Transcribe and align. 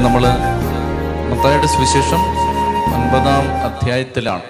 നമ്മൾ 0.00 0.22
മത്തായുടെ 1.30 1.66
സുവിശേഷം 1.66 2.20
ഒൻപതാം 2.94 3.50
അധ്യായത്തിലാണ്. 3.64 4.42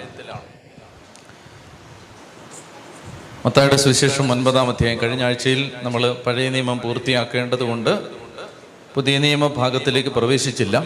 മത്തായുടെ 3.45 3.75
സുവിശേഷം 3.75 4.31
ഒൻപതാം 4.31 4.69
അധ്യായം. 4.69 5.01
കഴിഞ്ഞ 5.01 5.23
ആഴ്ചയിൽ 5.23 5.71
നമ്മൾ 5.83 6.15
പഴയ 6.27 6.49
നിയമം 6.49 6.79
പൂർത്തിയാക്കേണ്ടതുകൊണ്ട് 6.79 7.99
പുതിയ 8.95 9.17
നിയമ 9.17 9.47
ഭാഗത്തിലേക്ക് 9.47 10.09
പ്രവേശിച്ചില്ല. 10.09 10.83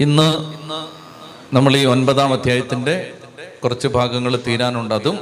ഇന്ന് 0.00 0.28
നമ്മൾ 1.54 1.76
ഈ 1.76 1.86
ഒൻപതാം 1.86 2.32
അധ്യായത്തിന്റെ 2.32 3.12
കുറച്ച് 3.64 3.88
ഭാഗങ്ങൾ 3.88 4.42
തീരാനുണ്ട്. 4.46 4.94
അതും 4.94 5.18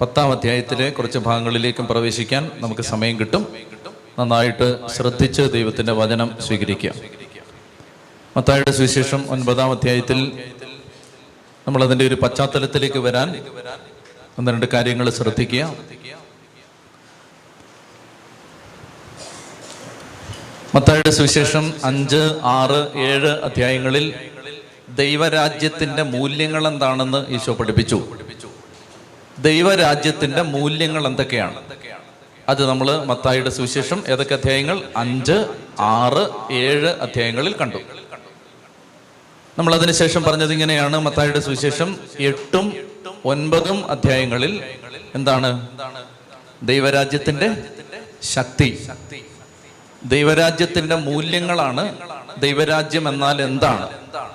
പത്താം 0.00 0.32
അധ്യായത്തിലെ 0.32 0.90
കുറച്ച് 0.90 1.18
ഭാഗങ്ങളിലേക്കും 1.18 1.86
പ്രവേശിക്കാൻ 1.86 2.50
നമുക്ക് 2.54 2.82
സമയം 2.82 3.18
കിട്ടും. 3.18 3.72
നന്നായിട്ട് 4.18 4.86
ശ്രദ്ധിച്ച് 4.86 5.42
ദൈവത്തിന്റെ 5.42 5.92
വചനം 5.92 6.36
സ്വീകരിക്കുക. 6.40 6.92
മത്തായുടെ 8.36 8.70
സുവിശേഷം 8.70 9.30
ഒൻപതാം 9.30 9.70
അധ്യായത്തിൽ 9.70 10.44
നമ്മൾ 11.66 11.84
അതിന്റെ 11.84 12.06
ഒരു 12.06 12.14
പശ്ചാത്തലത്തിലേക്ക് 12.14 12.98
വരാൻ 12.98 13.28
ഒന്ന് 14.38 14.52
രണ്ട് 14.52 14.66
കാര്യങ്ങൾ 14.66 15.10
ശ്രദ്ധിക്കുക. 15.10 15.74
മത്തായുടെ 20.74 21.10
സുവിശേഷം 21.10 21.72
അഞ്ച് 21.84 22.38
ആറ് 22.42 22.98
ഏഴ് 22.98 23.32
അധ്യായങ്ങളിൽ 23.42 24.14
ദൈവരാജ്യത്തിന്റെ 24.88 26.02
മൂല്യങ്ങൾ 26.02 26.68
എന്താണെന്ന് 26.68 27.26
ഈശോ 27.34 27.54
പഠിപ്പിച്ചു. 27.54 27.98
ദൈവരാജ്യത്തിന്റെ 29.38 30.42
മൂല്യങ്ങൾ 30.42 31.06
എന്തൊക്കെയാണ്? 31.06 31.81
അത് 32.48 32.66
നമ്മൾ 32.66 33.04
മത്തായിയുടെ 33.04 33.50
സുവിശേഷം 33.50 34.04
ഏതൊക്കെ 34.08 34.34
അധ്യായങ്ങൾ? 34.34 34.82
അഞ്ച് 34.96 35.46
ആറ് 35.80 36.52
ഏഴ് 36.52 36.88
അധ്യായങ്ങളിൽ 36.88 37.56
കണ്ടു. 37.56 37.76
നമ്മൾ 39.58 39.74
അതിനുശേഷം 39.74 40.22
പറഞ്ഞത് 40.22 40.52
ഇങ്ങനെയാണ്. 40.52 41.00
മത്തായിയുടെ 41.00 41.40
സുവിശേഷം 41.40 41.96
എട്ടും 42.20 42.72
ഒൻപതും 43.24 43.90
അധ്യായങ്ങളിൽ 43.90 44.64
എന്താണ്? 45.14 45.68
ദൈവരാജ്യത്തിന്റെ 46.62 47.56
ശക്തി. 48.22 48.88
ദൈവരാജ്യത്തിന്റെ 50.04 50.94
മൂല്യങ്ങളാണ് 50.94 51.96
ദൈവരാജ്യം 52.38 53.08
എന്നാൽ 53.08 53.42
എന്താണ്? 53.42 53.88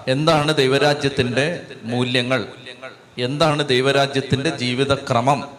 എന്താണ് 0.08 0.56
ദൈവരാജ്യത്തിന്റെ 0.56 1.62
മൂല്യങ്ങൾ? 1.84 2.48
എന്താണ് 3.18 3.68
ദൈവരാജ്യത്തിന്റെ 3.68 4.50
ജീവിതക്രമം? 4.50 5.57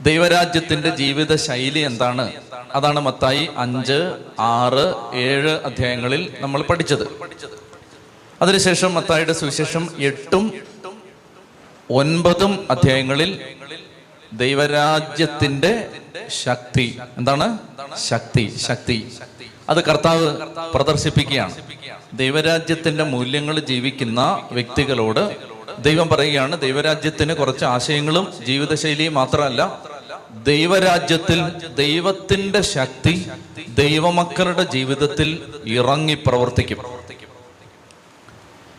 ദൈവരാജ്യത്തിന്റെ 0.00 0.90
ജീവിത 0.90 1.36
ശൈലി 1.36 1.78
എന്താണ്? 1.78 2.32
അതാണ് 2.74 3.00
മത്തായി 3.00 3.48
അഞ്ച് 3.56 4.12
ആറ് 4.38 5.16
ഏഴ് 5.16 5.50
അധ്യായങ്ങളിൽ 5.50 6.34
നമ്മൾ 6.40 6.62
പഠിച്ചത്. 6.62 7.08
അതിനുശേഷം 8.42 8.94
മത്തായിയുടെ 8.94 9.32
സുവിശേഷം 9.32 9.90
എട്ടും 9.98 10.52
ഒൻപതും 11.90 12.66
അധ്യായങ്ങളിൽ 12.70 13.40
ദൈവരാജ്യത്തിന്റെ 14.32 15.88
ശക്തി. 16.28 16.98
എന്താണ്? 17.18 17.58
ശക്തി 18.08 18.56
ശക്തി. 18.56 19.12
അത് 19.68 19.84
കർത്താവ് 19.84 20.36
പ്രദർശിപ്പിക്കുകയാണ്. 20.74 21.54
ദൈവരാജ്യത്തിന്റെ 22.12 23.04
മൂല്യങ്ങൾ 23.04 23.60
ജീവിക്കുന്ന 23.60 24.48
വ്യക്തികളോട് 24.52 25.36
ദൈവം 25.82 26.08
പറയുകയാണ് 26.08 26.60
ദൈവരാജ്യത്തിന് 26.60 27.34
കുറച്ച് 27.34 27.64
ആശയങ്ങളും 27.64 28.32
ജീവിതശൈലിയും 28.46 29.14
മാത്രമല്ല 29.14 29.87
ദൈവരാജ്യത്തിൽ 30.42 31.48
ദൈവത്തിന്റെ 31.74 32.60
ശക്തി 32.60 33.30
ദൈവമക്കളുടെ 33.68 34.62
ജീവിതത്തിൽ 34.62 35.52
ഇറങ്ങി 35.66 36.14
പ്രവർത്തിക്കും. 36.26 36.78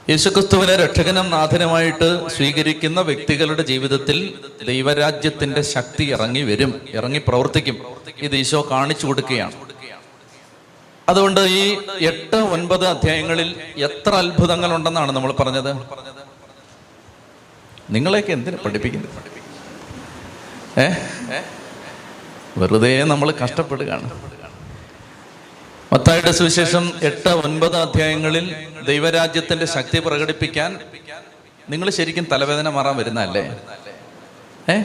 യേശുക്രിസ്തുവിനെ 0.10 0.76
രക്ഷകനും 0.76 1.30
നാഥനുമായിട്ട് 1.30 2.28
സ്വീകരിക്കുന്ന 2.28 3.02
വ്യക്തികളുടെ 3.02 3.62
ജീവിതത്തിൽ 3.62 4.34
ദൈവരാജ്യത്തിന്റെ 4.68 5.62
ശക്തി 5.62 6.04
ഇറങ്ങി 6.04 6.42
വരും 6.42 6.82
ഇറങ്ങി 6.90 7.22
പ്രവർത്തിക്കും. 7.28 7.86
ഇത് 8.22 8.36
ഈശോ 8.36 8.68
കാണിച്ചു 8.72 9.08
കൊടുക്കുകയാണ്. 9.08 9.54
അതുകൊണ്ട് 11.10 11.42
ഈ 11.42 11.78
എട്ട് 12.06 12.36
ഒൻപത് 12.36 12.88
അധ്യായങ്ങളിൽ 12.88 13.56
എത്ര 13.78 14.16
അത്ഭുതങ്ങൾ 14.16 14.76
ഉണ്ടെന്നാണ് 14.76 15.12
നമ്മൾ 15.12 15.32
പറഞ്ഞത്? 15.32 15.76
നിങ്ങളെയൊക്കെ 17.90 18.32
എന്തിനു 18.32 18.56
പഠിപ്പിക്കുന്നത്? 18.66 19.39
ഏ? 20.78 20.90
വെറുതെ 22.58 23.04
നമ്മൾ 23.04 23.32
കഷ്ടപ്പെടുകയാണ്. 23.32 24.12
മത്തായുടെ 25.94 26.32
സുവിശേഷം 26.32 26.92
എട്ട് 27.02 27.30
ഒൻപത് 27.30 27.78
അധ്യായങ്ങളിൽ 27.78 28.56
ദൈവരാജ്യത്തിന്റെ 28.86 29.66
ശക്തി 29.66 30.00
പ്രകടിപ്പിക്കാൻ 30.00 30.80
നിങ്ങൾ 31.70 31.90
ശരിക്കും 31.90 32.28
തലവേദന 32.32 32.70
മാറാൻ 32.70 32.98
വരുന്നതല്ലേ? 32.98 33.60
ഏ? 34.70 34.84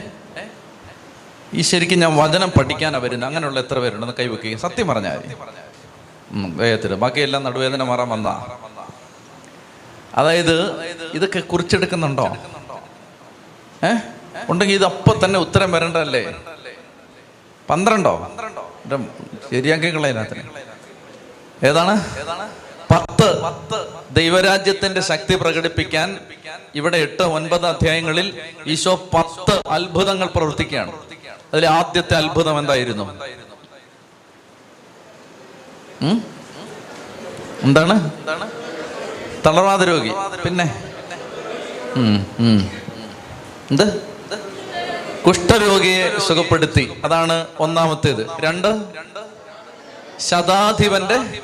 ഈ 1.53 1.61
ശരിക്കും 1.61 1.99
ഞാൻ 1.99 2.15
വചനം 2.17 2.49
പഠിക്കാനാ 2.49 2.99
വരുന്നത്. 2.99 3.27
അങ്ങനെയുള്ള 3.29 3.59
എത്ര 3.59 3.79
പേരുണ്ടെന്ന് 3.79 4.23
വെക്കുക 4.23 4.57
സത്യം 4.57 4.87
പറഞ്ഞാൽ 4.87 5.35
വേഗത്തിൽ 6.31 6.95
ബാക്കിയെല്ലാം 6.95 7.43
നടുവേദന 7.43 7.83
മാറാൻ 7.83 8.09
വന്നാ. 8.09 8.47
അതായത് 10.15 10.81
ഇതൊക്കെ 11.13 11.39
കുറിച്ചെടുക്കുന്നുണ്ടോ? 11.39 12.37
ഏ? 13.83 14.14
ഉണ്ടെങ്കിൽ 14.49 14.75
ഇത് 14.75 14.85
അപ്പൊ 14.85 15.11
തന്നെ 15.25 15.39
ഉത്തരം 15.39 15.71
വരണ്ടല്ലേ 15.71 16.23
പന്ത്രണ്ടോ? 17.69 18.13
ശരിയാക്കി 19.51 19.95
കളയതിനകത്തിന് 19.95 20.43
ഏതാണ്? 21.67 21.93
പത്ത്. 22.91 23.29
ദൈവരാജ്യത്തിന്റെ 24.11 25.01
ശക്തി 25.01 25.35
പ്രകടിപ്പിക്കാൻ 25.35 26.19
ഇവിടെ 26.75 26.97
എട്ട് 26.97 27.23
ഒൻപത് 27.23 27.65
അധ്യായങ്ങളിൽ 27.65 28.27
ഈശോ 28.67 28.95
പത്ത് 29.13 29.61
അത്ഭുതങ്ങൾ 29.67 30.27
പ്രവർത്തിക്കുകയാണ്. 30.27 30.91
അതിൽ 31.53 31.65
ആദ്യത്തെ 31.67 32.15
അത്ഭുതം 32.15 32.59
എന്തായിരുന്നു? 32.59 33.05
എന്താണ്? 37.63 37.95
തളർവാദ 39.45 39.83
രോഗി. 39.83 40.11
പിന്നെ. 40.43 40.65
എന്ത്? 43.71 44.14
കുഷ്ഠരോഗിയെ 45.27 46.19
സുഖപ്പെടുത്തി. 46.19 47.01
അതാണ് 47.05 47.47
ഒന്നാമത്തേത്. 47.59 48.27
രണ്ട്? 48.39 48.85
ശതാധിപന്റെ 50.19 51.41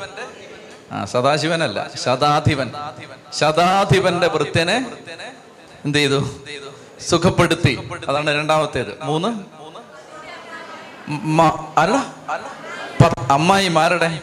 ആ 0.91 1.05
സദാശിവനല്ല. 1.05 1.89
ശതാധിപൻ. 2.03 2.71
ശതാധിപന്റെ 3.39 4.27
വൃത്യനെ 4.27 4.85
എന്ത് 5.85 5.97
ചെയ്തു? 5.97 6.29
സുഖപ്പെടുത്തി. 7.09 7.89
അതാണ് 8.07 8.35
രണ്ടാമത്തേത്. 8.35 8.97
മൂന്ന്? 9.03 9.27
അല്ല. 11.77 12.15
അമ്മായിമാരുടെ 13.31 14.21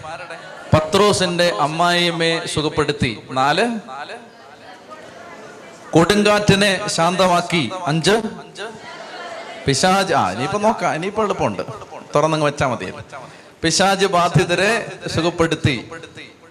പത്രോസിന്റെ 0.75 1.53
അമ്മായിമ്മയെ 1.61 2.47
സുഖപ്പെടുത്തി. 2.47 3.27
നാല്? 3.31 3.79
കൊടുങ്കാറ്റിനെ 5.91 6.89
ശാന്തമാക്കി. 6.89 7.71
അഞ്ച്? 7.87 8.23
പിശാജ് 9.69 10.15
ആ 10.15 10.33
ഇനിയിപ്പോ 10.33 10.59
നോക്കാം 10.59 10.95
ഇനിയിപ്പോ 10.95 11.23
എളുപ്പമുണ്ട് 11.23 11.63
തുറന്നങ്ങ് 12.15 12.47
വെച്ചാ 12.47 12.67
മതി. 12.67 12.93
പിശാജ് 13.63 14.07
ബാധിതരെ 14.07 14.99
സുഖപ്പെടുത്തി. 15.09 15.91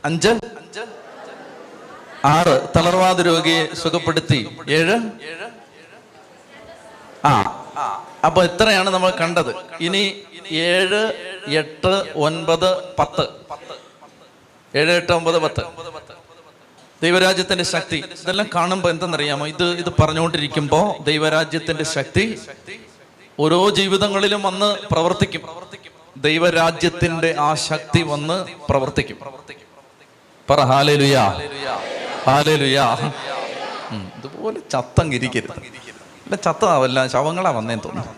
അഞ്ച്. 0.05 0.39
ആറ്. 2.25 2.67
തളർവാദ 2.75 3.21
രോഗിയെ 3.21 3.75
സുഖപ്പെടുത്തി. 3.75 4.57
ഏഴ്. 4.69 4.99
ആ 7.25 7.33
അപ്പൊ 8.25 8.43
ഇത്രയാണ് 8.43 8.89
നമ്മൾ 8.89 9.09
കണ്ടത്. 9.11 9.55
ഇനി 9.81 10.23
ഏഴ് 10.51 11.13
എട്ട് 11.47 12.13
ഒൻപത് 12.15 12.93
പത്ത്. 12.95 13.27
ഏഴ് 14.77 14.91
എട്ട് 14.91 15.11
ഒമ്പത് 15.11 15.39
പത്ത്. 15.39 15.61
ദൈവരാജ്യത്തിന്റെ 17.03 17.63
ശക്തി. 17.63 18.03
ഇതെല്ലാം 18.21 18.49
കാണുമ്പോൾ 18.55 18.89
എന്തെന്നറിയാമോ? 18.89 19.47
ഇത് 19.47 19.63
ഇത് 19.63 19.93
പറഞ്ഞുകൊണ്ടിരിക്കുമ്പോ 20.01 20.95
ദൈവരാജ്യത്തിന്റെ 21.03 21.83
ശക്തി 21.83 22.41
ഓരോ 23.39 23.69
ജീവിതങ്ങളിലും 23.69 24.43
വന്ന് 24.43 24.77
പ്രവർത്തിക്കും. 24.91 25.41
ദൈവരാജ്യത്തിന്റെ 26.17 27.35
ആ 27.39 27.53
ശക്തി 27.53 28.01
വന്ന് 28.01 28.45
പ്രവർത്തിക്കും. 28.69 29.17
പറ 30.49 30.59
ഹാലേലുയാ 30.59 31.23
ഹാലേലുയാ. 32.27 33.13
ഇതുപോലെ 34.17 34.59
ചത്തങ്ങിരിക്കരുത്. 34.71 35.59
അല്ല 36.25 36.35
ചത്തതാവല്ല 36.35 37.07
ശവങ്ങളാ 37.07 37.51
വന്നേന്ന് 37.51 37.83
തോന്നുന്നു. 37.83 38.13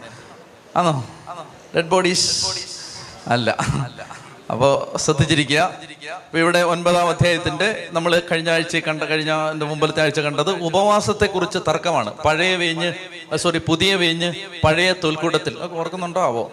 ആണോ? 0.76 1.06
ഡെഡ് 1.76 1.86
ബോഡീസ് 1.86 2.46
അല്ല. 3.28 3.58
അപ്പോൾ 4.52 4.98
ശ്രദ്ധിച്ചിരിക്കുക. 4.98 5.62
ഇപ്പൊ 6.26 6.40
ഇവിടെ 6.40 6.60
ഒൻപതാം 6.60 7.10
അധ്യായത്തിന്റെ 7.10 7.88
നമ്മൾ 7.92 8.22
കഴിഞ്ഞ 8.32 8.50
ആഴ്ച 8.50 8.76
കണ്ട 8.76 9.04
കഴിഞ്ഞ 9.04 9.32
മുമ്പത്തെ 9.52 10.02
ആഴ്ച 10.02 10.20
കണ്ടത് 10.20 10.52
ഉപവാസത്തെക്കുറിച്ച് 10.52 11.58
തർക്കമാണ്. 11.68 12.14
പഴയ 12.26 12.56
വേഞ്ഞ് 12.56 12.94
സോറി 13.38 13.62
പുതിയ 13.68 13.96
വേഞ്ഞ് 13.96 14.34
പഴയ 14.64 14.94
തൊൽക്കൂടത്തിൽ 15.04 15.58
ഓർക്കുന്നുണ്ടോ? 15.72 16.22
ആവോ? 16.22 16.52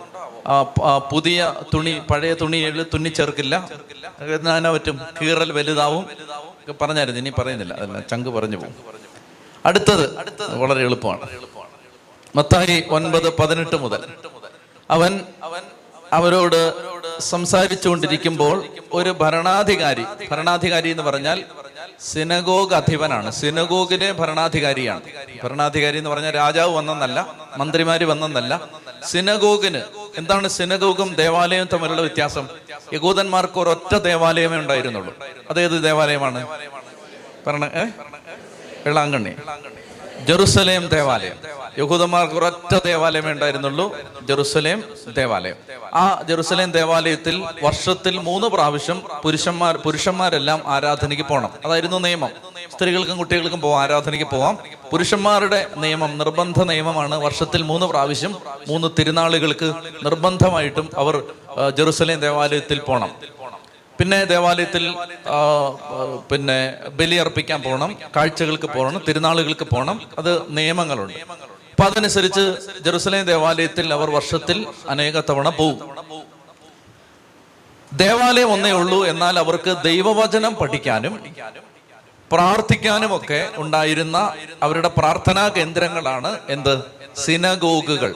പുതിയ 1.12 1.54
തുണി 1.74 2.02
പഴയ 2.10 2.34
തുണിയിൽ 2.34 2.86
തുന്നി 2.94 3.08
ചേർക്കില്ല. 3.08 3.70
എന്നാ 4.34 4.72
പറ്റും? 4.72 5.00
കീറൽ 5.22 5.52
വലുതാവും. 5.52 6.06
പറഞ്ഞായിരുന്നു. 6.80 7.20
ഇനി 7.20 7.32
പറയുന്നില്ല. 7.38 7.74
അതല്ല 7.74 8.00
ചങ്ക് 8.00 8.28
പറഞ്ഞു 8.28 8.56
പോകും. 8.56 8.74
അടുത്തത് 9.66 10.04
വളരെ 10.56 10.80
എളുപ്പമാണ്. 10.80 11.20
മത്തായി 12.36 12.84
ഒൻപത് 12.90 13.36
പതിനെട്ട് 13.36 13.76
മുതൽ. 13.76 14.04
അവൻ 14.90 15.20
അവൻ 15.42 15.62
അവരോട് 16.12 16.72
സംസാരിച്ചുകൊണ്ടിരിക്കുമ്പോൾ 17.20 18.64
ഒരു 18.92 19.10
ഭരണാധികാരി 19.10 20.04
ഭരണാധികാരി 20.30 20.88
എന്ന് 20.88 21.02
പറഞ്ഞാൽ 21.02 21.44
സിനഗോഗ് 22.00 22.74
അധിപനാണ്. 22.74 23.32
സിനഗോഗിലെ 23.32 24.12
ഭരണാധികാരിയാണ്. 24.12 25.00
ഭരണാധികാരി 25.44 25.98
എന്ന് 25.98 26.10
പറഞ്ഞാൽ 26.10 26.34
രാജാവ് 26.34 26.76
വന്നെന്നല്ല 26.76 27.34
മന്ത്രിമാര് 27.56 28.04
വന്നെന്നല്ല. 28.04 28.60
സിനഗോഗിന് 29.04 29.82
എന്താണ് 30.18 30.48
സിനഗോഗും 30.48 31.14
ദേവാലയവും 31.14 31.68
തമ്മിലുള്ള 31.72 32.00
വ്യത്യാസം? 32.00 32.48
യകൂദന്മാർക്ക് 32.92 33.58
ഒരൊറ്റ 33.60 33.96
ദേവാലയമേ 33.96 34.56
ഉണ്ടായിരുന്നുള്ളൂ. 34.56 35.14
അതേത് 35.50 35.82
ദേവാലയമാണ്? 35.82 36.46
ഭരണ 37.46 37.64
ഏ? 37.64 37.84
വെള്ളാങ്കണ്ണി. 38.86 39.32
ജെറുസലേം 40.28 40.88
ദേവാലയം. 40.88 41.36
യഹൂദന്മാർക്ക് 41.78 42.34
ഒരൊറ്റ 42.34 42.74
ദേവാലയം 42.84 43.30
ഉണ്ടായിരുന്നുള്ളൂ. 43.30 43.96
ജെറുസലേം 44.22 44.84
ദേവാലയം. 45.16 45.54
ആ 45.94 46.22
ജെറുസലേം 46.28 46.70
ദേവാലയത്തിൽ 46.70 47.44
വർഷത്തിൽ 47.62 48.18
മൂന്ന് 48.18 48.46
പ്രാവശ്യം 48.46 49.02
പുരുഷന്മാർ 49.24 49.76
പുരുഷന്മാരെല്ലാം 49.76 50.62
ആരാധനയ്ക്ക് 50.66 51.26
പോകണം. 51.26 51.50
അതായിരുന്നു 51.64 51.98
നിയമം. 51.98 52.30
സ്ത്രീകൾക്കും 52.72 53.18
കുട്ടികൾക്കും 53.18 53.60
പോവാം 53.60 53.82
ആരാധനയ്ക്ക് 53.82 54.30
പോവാം. 54.30 54.58
പുരുഷന്മാരുടെ 54.92 55.66
നിയമം 55.76 56.18
നിർബന്ധ 56.18 56.62
നിയമമാണ്. 56.62 57.14
വർഷത്തിൽ 57.14 57.62
മൂന്ന് 57.62 57.86
പ്രാവശ്യം 57.86 58.36
മൂന്ന് 58.68 58.88
തിരുനാളുകൾക്ക് 58.98 59.72
നിർബന്ധമായിട്ടും 60.04 60.90
അവർ 60.96 61.22
ജെറുസലേം 61.76 62.20
ദേവാലയത്തിൽ 62.20 62.78
പോകണം. 62.80 63.35
പിന്നെ 63.98 64.18
ദേവാലയത്തിൽ 64.32 64.84
പിന്നെ 66.30 66.58
ബലിയർപ്പിക്കാൻ 66.98 67.60
പോകണം 67.66 67.90
കാഴ്ചകൾക്ക് 68.16 68.68
പോകണം 68.76 69.00
തിരുനാളുകൾക്ക് 69.08 69.66
പോകണം. 69.72 69.96
അത് 70.18 70.32
നിയമങ്ങളുണ്ട്. 70.58 71.18
അപ്പൊ 71.72 71.84
അതനുസരിച്ച് 71.84 72.44
ജെറുസലേം 72.84 73.24
ദേവാലയത്തിൽ 73.32 73.86
അവർ 73.96 74.10
വർഷത്തിൽ 74.10 74.58
അനേക 74.88 75.20
തവണ 75.30 75.48
പോവും. 75.60 75.78
ദേവാലയം 77.92 78.50
ഒന്നേ 78.52 78.72
ഉള്ളൂ 78.80 79.00
എന്നാൽ 79.06 79.34
അവർക്ക് 79.38 79.72
ദൈവവചനം 79.88 80.54
പഠിക്കാനും 80.60 81.14
പ്രാർത്ഥിക്കാനും 82.32 83.10
ഒക്കെ 83.16 83.40
ഉണ്ടായിരുന്ന 83.56 84.18
അവരുടെ 84.62 84.90
പ്രാർത്ഥനാ 84.98 85.44
കേന്ദ്രങ്ങളാണ് 85.56 86.30
എന്ത്? 86.54 86.74
സിനഗോഗുകൾ. 87.24 88.12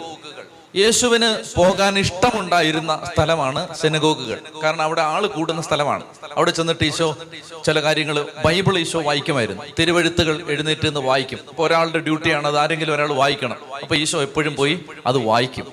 യേശുവിന് 0.76 1.56
പോകാൻ 1.56 1.98
ഇഷ്ടമുണ്ടായിരുന്ന 1.98 3.10
സ്ഥലമാണ് 3.14 3.74
സെനഗോഗുകൾ. 3.74 4.38
കാരണം 4.62 4.82
അവിടെ 4.82 5.02
ആൾ 5.02 5.26
കൂടുന്ന 5.26 5.62
സ്ഥലമാണ്. 5.62 6.04
അവിടെ 6.36 6.50
ചെന്നിട്ട് 6.50 6.84
ഈശോ 6.84 7.16
ചില 7.64 7.82
കാര്യങ്ങൾ 7.82 8.26
ബൈബിൾ 8.44 8.78
ഈശോ 8.78 9.02
വായിക്കുമായിരുന്നു. 9.02 9.62
തിരുവഴുത്തുകൾ 9.78 10.50
എഴുന്നേറ്റ് 10.50 10.86
നിന്ന് 10.86 11.00
വായിക്കും. 11.00 11.38
അപ്പൊ 11.48 11.66
ഒരാളുടെ 11.66 11.98
ഡ്യൂട്ടിയാണ് 11.98 12.46
അത് 12.46 12.58
ആരെങ്കിലും 12.58 12.94
ഒരാൾ 12.94 13.12
വായിക്കണം. 13.12 13.56
അപ്പൊ 13.82 13.96
ഈശോ 13.96 14.22
എപ്പോഴും 14.22 14.56
പോയി 14.56 14.80
അത് 15.06 15.18
വായിക്കും. 15.18 15.66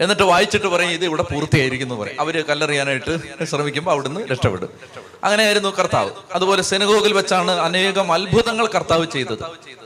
എന്നിട്ട് 0.00 0.22
വായിച്ചിട്ട് 0.22 0.66
പറയും 0.66 0.90
ഇത് 0.90 1.04
ഇവിടെ 1.04 1.22
പൂർത്തിയായിരിക്കുന്നു 1.22 1.94
പറയും. 1.94 2.20
അവർ 2.20 2.44
കല്ലെറിയാനായിട്ട് 2.44 3.44
ശ്രമിക്കുമ്പോൾ 3.44 3.90
അവിടുന്ന് 3.90 4.20
രക്ഷപ്പെടും. 4.28 5.01
അങ്ങനെയായിരുന്നു 5.24 5.68
കർത്താവ്. 5.78 6.10
അതുപോലെ 6.34 6.62
സെനഗോഗിൽ 6.62 7.12
വെച്ചാണ് 7.12 7.50
അനേകം 7.50 8.12
അത്ഭുതങ്ങൾ 8.12 8.66
കർത്താവ് 8.66 9.06
ചെയ്തത്. 9.06 9.44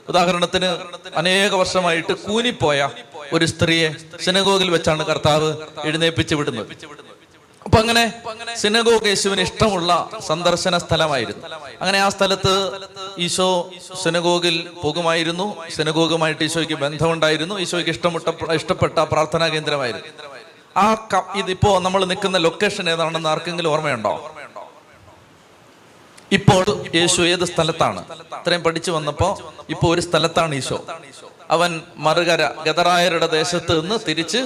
ഉദാഹരണത്തിന് 0.09 0.69
അനേക 1.17 1.55
വർഷമായിട്ട് 1.55 2.13
കൂനിപ്പോയ 2.13 2.89
ഒരു 3.33 3.45
സ്ത്രീയെ 3.45 3.95
സെനഗോഗിൽ 4.25 4.71
വെച്ചാണ് 4.71 5.07
കർത്താവ് 5.07 5.57
എഴുന്നേപ്പിച്ച് 5.85 6.35
വിടുന്നത്. 6.35 6.67
അപ്പൊ 7.67 7.79
അങ്ങനെ 7.79 8.03
സിനഗോഗ് 8.57 9.07
യേശുവിന് 9.07 9.41
ഇഷ്ടമുള്ള 9.41 10.09
സന്ദർശന 10.27 10.79
സ്ഥലമായിരുന്നു. 10.79 11.47
അങ്ങനെ 11.81 11.99
ആ 11.99 12.09
സ്ഥലത്ത് 12.09 12.55
ഈശോ 13.19 13.71
സിനഗോഗിൽ 14.03 14.69
പോകുമായിരുന്നു. 14.83 15.57
സിനഗോഗുമായിട്ട് 15.77 16.45
ഈശോയ്ക്ക് 16.45 16.75
ബന്ധമുണ്ടായിരുന്നു. 16.75 17.59
ഈശോയ്ക്ക് 17.59 17.91
ഇഷ്ടമുട്ട 17.91 18.53
ഇഷ്ടപ്പെട്ട 18.53 18.99
പ്രാർത്ഥനാ 18.99 19.49
കേന്ദ്രമായിരുന്നു. 19.49 20.07
ആ 20.77 20.87
ഇതിപ്പോ 21.37 21.79
നമ്മൾ 21.79 22.05
നിൽക്കുന്ന 22.05 22.39
ലൊക്കേഷൻ 22.39 22.91
ഏതാണെന്ന് 22.91 23.29
ആർക്കെങ്കിലും 23.29 23.71
ഓർമ്മയുണ്ടോ? 23.73 24.33
ഇപ്പോൾ 26.39 26.65
യേശു 26.99 27.21
ഏത് 27.33 27.45
സ്ഥലത്താണ്? 27.53 28.01
ഇത്രയും 28.39 28.63
പഠിച്ചു 28.67 28.91
വന്നപ്പോ 28.97 29.29
ഇപ്പൊ 29.75 29.87
ഒരു 29.95 30.03
സ്ഥലത്താണ് 30.09 30.55
ഈശോ. 30.61 30.79
അവൻ 31.55 31.71
മറുകര 32.07 32.43
ഗതറായരുടെ 32.67 33.27
ദേശത്ത് 33.39 33.73
നിന്ന് 33.81 33.97
തിരിച്ച് 34.09 34.41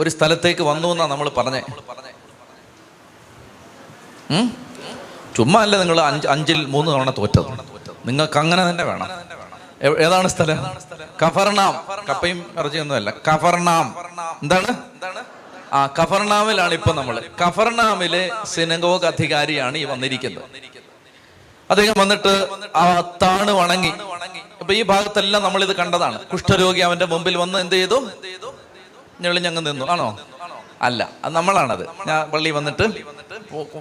ഒരു 0.00 0.10
സ്ഥലത്തേക്ക് 0.14 0.64
വന്നു 0.70 0.88
എന്നാ 0.94 1.06
നമ്മൾ 1.12 1.28
പറഞ്ഞേ? 1.38 1.62
ചുമ്മാ 5.36 5.60
അല്ല 5.64 5.74
നിങ്ങൾ 5.82 5.98
അഞ്ച് 6.00 6.26
അഞ്ചിൽ 6.34 6.60
മൂന്ന് 6.74 6.90
തവണ 6.94 7.10
തോറ്റത്. 7.18 7.50
നിങ്ങൾക്ക് 8.08 8.38
അങ്ങനെ 8.42 8.62
തന്നെ 8.70 8.84
വേണം. 8.90 9.08
ഏതാണ് 10.04 10.28
സ്ഥലം? 10.34 10.58
കഫർണാം 11.22 11.74
കപ്പയും 12.08 12.38
ഇറച്ചിയൊന്നുമല്ല 12.58 13.10
കഫർണാം 13.28 13.86
എന്താണ്? 14.42 14.70
ആ 15.78 15.80
കഫർണാമിലാണ് 15.98 16.74
ഇപ്പൊ 16.78 16.92
നമ്മൾ. 16.98 17.16
കഫർണാമിലെ 17.42 18.22
സിനഗോഗ് 18.52 19.06
അധികാരിയാണ് 19.12 19.76
ഈ 19.82 19.84
വന്നിരിക്കുന്നത്. 19.92 20.46
അദ്ദേഹം 21.74 21.96
വന്നിട്ട് 22.02 22.32
ആ 22.82 22.84
താണ് 23.22 23.52
വണങ്ങി. 23.60 23.92
അപ്പൊ 24.60 24.72
ഈ 24.74 24.82
ഭാഗത്തെല്ലാം 24.90 25.42
നമ്മൾ 25.46 25.60
ഇത് 25.66 25.74
കണ്ടതാണ്. 25.80 26.18
കുഷ്ഠരോഗി 26.32 26.80
അവന്റെ 26.88 27.06
മുമ്പിൽ 27.12 27.34
വന്ന് 27.42 27.58
എന്ത് 27.64 27.74
ചെയ്തു? 27.74 27.98
ഞെളിഞ്ഞങ്ങ് 29.22 29.62
നിന്നു. 29.66 29.84
ആണോ? 29.94 30.08
അല്ല 30.86 31.00
അത് 31.24 31.32
നമ്മളാണത്. 31.34 31.84
ഞാൻ 32.08 32.20
പള്ളി 32.30 32.50
വന്നിട്ട് 32.58 32.84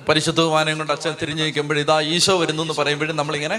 പരിശുദ്ധ 0.10 0.40
കുമാരൻ 0.42 0.78
കൊണ്ട് 0.78 0.94
അച്ഛൻ 0.94 1.14
തിരിഞ്ഞു 1.22 1.44
നിൽക്കുമ്പോൾ 1.44 1.78
ഇതാ 1.80 1.98
ഈശോ 2.16 2.34
വരുന്നു 2.42 2.64
എന്ന് 2.64 2.76
പറയുമ്പോഴും 2.80 3.16
നമ്മളിങ്ങനെ 3.22 3.58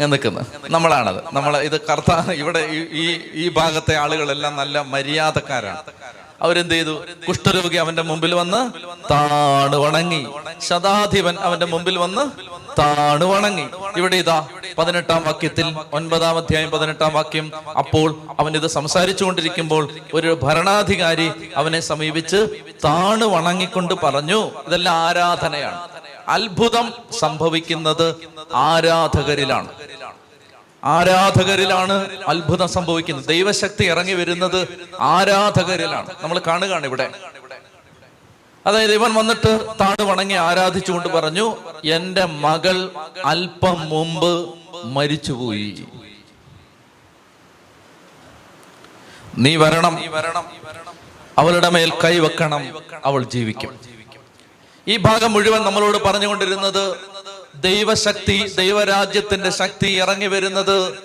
ഞാൻ 0.00 0.08
നിൽക്കുന്നത് 0.14 0.46
നമ്മളാണത്. 0.74 1.20
നമ്മൾ 1.36 1.52
ഇത് 1.68 1.76
കർത്ത 1.88 2.12
ഇവിടെ 2.42 2.60
ഈ 3.02 3.06
ഈ 3.42 3.44
ഭാഗത്തെ 3.58 3.94
ആളുകളെല്ലാം 4.02 4.52
നല്ല 4.60 4.80
മര്യാദക്കാരാണ്. 4.94 5.80
അവരെന്ത് 6.42 6.74
ചെയ്തു? 6.74 7.04
കുഷ്ഠരോഗി 7.28 7.76
അവന്റെ 7.76 8.02
മുമ്പിൽ 8.02 8.34
വന്ന് 8.34 8.60
താണു 9.10 9.76
വണങ്ങി. 9.76 10.26
ശതാധിപൻ 10.68 11.36
അവന്റെ 11.40 11.66
മുമ്പിൽ 11.66 11.98
വന്ന് 11.98 12.24
താണു 12.80 13.24
വണങ്ങി. 13.24 13.66
ഇവിടെ 13.96 14.16
ഇതാ 14.16 14.46
പതിനെട്ടാം 14.78 15.22
വാക്യത്തിൽ 15.24 15.76
ഒൻപതാം 15.92 16.36
അധ്യായം 16.36 16.70
പതിനെട്ടാം 16.70 17.12
വാക്യം. 17.14 17.52
അപ്പോൾ 17.78 18.14
അവൻ 18.40 18.56
ഇത് 18.56 18.66
സംസാരിച്ചു 18.66 19.24
കൊണ്ടിരിക്കുമ്പോൾ 19.24 19.88
ഒരു 20.14 20.38
ഭരണാധികാരി 20.42 21.30
അവനെ 21.56 21.80
സമീപിച്ച് 21.80 22.46
താണ് 22.84 23.24
വണങ്ങിക്കൊണ്ട് 23.24 23.94
പറഞ്ഞു 23.94 24.50
ഇതെല്ലാം 24.66 24.96
ആരാധനയാണ്. 24.96 25.80
അത്ഭുതം 26.28 26.92
സംഭവിക്കുന്നത് 27.18 28.14
ആരാധകരിലാണ്. 28.54 29.68
ആരാധകരിലാണ് 30.84 32.22
അത്ഭുതം 32.28 32.68
സംഭവിക്കുന്നത്. 32.68 33.26
ദൈവശക്തി 33.26 33.84
ഇറങ്ങി 33.84 34.12
വരുന്നത് 34.12 34.68
ആരാധകരിലാണ്. 35.00 36.10
നമ്മൾ 36.22 36.40
കാണുകയാണ് 36.46 36.86
ഇവിടെ. 36.86 37.10
അതായത് 38.66 38.94
ഇവൻ 38.94 39.14
വന്നിട്ട് 39.14 39.66
താഴ് 39.80 40.02
വണങ്ങി 40.02 40.34
ആരാധിച്ചുകൊണ്ട് 40.34 41.08
പറഞ്ഞു 41.08 41.56
എന്റെ 41.84 42.24
മകൾ 42.24 42.90
അല്പം 43.24 43.88
മുമ്പ് 43.88 44.54
മരിച്ചുപോയി. 44.84 45.84
നീ 49.38 49.56
വരണം. 49.56 49.98
അവളുടെ 51.38 51.68
മേൽ 51.68 51.92
കൈവെക്കണം. 52.04 52.82
അവൾ 53.04 53.24
ജീവിക്കും. 53.24 53.80
ഈ 54.88 54.96
ഭാഗം 54.96 55.32
മുഴുവൻ 55.32 55.62
നമ്മളോട് 55.62 55.98
പറഞ്ഞുകൊണ്ടിരുന്നത് 55.98 56.96
ദൈവശക്തി 57.60 58.54
ദൈവരാജ്യത്തിന്റെ 58.56 59.50
ശക്തി 59.50 59.86
ഇറങ്ങി 59.86 60.26
വരുന്നത് 60.26 60.98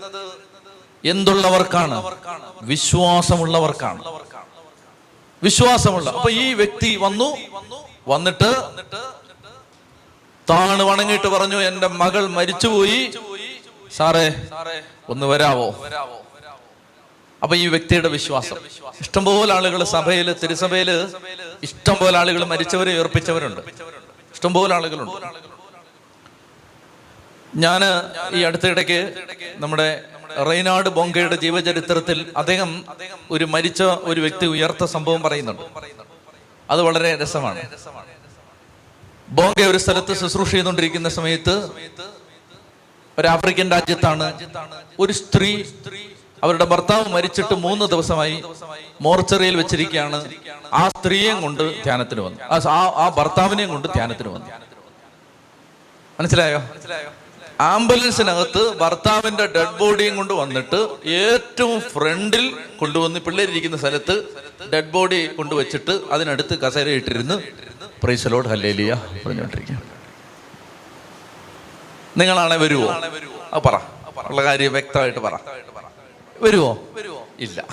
എന്തുള്ളവർക്കാണ്? 1.05 2.03
വിശ്വാസമുള്ളവർക്കാണ്. 2.61 4.03
വിശ്വാസമുള്ള. 5.43 6.09
അപ്പൊ 6.09 6.29
ഈ 6.29 6.53
വ്യക്തി 6.53 6.95
വന്നു 6.95 7.37
വന്നിട്ട് 8.07 8.55
താണ് 10.49 10.83
വണങ്ങിയിട്ട് 10.83 11.27
പറഞ്ഞു 11.27 11.57
എന്റെ 11.57 11.87
മകൾ 11.87 12.27
മരിച്ചുപോയി. 12.27 13.11
സാറേ 13.97 14.33
ഒന്ന് 15.09 15.25
വരാവോ? 15.25 15.69
അപ്പൊ 17.43 17.55
ഈ 17.55 17.67
വ്യക്തിയുടെ 17.67 18.07
വിശ്വാസം. 18.07 18.55
ഇഷ്ടംപോലെ 19.01 19.53
ആളുകൾ 19.53 19.83
സഭയിൽ 19.83 20.33
തിരുസഭയിൽ 20.33 21.07
ഇഷ്ടംപോലെ 21.63 22.17
ആളുകൾ 22.19 22.43
മരിച്ചവരെ 22.43 22.91
ഏർപ്പിച്ചവരുണ്ട്. 22.91 23.61
ഇഷ്ടംപോലെ 24.33 24.75
ആളുകളുണ്ട്. 24.75 25.52
ഞാൻ 27.55 27.81
ഈ 28.33 28.43
അടുത്തിടയ്ക്ക് 28.43 29.13
നമ്മുടെ 29.55 30.01
റെയ്നാട് 30.49 30.89
ബോങ്കയുടെ 30.89 31.35
ജീവചരിത്രത്തിൽ 31.35 32.31
അദ്ദേഹം 32.37 32.85
ഒരു 33.31 33.45
മരിച്ച 33.45 33.83
ഒരു 33.83 34.21
വ്യക്തി 34.21 34.45
ഉയർത്ത 34.45 34.83
സംഭവം 34.85 35.21
പറയുന്നുണ്ട്. 35.21 35.61
അത് 36.69 36.81
വളരെ 36.81 37.15
രസമാണ്. 37.15 37.61
ബോങ്ക 39.29 39.61
ഒരു 39.61 39.77
സ്ഥലത്ത് 39.77 40.13
ശുശ്രൂഷ 40.13 40.51
ചെയ്തുകൊണ്ടിരിക്കുന്ന 40.51 41.09
സമയത്ത് 41.09 41.69
ഒരു 43.19 43.27
ആഫ്രിക്കൻ 43.27 43.71
രാജ്യത്താണ് 43.71 44.51
ഒരു 44.99 45.13
സ്ത്രീ 45.13 45.63
അവരുടെ 46.43 46.65
ഭർത്താവ് 46.65 47.07
മരിച്ചിട്ട് 47.07 47.55
മൂന്ന് 47.55 47.85
ദിവസമായി 47.85 48.43
മോർച്ചറിയിൽ 49.01 49.55
വെച്ചിരിക്കുകയാണ്. 49.55 50.31
ആ 50.73 50.89
സ്ത്രീയെയും 50.89 51.41
കൊണ്ട് 51.41 51.83
ധ്യാനത്തിന് 51.83 52.21
വന്നു. 52.21 52.69
ആ 52.69 53.09
ഭർത്താവിനെയും 53.09 53.69
കൊണ്ട് 53.69 53.87
ധ്യാനത്തിന് 53.87 54.27
വന്നു. 54.27 54.45
മനസ്സിലായോ 56.19 56.57
മനസ്സിലായോ? 56.57 57.22
ആംബുലൻസിനകത്ത് 57.61 58.77
ഭർത്താവിന്റെ 58.77 59.45
ഡെഡ് 59.45 59.79
ബോഡിയും 59.79 60.15
കൊണ്ട് 60.15 60.33
വന്നിട്ട് 60.33 61.09
ഏറ്റവും 61.09 61.81
ഫ്രണ്ടിൽ 61.81 62.57
കൊണ്ടുവന്ന് 62.79 63.19
പിള്ളേരിരിക്കുന്ന 63.19 63.77
സ്ഥലത്ത് 63.77 64.27
ഡെഡ് 64.73 64.91
ബോഡി 64.91 65.25
കൊണ്ടുവച്ചിട്ട് 65.27 65.99
അതിനടുത്ത് 66.11 66.59
കസേര 66.59 66.89
ഇട്ടിരുന്ന് 66.89 67.41
പ്രൈസലോട് 68.03 68.47
ഹല്ലേലിയ 68.47 68.93
പറഞ്ഞുകൊണ്ടിരിക്കുക. 69.25 69.81
നിങ്ങളാണെ 72.17 72.57
വരുവോ? 72.57 72.91
ആ 73.53 73.57
പറ. 73.57 73.75
ഉള്ള 74.27 74.43
കാര്യം 74.43 74.71
വ്യക്തമായിട്ട് 74.71 75.19
പറ. 75.19 75.37
വരുവോ? 76.41 76.77
ഇല്ല. 77.39 77.65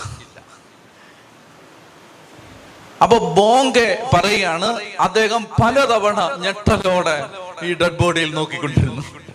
അപ്പൊ 3.02 3.18
ബോങ്കെ 3.18 4.02
പറയുകയാണ് 4.14 4.80
അദ്ദേഹം 5.00 5.46
പലതവണ 5.62 6.37
ഞെട്ടലോടെ 6.37 7.30
ഈ 7.62 7.75
ഡെഡ് 7.75 7.99
ബോഡിയിൽ 7.99 8.34
നോക്കിക്കൊണ്ടിരുന്നു. 8.34 9.29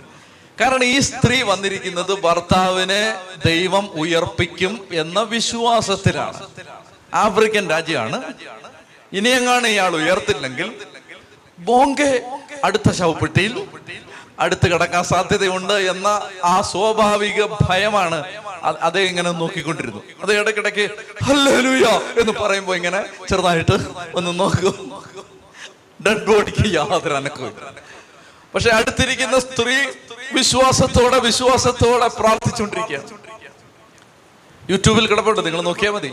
കാരണം 0.61 0.83
ഈ 0.83 0.99
സ്ത്രീ 0.99 1.41
വന്നിരിക്കുന്നത് 1.41 2.21
ഭർത്താവിനെ 2.21 3.15
ദൈവം 3.45 3.89
ഉയർപ്പിക്കും 3.93 4.87
എന്ന 4.91 5.19
വിശ്വാസത്തിലാണ്. 5.19 6.47
ആഫ്രിക്കൻ 7.13 7.69
രാജ്യമാണ്. 7.69 8.23
ഇനിയെങ്ങാണ് 9.13 9.67
ഇയാൾ 9.67 9.95
ഉയർത്തില്ലെങ്കിൽ 9.95 10.71
ബോങ്കെ 11.59 12.23
അടുത്ത 12.63 12.91
ശവപ്പെട്ടിയിൽ 12.91 13.67
അടുത്ത് 14.39 14.73
കിടക്കാൻ 14.73 15.03
സാധ്യതയുണ്ട് 15.03 15.73
എന്ന 15.73 16.07
ആ 16.43 16.61
സ്വാഭാവിക 16.61 17.45
ഭയമാണ് 17.61 18.23
അതേ 18.63 19.01
ഇങ്ങനെ 19.01 19.31
നോക്കിക്കൊണ്ടിരുന്നു. 19.31 20.03
അത് 20.21 20.39
ഇടയ്ക്കിടയ്ക്ക് 20.39 20.89
ഹല്ലേലൂയ 21.23 21.85
എന്ന് 22.19 22.33
പറയുമ്പോ 22.33 22.75
ഇങ്ങനെ 22.75 23.03
ചെറുതായിട്ട് 23.29 23.73
ഒന്ന് 24.15 24.39
നോക്കൂ. 24.39 25.01
ഡെഡ് 26.05 26.25
ബോഡിക്ക് 26.25 26.75
യാതൊരു 26.75 27.13
അനക്കവും 27.13 27.53
പക്ഷെ 28.55 28.69
അടുത്തിരിക്കുന്ന 28.79 29.37
സ്ത്രീ 29.45 29.77
വിശ്വാസത്തോടെ 30.37 31.17
വിശ്വാസത്തോടെ 31.29 32.07
പ്രാർത്ഥിച്ചുകൊണ്ടിരിക്കുക 32.19 32.99
യൂട്യൂബിൽ 34.69 35.05
കിടപ്പുണ്ട് 35.09 35.41
നിങ്ങൾ 35.45 35.61
നോക്കിയാൽ 35.69 35.91
മതി. 35.95 36.09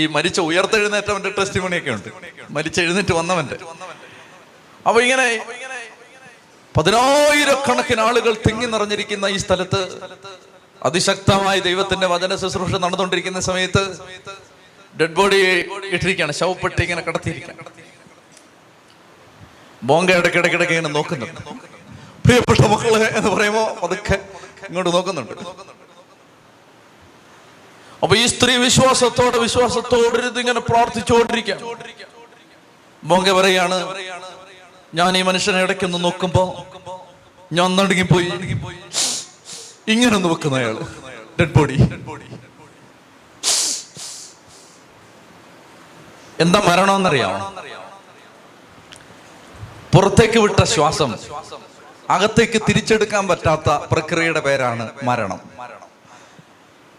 ഈ 0.00 0.02
മരിച്ച 0.16 0.38
ഉയർത്തെഴുന്നേറ്റവന്റെ 0.48 1.30
ടെസ്റ്റ് 1.38 1.60
മണിയൊക്കെ 1.64 1.90
ഉണ്ട് 1.96 2.10
മരിച്ച 2.56 2.78
എഴുന്നേറ്റ് 2.80 3.14
വന്നവന്റെ. 3.20 3.56
അപ്പൊ 4.86 4.98
ഇങ്ങനെ 5.06 5.26
പതിനായിരക്കണക്കിന് 6.76 8.02
ആളുകൾ 8.08 8.34
തിങ്ങി 8.46 8.66
നിറഞ്ഞിരിക്കുന്ന 8.74 9.26
ഈ 9.26 9.38
സ്ഥലത്ത് 9.44 9.80
അതിശക്തമായ 10.88 11.56
ദൈവത്തിന്റെ 11.68 12.06
വചന 12.14 12.36
ശുശ്രൂഷ 12.42 12.72
നടന്നുകൊണ്ടിരിക്കുന്ന 12.84 13.40
സമയത്ത് 13.48 13.82
ഡെഡ് 15.00 15.16
ബോഡി 15.18 15.40
ഇട്ടിരിക്കുകയാണ്. 15.96 16.32
ശവപ്പെട്ടി 16.40 16.82
ഇങ്ങനെ 16.86 17.02
കടത്തിയിരിക്കുകയാണ്. 17.08 17.64
ബോങ്ക 19.88 20.10
ഇടയ്ക്കിടയ്ക്കിടയ്ക്ക് 20.20 20.74
ഇങ്ങനെ 20.74 20.94
നോക്കുന്നുണ്ട്. 20.94 21.40
പ്രിയപ്പെട്ട 22.24 22.64
മക്കളെ 22.72 23.08
എന്ന് 23.18 23.30
പറയുമ്പോ 23.30 23.62
അതൊക്കെ 23.84 24.16
ഇങ്ങോട്ട് 24.68 24.90
നോക്കുന്നുണ്ട്. 24.96 25.34
അപ്പൊ 28.02 28.14
ഈ 28.16 28.26
സ്ത്രീ 28.26 28.56
വിശ്വാസത്തോടെ 28.56 29.38
വിശ്വാസത്തോടെ 29.38 30.40
ഇങ്ങനെ 30.40 30.60
പ്രാർത്ഥിച്ചുകൊണ്ടിരിക്കാം. 30.60 31.60
ബോങ്ക 33.04 33.30
പറയാണ് 33.30 33.76
ഞാൻ 34.94 35.10
ഈ 35.18 35.22
മനുഷ്യനെ 35.22 35.62
ഇടയ്ക്കൊന്ന് 35.62 35.98
നോക്കുമ്പോ 36.04 36.44
ഞാൻ 37.52 37.76
നടുങ്ങിപ്പോയി. 37.76 38.30
ഇങ്ങനെ 39.92 40.14
ഒന്ന് 40.16 40.28
വെക്കുന്ന 40.28 40.56
അയാൾ 40.56 40.76
ഡെഡ് 41.40 41.54
ബോഡി 41.58 41.78
എന്താ 46.40 46.58
മരണമെന്നറിയാമോ 46.68 47.38
പുറത്തേക്ക് 49.92 50.38
വിട്ട 50.38 50.60
ശ്വാസം 50.74 51.10
അകത്തേക്ക് 52.10 52.58
തിരിച്ചെടുക്കാൻ 52.68 53.24
പറ്റാത്ത 53.28 53.70
പ്രക്രിയയുടെ 53.90 54.40
പേരാണ് 54.46 54.84
മരണം. 55.08 55.40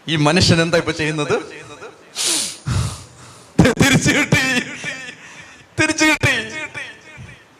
ഈ 0.06 0.16
മനുഷ്യൻ 0.26 0.58
എന്താ 0.62 0.78
ഇപ്പൊ 0.82 0.92
ചെയ്യുന്നത്? 0.92 1.34
തിരിച്ചു 3.80 4.10
കിട്ടി. 4.18 4.42
തിരിച്ചു 5.80 6.04
കിട്ടി. 6.04 6.34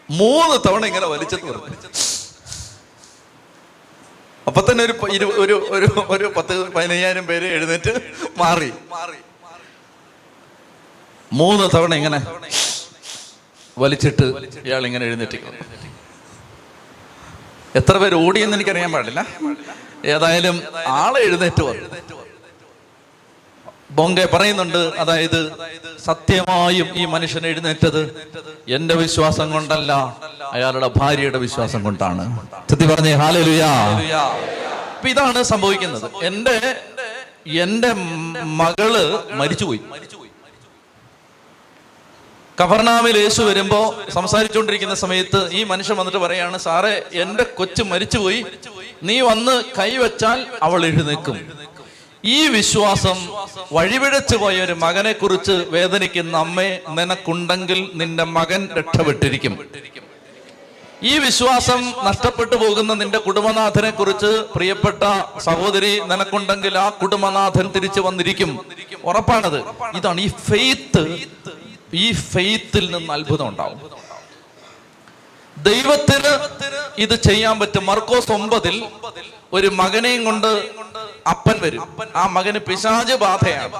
മൂന്ന് 0.08 0.56
തവണ 0.66 0.82
ഇങ്ങനെ 0.90 1.06
വലിച്ചത് 1.06 1.46
അപ്പൊ 4.46 4.60
തന്നെ 4.68 4.82
ഒരു 4.84 4.94
ഒരു 5.44 5.56
ഒരു 5.76 5.86
ഒരു 6.14 6.26
പത്ത് 6.36 6.54
പതിനയ്യായിരം 6.74 7.24
പേര് 7.26 7.46
എഴുന്നേറ്റ് 7.56 7.92
മാറി. 8.42 8.70
മൂന്ന് 11.30 11.64
തവണ 11.76 11.92
ഇങ്ങനെ 11.94 12.20
വലിച്ചിട്ട് 13.78 14.26
ഇയാൾ 14.64 14.86
ഇങ്ങനെ 14.86 15.06
എഴുന്നേറ്റിക്കും 15.06 15.54
എത്ര 17.74 17.96
പേര് 17.96 18.14
ഓടിയെന്ന് 18.14 18.56
എനിക്കറിയാൻ 18.56 18.92
പാടില്ല. 18.92 19.26
ഏതായാലും 20.04 20.62
ആളെ 20.86 21.20
എഴുന്നേറ്റ് 21.20 21.62
വന്നു 21.62 21.88
ബോങ്കെ 23.90 24.24
പറയുന്നുണ്ട് 24.26 24.92
അതായത് 24.98 25.40
സത്യമായും 26.04 26.88
ഈ 26.94 27.04
മനുഷ്യൻ 27.04 27.46
എഴുന്നേറ്റത് 27.46 28.00
എന്റെ 28.68 28.94
വിശ്വാസം 28.94 29.50
കൊണ്ടല്ല 29.52 29.92
അയാളുടെ 30.52 30.90
ഭാര്യയുടെ 30.96 31.38
വിശ്വാസം 31.38 31.82
കൊണ്ടാണ്. 31.84 32.24
സത്യം 32.70 32.88
പറഞ്ഞേ 32.88 33.12
ഹാലലുയാ. 33.14 33.72
ഇതാണ് 35.10 35.42
സംഭവിക്കുന്നത്. 35.42 36.10
എന്റെ 36.22 36.56
എന്റെ 37.62 37.92
മകൾ 38.60 38.92
മരിച്ചുപോയി. 39.30 39.80
കഫർനാമിൽ 42.60 43.16
യേശു 43.18 43.42
വരുമ്പോ 43.42 43.94
സംസാരിച്ചുകൊണ്ടിരിക്കുന്ന 44.14 44.94
സമയത്ത് 44.94 45.52
ഈ 45.52 45.64
മനുഷ്യൻ 45.64 45.96
വന്നിട്ട് 45.96 46.18
പറയാണ് 46.18 46.58
സാറേ 46.58 47.02
എന്റെ 47.12 47.42
കൊച്ചു 47.42 47.82
മരിച്ചുപോയി. 47.82 48.44
നീ 49.02 49.20
വന്ന് 49.20 49.62
കൈവച്ചാൽ 49.78 50.46
അവൾ 50.62 50.86
എഴുന്നേക്കും 50.86 51.52
ഈ 52.24 52.46
വിശ്വാസം 52.46 53.18
വഴിപിഴച്ചു 53.72 54.36
പോയ 54.36 54.62
ഒരു 54.62 54.72
മകനെ 54.72 55.12
കുറിച്ച് 55.12 55.56
വേദനിക്കുന്ന 55.70 56.36
അമ്മേ 56.36 56.78
നിനക്കുണ്ടെങ്കിൽ 56.88 57.90
നിന്റെ 57.94 58.24
മകൻ 58.24 58.68
രക്ഷപ്പെട്ടിരിക്കും. 58.78 59.66
ഈ 61.02 61.18
വിശ്വാസം 61.18 61.92
നഷ്ടപ്പെട്ടു 62.04 62.56
പോകുന്ന 62.56 62.94
നിന്റെ 62.94 63.18
കുടുംബനാഥനെ 63.18 63.90
കുറിച്ച് 63.90 64.30
പ്രിയപ്പെട്ട 64.54 65.02
സഹോദരി 65.38 66.00
നിനക്കുണ്ടെങ്കിൽ 66.00 66.78
ആ 66.78 66.88
കുടുംബനാഥൻ 66.88 67.66
തിരിച്ചു 67.76 68.00
വന്നിരിക്കും. 68.00 68.66
ഉറപ്പാണത്. 69.04 69.60
ഇതാണ് 69.96 70.20
ഈ 70.20 70.28
ഫെയ്ത്ത് 70.28 71.02
ഈ 71.94 72.12
ഫെയ്ത്തിൽ 72.12 72.90
നിന്ന് 72.90 73.12
അത്ഭുതം 73.12 73.48
ഉണ്ടാവും. 73.48 73.78
ദൈവത്തിന് 75.62 76.32
ഇത് 76.98 77.14
ചെയ്യാൻ 77.22 77.58
പറ്റും. 77.60 77.86
മർക്കോസ് 77.86 78.32
ഒമ്പതിൽ 78.32 78.86
ഒരു 79.52 79.66
മകനെയും 79.66 80.24
കൊണ്ട് 80.24 80.46
അപ്പൻ 81.28 81.60
വരും. 81.60 81.96
ആ 82.16 82.26
മകന് 82.26 82.58
പിശാച് 82.58 83.14
ബാധയാണ്. 83.14 83.72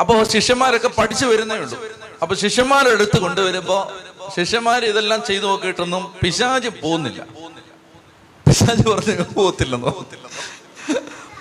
അപ്പോ 0.00 0.24
ശിഷ്യന്മാരൊക്കെ 0.24 0.88
പഠിച്ചു 0.88 1.26
വരുന്നേ 1.26 1.56
ഉള്ളൂ. 1.56 1.82
അപ്പൊ 2.22 2.36
ശിഷ്യന്മാരെടുത്ത് 2.36 3.18
കൊണ്ടുവരുമ്പോ 3.18 3.92
ശിഷ്യന്മാർ 4.36 4.84
ഇതെല്ലാം 4.84 5.24
ചെയ്തു 5.24 5.46
നോക്കിയിട്ടൊന്നും 5.46 6.14
പിശാജ് 6.22 6.68
പോകുന്നില്ല 6.68 7.22
പിശാജ് 8.46 8.88
പറഞ്ഞു 8.88 9.34
പോകത്തില്ലെന്ന് 9.34 9.92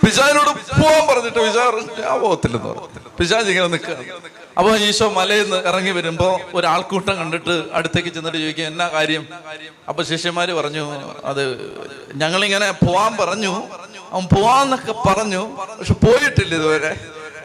പിശാജിനോട് 0.06 0.50
പോവാൻ 0.82 1.08
പറഞ്ഞിട്ട് 1.08 1.40
പിശാജ് 1.40 2.02
ഞാൻ 2.02 2.20
പോകത്തില്ലെന്ന് 2.20 2.70
പറഞ്ഞു. 2.70 3.10
പിശാജ് 3.20 3.50
ഇങ്ങനെ 3.50 3.68
നിൽക്കുകയാണ്. 3.68 4.43
അപ്പൊ 4.58 4.76
ഈശോ 4.78 5.10
മലയിൽ 5.10 5.44
നിന്ന് 5.44 5.60
ഇറങ്ങി 5.70 5.92
വരുമ്പോൾ 5.92 6.34
ഒരാൾക്കൂട്ടം 6.54 7.16
കണ്ടിട്ട് 7.18 7.64
അടുത്തേക്ക് 7.74 8.10
ചെന്നിട്ട് 8.10 8.38
ചോദിക്കും 8.38 8.66
എന്നാ 8.66 8.88
കാര്യം? 8.88 9.24
അപ്പൊ 9.90 10.04
ശിഷ്യന്മാര് 10.04 10.50
പറഞ്ഞു 10.50 10.84
അത് 11.26 11.44
ഞങ്ങളിങ്ങനെ 12.16 12.72
പോവാൻ 12.72 13.18
പറഞ്ഞു. 13.18 13.54
അവൻ 14.14 14.26
പോവാന്നൊക്കെ 14.36 14.94
പറഞ്ഞു. 15.08 15.42
പക്ഷെ 15.80 15.94
പോയിട്ടില്ല 15.94 16.56
ഇതുവരെ. 16.56 16.92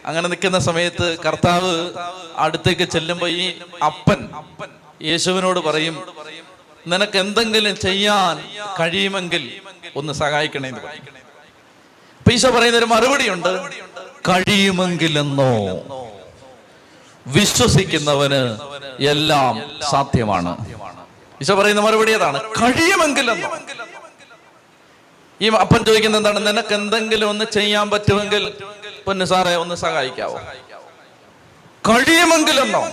അങ്ങനെ 0.07 0.29
നിൽക്കുന്ന 0.29 0.59
സമയത്ത് 0.59 1.19
കർത്താവ് 1.27 1.73
അടുത്തേക്ക് 2.37 2.83
ചെല്ലുമ്പോൾ 2.83 3.29
ഈ 3.29 3.47
അപ്പൻ 3.87 4.29
യേശുവിനോട് 5.03 5.61
പറയും 5.61 5.97
നിനക്ക് 6.87 7.19
എന്തെങ്കിലും 7.19 7.77
ചെയ്യാൻ 7.77 8.37
കഴിയുമെങ്കിൽ 8.81 9.45
ഒന്ന് 9.97 10.13
സഹായിക്കണേ 10.13 10.69
എന്ന് 10.69 10.81
പറയും. 10.81 11.05
അപ്പൊ 12.21 12.51
പറയുന്ന 12.57 12.79
ഒരു 12.79 12.85
മറുപടിയുണ്ട് 12.85 13.53
കഴിയുമെങ്കിലെന്നോ? 14.29 15.53
വിശ്വസിക്കുന്നവന് 17.29 18.59
എല്ലാം 19.01 19.71
സാധ്യമാണ്. 19.91 20.57
ഈശോ 21.41 21.55
പറയുന്ന 21.55 21.81
മറുപടി 21.81 22.13
അതാണ് 22.13 22.41
കഴിയുമെങ്കിൽ 22.43 23.31
ഈ 25.41 25.51
അപ്പൻ 25.51 25.85
ചോദിക്കുന്നത് 25.85 26.21
എന്താണ്? 26.21 26.47
നിനക്ക് 26.47 26.75
എന്തെങ്കിലും 26.75 27.29
ഒന്ന് 27.29 27.45
ചെയ്യാൻ 27.45 27.91
പറ്റുമെങ്കിൽ 27.91 28.53
പൊന്നു 29.07 29.25
സാറെ 29.25 29.57
ഒന്ന് 29.57 29.75
സഹായിക്കാവോ? 29.75 30.41
കഴിയുമെങ്കിലെന്നോ. 31.89 32.89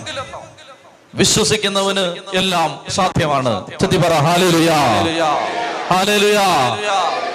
വിശ്വസിക്കുന്നവന് 1.14 2.16
എല്ലാം 2.34 2.84
സാധ്യമാണ്. 2.88 3.66
പറ 3.96 4.12
ഹാലേലുയാ. 4.12 4.78
ഹാലേലുയാ. 5.88 6.46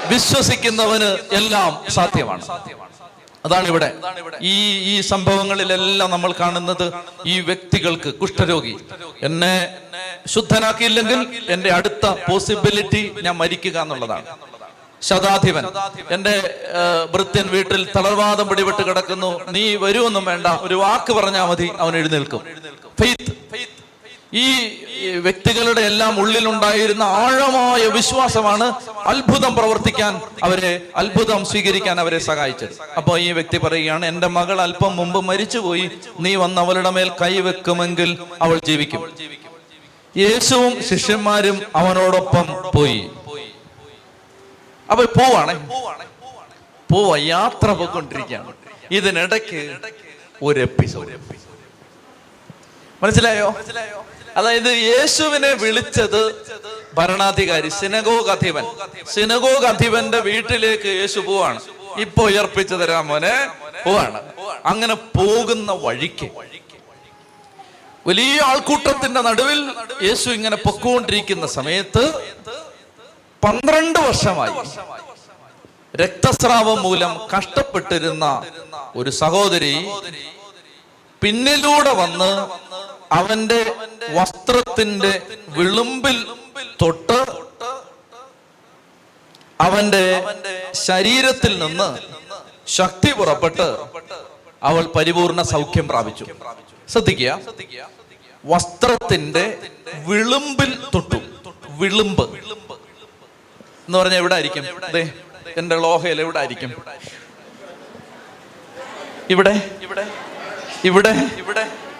വിശ്വസിക്കുന്നവന് 0.09 1.17
എല്ലാം 1.31 1.83
സാധ്യമാണ് 1.89 2.45
സാധ്യമാണ്. 2.45 2.90
അതാണ് 3.45 3.67
ഇവിടെ. 3.67 3.93
ഈ 4.41 4.55
ഈ 4.91 5.01
സംഭവങ്ങളിലെല്ലാം 5.01 6.11
നമ്മൾ 6.11 6.33
കാണുന്നത് 6.39 6.93
ഈ 7.25 7.39
വ്യക്തികൾക്ക് 7.39 8.13
കുഷ്ഠരോഗി. 8.13 8.75
എന്നെ 9.21 9.77
ശുദ്ധനാക്കിയില്ലെങ്കിൽ 10.27 11.45
എന്റെ 11.49 11.69
അടുത്ത 11.71 12.05
പോസിബിലിറ്റി 12.29 13.15
ഞാൻ 13.21 13.35
മരിക്കുക 13.37 13.77
എന്നുള്ളതാണ്. 13.79 14.25
ശതാധിപൻ 15.01 15.65
എന്റെ 16.11 16.35
വൃത്യൻ 17.11 17.47
വീട്ടിൽ 17.47 17.89
തളർവാദം 17.95 18.47
പിടിപെട്ട് 18.47 18.81
കിടക്കുന്നു. 18.87 19.51
നീ 19.51 19.75
വരുമൊന്നും 19.75 20.25
വേണ്ട. 20.25 20.47
ഒരു 20.47 20.75
വാക്ക് 20.75 21.13
പറഞ്ഞാൽ 21.13 21.45
മതി 21.45 21.71
അവൻ 21.79 21.97
എഴുന്നേൽക്കും. 21.97 22.41
ഫെയ്ത്ത്. 23.01 23.80
ഈ 24.33 24.49
വ്യക്തികളുടെ 25.15 25.81
എല്ലാം 25.81 26.19
ഉള്ളിലുണ്ടായിരുന്ന 26.19 27.03
ആഴമായ 27.03 27.87
വിശ്വാസമാണ് 27.87 28.63
അത്ഭുതം 28.97 29.55
പ്രവർത്തിക്കാൻ 29.55 30.21
അവരെ 30.43 30.87
അത്ഭുതം 30.95 31.45
സ്വീകരിക്കാൻ 31.45 31.99
അവരെ 31.99 32.19
സഹായിച്ചത്. 32.19 32.69
അപ്പോൾ 32.97 33.19
ഈ 33.19 33.31
വ്യക്തി 33.31 33.57
പറയുകയാണ് 33.57 34.05
എന്റെ 34.05 34.27
മകൾ 34.27 34.61
അല്പം 34.61 34.95
മുമ്പ് 34.95 35.21
മരിച്ചുപോയി. 35.21 35.91
നീ 36.19 36.35
വന്ന് 36.35 36.61
അവളുടെ 36.61 36.89
മേൽ 36.89 37.11
കൈവെക്കുമെങ്കിൽ 37.21 38.17
അവൾ 38.41 38.59
ജീവിക്കും. 38.59 39.17
യേശുവും 40.17 40.83
ശിഷ്യന്മാരും 40.83 41.61
അവനോടൊപ്പം 41.75 42.71
പോയി. 42.75 43.09
അപ്പൊ 44.91 45.05
പോവാണേ. 45.05 45.53
പോവാ 46.93 47.17
യാത്ര 47.17 47.71
പോയിക്കൊണ്ടിരിക്കുകയാണ്. 47.71 48.53
ഇതിനിടയ്ക്ക് 48.91 49.77
ഒരു 50.43 50.59
എപ്പിസോഡ്. 50.59 51.13
മനസ്സിലായോ? 53.03 53.55
അതായത് 54.37 54.71
യേശുവിനെ 54.91 55.51
വിളിച്ചത് 55.63 56.21
ഭരണാധികാരി 56.97 57.69
സിനഗോഗ് 57.79 58.31
അധിപൻ. 58.35 58.65
സിനഗോഗ് 59.15 59.67
അധിപന്റെ 59.73 60.19
വീട്ടിലേക്ക് 60.29 60.89
യേശു 61.01 61.19
പോവാണ്. 61.27 61.59
ഇപ്പൊ 62.05 62.21
ഉയർപ്പിച്ചു 62.29 62.75
തരാൻ 62.81 63.05
മോനെ 63.09 63.35
പോവാണ്. 63.85 64.19
അങ്ങനെ 64.71 64.95
പോകുന്ന 65.17 65.71
വഴിക്ക് 65.85 66.29
വലിയ 68.07 68.35
ആൾക്കൂട്ടത്തിന്റെ 68.51 69.21
നടുവിൽ 69.27 69.59
യേശു 70.07 70.29
ഇങ്ങനെ 70.37 70.57
പൊക്കോണ്ടിരിക്കുന്ന 70.65 71.45
സമയത്ത് 71.57 72.03
പന്ത്രണ്ട് 73.43 73.99
വർഷമായി 74.07 74.53
രക്തസ്രാവം 76.01 76.79
മൂലം 76.85 77.13
കഷ്ടപ്പെട്ടിരുന്ന 77.33 78.25
ഒരു 78.95 79.11
സഹോദരി 79.21 79.75
പിന്നിലൂടെ 81.21 81.93
വന്ന് 82.01 82.31
അവന്റെ 83.11 83.75
വസ്ത്രത്തിന്റെ 84.09 85.21
വിളുമ്പിൽ 85.47 86.27
തൊട്ട് 86.81 87.25
അവന്റെ 89.61 90.23
ശരീരത്തിൽ 90.71 91.59
നിന്ന് 91.59 91.99
ശക്തി 92.67 93.13
പുറപ്പെട്ട് 93.13 93.77
അവൾ 94.63 94.85
പരിപൂർണ 94.95 95.41
സൗഖ്യം 95.41 95.87
പ്രാപിച്ചു. 95.87 96.25
ശ്രദ്ധിക്കുക. 96.89 97.41
വസ്ത്രത്തിന്റെ 98.45 99.57
വിളുമ്പിൽ 99.93 100.83
തൊട്ടു. 100.93 101.15
വിളുമ്പ്. 101.69 102.37
എന്ന് 103.87 103.97
പറഞ്ഞാൽ 103.97 104.17
എവിടെ 104.17 104.33
ആയിരിക്കും 104.33 104.91
ദേ 104.91 105.13
എന്റെ 105.57 105.75
ലോഹയിൽ 105.75 106.21
എവിടെ 106.21 106.39
ആയിരിക്കും 106.39 106.73
ഇവിടെ 109.29 109.77
ഇവിടെ. 109.81 110.11
ഇവിടെ. 110.83 111.17
ഇവിടെ. 111.37 111.90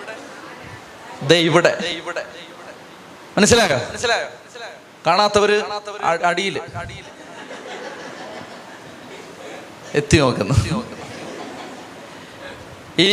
ദേ 1.28 1.38
ഇവിടെ. 1.40 1.78
മനസ്സിലായോ? 3.38 3.78
മനസ്സിലായോ 3.90 4.28
കാണാത്തവര് 5.08 5.62
അടിയിൽ 6.26 6.56
എത്തി 9.94 10.18
നോക്കുന്നു. 10.18 10.56
ഈ 13.02 13.10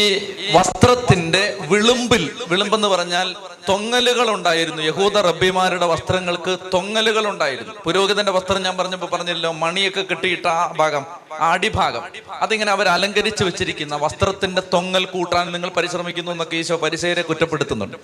വസ്ത്രത്തിന്റെ 0.54 1.42
വിളുമ്പിൽ 1.70 2.22
വിളുമ്പെന്ന് 2.50 2.88
പറഞ്ഞാൽ 2.88 3.28
തൊങ്ങലുകൾ 3.68 4.26
ഉണ്ടായിരുന്നു 4.36 4.82
യഹൂദ 4.88 5.16
റബ്ബിമാരുടെ 5.28 5.86
വസ്ത്രങ്ങൾക്ക് 5.92 6.52
തൊങ്ങലുകൾ 6.74 7.24
ഉണ്ടായിരുന്നു 7.32 7.74
പുരോഹിതന്റെ 7.84 8.32
വസ്ത്രം 8.36 8.62
ഞാൻ 8.66 8.74
പറഞ്ഞപ്പോ 8.80 9.08
പറഞ്ഞല്ലോ 9.14 9.50
മണിയൊക്കെ 9.62 10.04
കെട്ടിയിട്ട 10.10 10.46
ആ 10.46 10.62
ഭാഗം 10.80 11.04
അടിഭാഗം. 11.52 12.02
അതിങ്ങനെ 12.44 12.70
അവർ 12.76 12.88
അലങ്കരിച്ചു 12.96 13.44
വെച്ചിരിക്കുന്ന 13.44 13.96
വസ്ത്രത്തിന്റെ 14.04 14.62
തൊങ്ങൽ 14.74 15.04
കൂട്ടാൻ 15.14 15.52
നിങ്ങൾ 15.54 15.70
പരിശ്രമിക്കുന്നു 15.78 16.32
എന്നൊക്കെ 16.32 16.56
ഈശോ 16.62 16.76
പരിസരെ 16.84 17.22
കുറ്റപ്പെടുത്തുന്നുണ്ട്. 17.30 17.96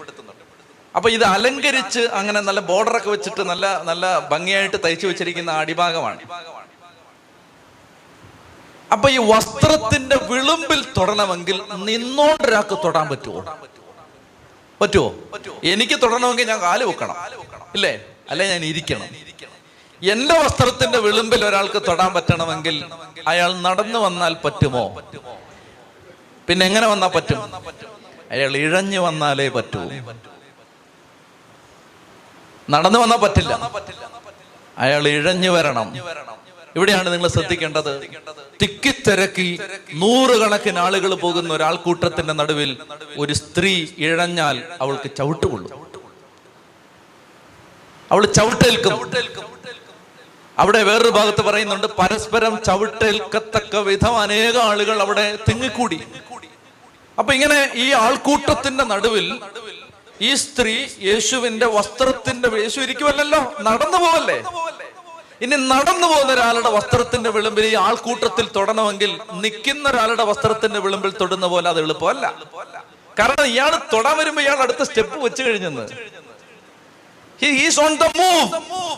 അപ്പൊ 0.94 1.09
ഇത് 1.16 1.24
അലങ്കരിച്ച് 1.35 2.02
അങ്ങനെ 2.18 2.40
നല്ല 2.48 2.61
ബോർഡറൊക്കെ 2.70 3.11
വെച്ചിട്ട് 3.14 3.42
നല്ല 3.52 3.66
നല്ല 3.90 4.04
ഭംഗിയായിട്ട് 4.32 4.78
തയ്ച്ചു 4.85 5.06
വെച്ചിരിക്കുന്ന 5.06 5.50
അടിഭാഗമാണ്. 5.62 6.20
അപ്പൊ 8.94 9.11
ഈ 9.11 9.16
വസ്ത്രത്തിന്റെ 9.33 10.16
വിളുമ്പിൽ 10.30 10.85
തൊടണമെങ്കിൽ 10.98 11.57
നിന്നോണ്ടൊരാൾക്ക് 11.85 12.76
തൊടാൻ 12.85 13.09
പറ്റുമോ 13.09 13.40
പറ്റുമോ 14.80 15.09
എനിക്ക് 15.64 16.02
തൊടണമെങ്കിൽ 16.02 16.48
ഞാൻ 16.48 16.61
കാൽ 16.62 16.85
വെക്കണം. 16.85 17.16
ഇല്ലേ? 17.74 17.92
അല്ലെ 18.30 18.46
ഞാൻ 18.48 18.64
ഇരിക്കണം. 18.64 19.09
എന്റെ 20.02 20.35
വസ്ത്രത്തിന്റെ 20.38 20.98
വിളുമ്പിൽ 20.98 21.44
ഒരാൾക്ക് 21.44 21.83
തൊടാൻ 21.88 22.12
പറ്റണമെങ്കിൽ 22.14 22.76
അയാൾ 23.28 23.57
നടന്നു 23.61 23.98
വന്നാൽ 23.98 24.35
പറ്റുമോ? 24.44 24.85
പിന്നെ 26.48 26.66
എങ്ങനെ 26.66 26.87
വന്നാൽ 26.87 27.09
പറ്റും? 27.09 27.40
അയാൾ 28.30 28.57
ഇഴഞ്ഞു 28.57 28.98
വന്നാലേ 28.98 29.48
പറ്റൂ. 29.48 29.80
നടന്നു 32.70 32.98
വന്നാൽ 32.98 33.16
പറ്റില്ല. 33.18 33.52
അയാൾ 34.78 35.09
ഇഴഞ്ഞു 35.09 35.50
വരണം. 35.50 35.88
ഇവിടെയാണ് 36.76 37.12
നിങ്ങൾ 37.12 37.28
ശ്രദ്ധിക്കേണ്ടത്. 37.28 37.92
തിക്കിത്തിരക്കി 38.62 39.60
നൂറുകണക്കിന് 39.94 40.78
ആളുകൾ 40.78 41.14
പോകുന്ന 41.14 41.52
ഒരാൾക്കൂട്ടത്തിന്റെ 41.52 42.32
നടുവിൽ 42.32 42.70
ഒരു 43.18 43.32
സ്ത്രീ 43.32 43.87
ഇഴഞ്ഞാൽ 43.98 44.62
അവൾക്ക് 44.80 45.10
ചവിട്ടുകൊള്ളും. 45.16 45.70
അവൾ 48.10 48.26
ചവിട്ടേൽക്കും. 48.26 48.92
അവിടെ 50.58 50.82
വേറൊരു 50.82 51.08
ഭാഗത്ത് 51.08 51.40
പറയുന്നുണ്ട് 51.40 51.87
പരസ്പരം 51.87 52.62
ചവിട്ടേൽക്കത്തക്ക 52.62 53.76
വിധം 53.76 54.18
അനേക 54.18 54.56
ആളുകൾ 54.58 55.00
അവിടെ 55.02 55.38
തിങ്ങിക്കൂടി. 55.48 55.98
അപ്പൊ 57.18 57.34
ഇങ്ങനെ 57.34 57.70
ഈ 57.74 57.92
ആൾക്കൂട്ടത്തിന്റെ 57.92 58.84
നടുവിൽ 58.84 59.26
ഈ 60.20 60.34
സ്ത്രീ 60.34 60.87
യേശുവിന്റെ 61.02 61.66
വസ്ത്രത്തിന്റെ 61.66 62.48
യേശു 62.62 62.80
ഇരിക്കുമല്ലോ 62.80 63.54
നടന്നു 63.60 63.96
പോവല്ലേ? 63.96 64.38
ഇനി 65.42 65.57
നടന്നു 65.57 66.07
പോകുന്ന 66.07 66.33
ഒരാളുടെ 66.33 66.70
വസ്ത്രത്തിന്റെ 66.70 67.31
വിളിമ്പിൽ 67.31 67.64
ഈ 67.64 67.75
ആൾക്കൂട്ടത്തിൽ 67.75 68.49
തൊടണമെങ്കിൽ 68.57 69.20
നിൽക്കുന്ന 69.33 69.88
ഒരാളുടെ 69.88 70.25
വസ്ത്രത്തിന്റെ 70.25 70.81
വിളിമ്പിൽ 70.81 71.11
തൊടുന്ന 71.20 71.47
പോലെ 71.47 71.68
അത് 71.68 71.81
എളുപ്പമല്ല. 71.81 72.35
കാരണം 73.18 73.44
ഇയാൾ 73.44 73.81
തൊടാൻ 73.92 74.18
വരുമ്പോ 74.18 74.42
ഇയാൾ 74.42 74.57
അടുത്ത 74.57 74.83
സ്റ്റെപ്പ് 74.83 75.18
വെച്ച് 75.25 75.42
കഴിഞ്ഞെന്ന്. 75.42 75.83
മൂവ് 78.20 78.97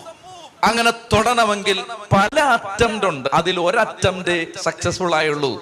അങ്ങനെ 0.65 0.91
തൊടണമെങ്കിൽ 0.91 1.83
പല 2.13 2.41
അറ്റംപ്റ്റ് 2.41 3.07
ഉണ്ട്. 3.07 3.29
അതിൽ 3.35 3.61
ഒരറ്റംപ്റ്റ് 3.61 4.59
സക്സസ്ഫുൾ 4.63 5.15
ആയുള്ളൂ. 5.15 5.53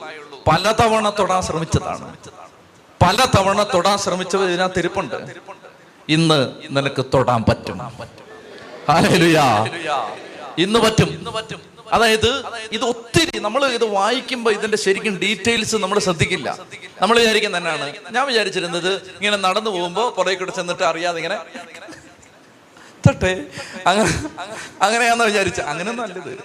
പലതവണ 0.48 1.10
തൊടാൻ 1.18 1.42
ശ്രമിച്ചതാണ്. 1.42 2.16
പലതവണ 3.02 3.62
തൊടാൻ 3.62 3.98
ശ്രമിച്ചത് 3.98 4.44
ഇതിനകത്ത് 4.44 4.74
തിരുപ്പുണ്ട് 4.76 5.16
ഇന്ന് 6.08 6.52
നിനക്ക് 6.70 7.04
തൊടാൻ 7.14 7.44
പറ്റും. 7.48 7.78
ഇന്ന് 10.58 10.78
പറ്റും. 10.78 11.10
അതായത് 11.92 12.44
ഇത് 12.72 12.84
ഒത്തിരി 12.84 13.38
നമ്മൾ 13.38 13.66
ഇത് 13.66 13.84
വായിക്കുമ്പോൾ 13.84 14.50
ഇതിന്റെ 14.50 14.76
ശരിക്കും 14.76 15.18
ഡീറ്റെയിൽസ് 15.18 15.76
നമ്മൾ 15.76 15.98
ശ്രദ്ധിക്കില്ല. 15.98 16.58
നമ്മൾ 17.02 17.18
വിചാരിക്കുന്ന 17.18 17.56
തന്നെയാണ്. 17.58 17.94
ഞാൻ 18.10 18.26
വിചാരിച്ചിരുന്നത് 18.26 18.90
ഇങ്ങനെ 19.04 19.36
നടന്നു 19.36 19.70
പോകുമ്പോൾ 19.70 20.10
പുറകെ 20.10 20.34
കൂടെ 20.34 20.50
ചെന്നിട്ട് 20.50 20.82
അറിയാതെ 20.82 21.16
ഇങ്ങനെ 21.16 21.38
തട്ടെ 23.08 23.46
അങ്ങനെ 23.86 24.10
അങ്ങനെയാണെന്ന് 24.82 25.24
വിചാരിച്ച. 25.24 25.60
അങ്ങനെ 25.60 25.92
നല്ലത് 25.92 26.38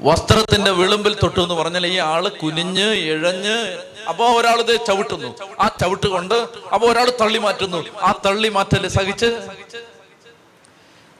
വസ്ത്രത്തിന്റെ 0.00 0.70
വിളുമ്പിൽ 0.70 1.14
തൊട്ടു 1.22 1.40
എന്ന് 1.40 1.54
പറഞ്ഞാൽ 1.54 1.86
ഈ 1.86 1.96
ആൾ 1.96 2.28
കുനിഞ്ഞ് 2.28 2.86
ഇഴഞ്ഞ് 2.92 3.78
അപ്പോ 4.08 4.40
ഒരാൾ 4.40 4.60
ഇത് 4.60 4.86
ചവിട്ടുന്നു. 4.86 5.34
ആ 5.60 5.68
ചവിട്ട് 5.80 6.06
കൊണ്ട് 6.06 6.34
അപ്പോ 6.74 6.88
ഒരാൾ 6.88 7.12
തള്ളി 7.20 7.38
മാറ്റുന്നു. 7.38 7.84
ആ 8.02 8.20
തള്ളി 8.26 8.48
മാറ്റൽ 8.48 8.88
സഹിച്ച് 8.88 9.26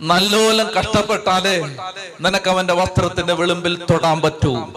നല്ലോലം 0.00 0.66
കഷ്ടപ്പെട്ടാലേ 0.66 1.60
നിനക്ക് 2.20 2.50
അവന്റെ 2.50 2.74
വസ്ത്രത്തിന്റെ 2.74 3.34
വിളിമ്പിൽ 3.34 3.82
തൊടാൻ 3.90 4.20
പറ്റൂ. 4.20 4.72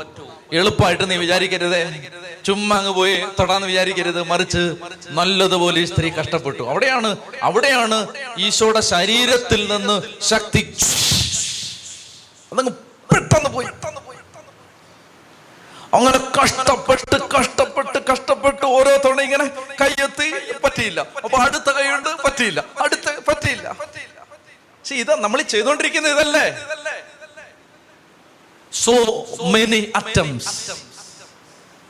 എളുപ്പമായിട്ട് 0.53 1.12
നീ 1.12 1.15
വിചാരിക്കരുതേ. 1.15 2.01
ചുമ്മാ 2.45 2.77
അങ്ങ് 2.77 2.91
പോയി 2.91 3.23
തൊടാന്ന് 3.39 3.67
വിചാരിക്കരുത്. 3.67 4.23
മറിച്ച് 4.23 4.75
നല്ലതുപോലെ 5.08 5.82
ഈ 5.82 5.86
സ്ത്രീ 5.86 6.10
കഷ്ടപ്പെട്ടു. 6.10 6.63
അവിടെയാണ് 6.63 7.17
അവിടെയാണ് 7.41 8.08
ഈശോയുടെ 8.38 8.80
ശരീരത്തിൽ 8.80 9.77
നിന്ന് 9.77 10.23
ശക്തി. 10.23 10.75
അതങ്ങ് 12.53 12.71
പെട്ടെന്ന് 13.13 13.49
പോയി. 13.49 13.67
അങ്ങനെ 15.93 16.19
കഷ്ടപ്പെട്ട് 16.43 17.21
കഷ്ടപ്പെട്ട് 17.39 18.12
കഷ്ടപ്പെട്ട് 18.12 18.65
ഓരോ 18.65 18.97
തവണ 18.97 19.21
ഇങ്ങനെ 19.21 19.45
കയ്യെത്തി 19.82 20.32
പറ്റിയില്ല. 20.63 20.99
അപ്പൊ 20.99 21.38
അടുത്ത 21.38 21.71
കൈയുണ്ട് 21.71 22.10
പറ്റിയില്ല. 22.10 22.63
അടുത്ത 22.82 23.19
പറ്റിയില്ല. 23.27 23.75
പക്ഷെ 24.88 25.00
ഇത് 25.02 25.15
നമ്മൾ 25.23 25.41
ചെയ്തുകൊണ്ടിരിക്കുന്ന 25.41 26.08
ഇതല്ലേ? 26.08 26.43
സോ 28.73 28.93
മെനി 29.54 29.91
അറ്റംസ് 29.95 30.71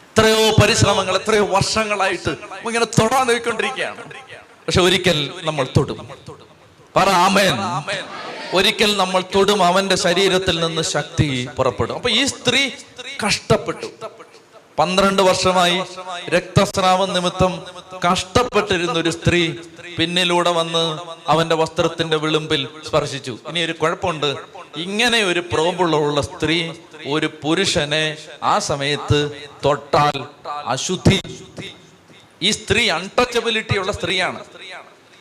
എത്രയോ 0.08 0.56
പരിശ്രമങ്ങൾ 0.62 1.16
എത്രയോ 1.16 1.46
വർഷങ്ങളായിട്ട് 1.46 2.30
ഇങ്ങനെ 2.68 2.86
തൊടാൻ 2.86 3.28
നോക്കിക്കൊണ്ടിരിക്കുകയാണ്. 3.28 4.02
പക്ഷെ 4.68 4.82
ഒരിക്കൽ 4.82 5.20
നമ്മൾ 5.44 5.68
തൊടും. 5.78 6.00
പറ 6.96 7.10
ആമേൻ. 7.10 7.54
ഒരിക്കൽ 8.54 8.98
നമ്മൾ 8.98 9.24
തൊടും 9.36 9.64
അവന്റെ 9.64 9.96
ശരീരത്തിൽ 9.96 10.60
നിന്ന് 10.60 10.82
ശക്തി 10.82 11.50
പുറപ്പെടും. 11.58 11.96
അപ്പൊ 11.96 12.10
ഈ 12.10 12.26
സ്ത്രീ 12.26 12.72
കഷ്ടപ്പെട്ടു. 13.28 13.86
പന്ത്രണ്ട് 14.80 15.22
വർഷമായി 15.22 15.84
രക്തസ്രാവം 16.30 17.13
നിമിത്തം 17.13 17.66
കഷ്ടപ്പെട്ടിരുന്ന 18.12 19.00
ഒരു 19.00 19.10
സ്ത്രീ 19.10 19.54
പിന്നിലൂടെ 19.98 20.52
വന്ന് 20.52 21.00
അവന്റെ 21.28 21.56
വസ്ത്രത്തിന്റെ 21.56 22.18
വിളുമ്പിൽ 22.18 22.68
സ്പർശിച്ചു. 22.88 23.38
ഇനി 23.48 23.60
ഒരു 23.60 23.72
കുഴപ്പമുണ്ട്. 23.72 24.36
ഇങ്ങനെ 24.78 25.24
ഒരു 25.24 25.40
പ്രോബുള്ള 25.40 26.22
സ്ത്രീ 26.22 26.72
ഒരു 27.08 27.30
പുരുഷനെ 27.44 28.18
ആ 28.44 28.60
സമയത്ത് 28.60 29.48
തൊട്ടാൽ 29.66 30.26
അശുദ്ധി. 30.66 31.22
ഈ 32.42 32.52
സ്ത്രീ 32.52 32.90
അൺടച്ചബിലിറ്റി 32.90 33.78
ഉള്ള 33.78 33.92
സ്ത്രീയാണ്. 33.92 34.40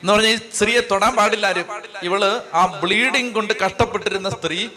എന്ന് 0.02 0.12
പറഞ്ഞാൽ 0.12 0.30
ഈ 0.30 0.38
സ്ത്രീയെ 0.54 0.80
തൊടാൻ 0.80 1.16
പാടില്ല 1.16 1.46
ആരും. 1.46 1.64
ഇവൾ 2.02 2.42
ആ 2.54 2.66
ബ്ലീഡിങ് 2.66 3.32
കൊണ്ട് 3.32 3.52
കഷ്ടപ്പെട്ടിരുന്ന 3.60 4.30
സ്ത്രീ 4.30 4.68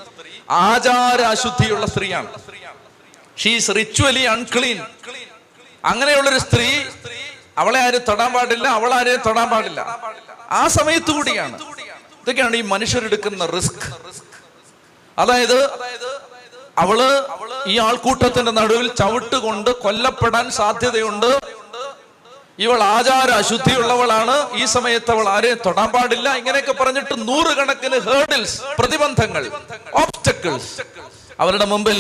ആചാര 0.50 1.22
അശുദ്ധിയുള്ള 1.22 1.86
സ്ത്രീയാണ്. 1.86 2.28
ഷീസ് 3.40 3.72
റിച്വലി 3.78 4.24
അൺക്ലീൻ 4.36 4.80
അങ്ങനെയുള്ളൊരു 5.86 6.40
സ്ത്രീ 6.40 6.84
അവളെ 7.58 7.80
ആരും 7.80 8.02
തൊടാൻ 8.10 8.34
പാടില്ല 8.34 8.68
അവൾ 8.68 8.94
ആരെയും 8.94 9.22
തൊടാൻ 9.26 9.50
പാടില്ല. 9.50 9.82
ആ 10.50 10.68
സമയത്ത് 10.68 11.12
കൂടിയാണ്. 11.12 11.58
ഇതൊക്കെയാണ് 12.22 12.56
ഈ 12.56 12.62
മനുഷ്യരെടുക്കുന്ന 12.62 13.46
റിസ്ക്. 13.46 13.86
അതായത് 15.20 15.58
അവൾ 16.78 17.00
ഈ 17.68 17.80
ആൾക്കൂട്ടത്തിന്റെ 17.80 18.52
നടുവിൽ 18.52 18.88
ചവിട്ടുകൊണ്ട് 18.96 19.70
കൊല്ലപ്പെടാൻ 19.70 20.52
സാധ്യതയുണ്ട്. 20.52 21.40
ഇവൾ 22.60 22.84
ആചാര 22.84 23.30
അശുദ്ധിയുള്ളവളാണ്. 23.30 24.36
ഈ 24.62 24.66
സമയത്ത് 24.66 25.12
അവൾ 25.12 25.30
ആരെയും 25.30 25.60
തൊടാൻ 25.66 25.90
പാടില്ല. 25.90 26.36
ഇങ്ങനെയൊക്കെ 26.36 26.72
പറഞ്ഞിട്ട് 26.72 27.28
നൂറുകണക്കിന് 27.28 28.00
ഹേർഡിൽസ് 28.00 28.62
പ്രതിബന്ധങ്ങൾ 28.80 29.52
ഓബ്സ്റ്റക്കിൾസ് 29.94 30.82
അവരുടെ 31.40 31.66
മുമ്പിൽ 31.66 32.00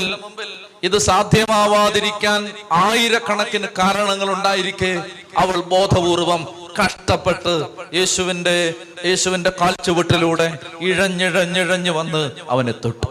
ഇത് 0.83 0.97
സാധ്യമാവാതിരിക്കാൻ 0.97 2.41
ആയിരക്കണക്കിന് 2.71 3.67
കാരണങ്ങൾ 3.79 4.29
ഉണ്ടായിരിക്കെ 4.33 4.91
അവൾ 5.37 5.57
ബോധപൂർവം 5.73 6.41
കഷ്ടപ്പെട്ട് 6.79 7.53
യേശുവിന്റെ 7.97 8.57
യേശുവിന്റെ 9.05 9.51
കാൽച്ചുവട്ടിലൂടെ 9.61 10.47
ഇഴഞ്ഞിഴഞ്ഞിഴഞ്ഞു 10.81 11.91
വന്ന് 11.91 12.23
അവനെ 12.49 12.71
തൊട്ടു. 12.71 13.07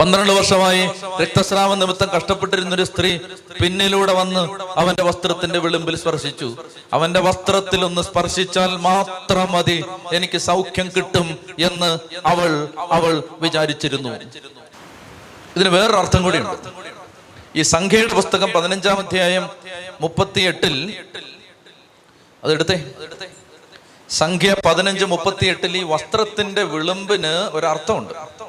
പന്ത്രണ്ട് 0.00 0.32
വർഷമായി 0.32 0.90
രക്തസ്രാവ 1.22 1.74
നിമിത്തം 1.74 2.08
കഷ്ടപ്പെട്ടിരുന്ന 2.16 2.74
ഒരു 2.74 2.84
സ്ത്രീ 2.84 3.18
പിന്നിലൂടെ 3.64 4.12
വന്ന് 4.12 4.42
അവന്റെ 4.76 5.02
വസ്ത്രത്തിന്റെ 5.02 5.58
വിളിമ്പിൽ 5.58 5.96
സ്പർശിച്ചു. 5.96 6.56
അവന്റെ 6.92 7.20
വസ്ത്രത്തിൽ 7.20 7.84
ഒന്ന് 7.84 8.02
സ്പർശിച്ചാൽ 8.02 8.76
മാത്രം 8.76 9.52
മതി 9.52 9.84
എനിക്ക് 10.12 10.38
സൗഖ്യം 10.38 10.90
കിട്ടും 10.96 11.38
എന്ന് 11.58 11.90
അവൾ 12.26 12.68
അവൾ 12.90 13.22
വിചാരിച്ചിരുന്നു. 13.40 14.08
ഇതിന് 15.56 15.68
വേറൊരു 15.68 15.96
അർത്ഥം 15.96 16.22
കൂടിയുണ്ട്. 16.22 16.56
ഈ 17.56 17.62
സംഖ്യയുടെ 17.62 18.14
പുസ്തകം 18.14 18.50
പതിനഞ്ചാം 18.56 18.98
അധ്യായം 18.98 19.50
മുപ്പത്തി 20.00 20.40
എട്ടിൽ 20.40 20.76
അതെടുത്തേ. 22.44 22.78
സംഖ്യ 24.10 24.56
പതിനഞ്ച് 24.64 25.04
മുപ്പത്തി 25.04 25.46
എട്ടിൽ 25.46 25.76
ഈ 25.76 25.82
വസ്ത്രത്തിന്റെ 25.82 26.62
വിളിമ്പിന് 26.62 27.34
ഒരർത്ഥമുണ്ട് 27.56 28.39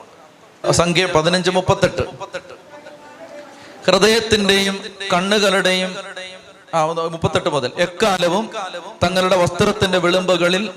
സംഖ്യ 0.70 1.06
പതിനഞ്ച് 1.06 1.52
മുപ്പത്തെട്ട്. 1.52 2.02
ഹൃദയത്തിന്റെയും 3.88 4.86
കണ്ണുകളുടെയും 5.14 5.96
ആ 6.74 6.86
മുപ്പത്തെട്ട് 6.86 7.50
മുതൽ. 7.50 7.72
എക്കാലവും 7.80 8.50
തങ്ങളുടെ 9.04 9.36
വസ്ത്രത്തിന്റെ 9.36 9.98
വിളിമ്പുകളിൽ 9.98 10.70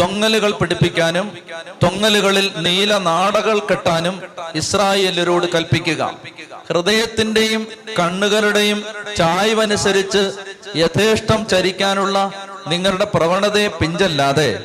തൊങ്ങലുകൾ 0.00 0.52
പിടിപ്പിക്കാനും 0.52 1.38
തൊങ്ങലുകളിൽ 1.82 2.52
നീല 2.56 2.98
നാടകൾ 2.98 3.58
കെട്ടാനും 3.58 4.22
ഇസ്രായേലരോട് 4.54 5.46
കൽപ്പിക്കുക. 5.54 6.14
ഹൃദയത്തിന്റെയും 6.68 7.66
കണ്ണുകളുടെയും 7.98 8.84
ചായ്വനുസരിച്ച് 9.16 10.32
യഥേഷ്ടം 10.76 11.48
ചരിക്കാനുള്ള 11.48 12.32
നിങ്ങളുടെ 12.66 13.04
പ്രവണതയെ 13.04 13.68
പിഞ്ചല്ലാതെ 13.68 14.64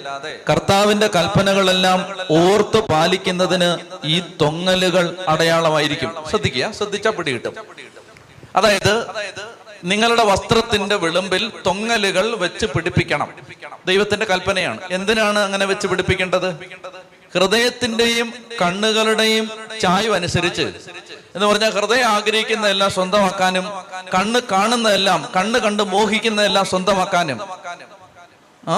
കർത്താവിന്റെ 0.49 1.07
കൽപ്പനകളെല്ലാം 1.07 2.05
ഓർത്തു 2.31 2.79
പാലിക്കുന്നതിന് 2.79 3.77
ഈ 4.05 4.19
തൊങ്ങലുകൾ 4.41 5.17
അടയാളമായിരിക്കും. 5.27 6.15
ശ്രദ്ധിക്കുക. 6.29 6.71
ശ്രദ്ധിച്ചാൽ 6.71 7.11
പിടി 7.11 7.33
കിട്ടും. 7.33 7.55
അതായത് 8.55 9.05
നിങ്ങളുടെ 9.83 10.23
വസ്ത്രത്തിന്റെ 10.23 10.95
വിളുമ്പിൽ 10.95 11.51
തൊങ്ങലുകൾ 11.65 12.35
വെച്ച് 12.35 12.65
പിടിപ്പിക്കണം. 12.65 13.33
ദൈവത്തിന്റെ 13.87 14.25
കൽപ്പനയാണ്. 14.25 14.79
എന്തിനാണ് 14.91 15.39
അങ്ങനെ 15.39 15.65
വെച്ച് 15.65 15.87
പിടിപ്പിക്കേണ്ടത്? 15.87 16.55
ഹൃദയത്തിന്റെയും 17.33 18.27
കണ്ണുകളുടെയും 18.61 19.45
ചായ്വ് 19.81 20.15
അനുസരിച്ച് 20.15 20.61
എന്ന് 21.35 21.47
പറഞ്ഞാൽ 21.47 21.71
ഹൃദയം 21.71 22.05
ആഗ്രഹിക്കുന്ന 22.07 22.67
എല്ലാം 22.67 22.91
സ്വന്തമാക്കാനും 22.91 23.65
കണ്ണ് 24.13 24.39
കാണുന്നതെല്ലാം 24.51 25.29
കണ്ണ് 25.35 25.59
കണ്ട് 25.59 25.83
മോഹിക്കുന്നതെല്ലാം 25.83 26.65
സ്വന്തമാക്കാനും. 26.65 27.39
ആ? 28.63 28.77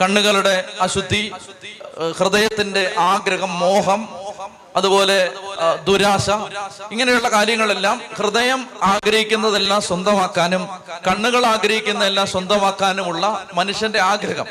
കണ്ണുകളുടെ 0.00 0.64
അശുദ്ധി 0.80 1.22
ഹൃദയത്തിന്റെ 2.18 2.94
ആഗ്രഹം 2.98 3.58
മോഹം 3.58 4.00
അതുപോലെ 4.76 5.32
ദുരാശ 5.84 6.26
ഇങ്ങനെയുള്ള 6.92 7.28
കാര്യങ്ങളെല്ലാം 7.28 8.00
ഹൃദയം 8.16 8.68
ആഗ്രഹിക്കുന്നതെല്ലാം 8.82 9.82
സ്വന്തമാക്കാനും 9.82 10.62
കണ്ണുകൾ 11.08 11.46
ആഗ്രഹിക്കുന്നതെല്ലാം 11.46 12.26
സ്വന്തമാക്കാനുമുള്ള 12.26 13.24
മനുഷ്യന്റെ 13.54 14.00
ആഗ്രഹം. 14.02 14.46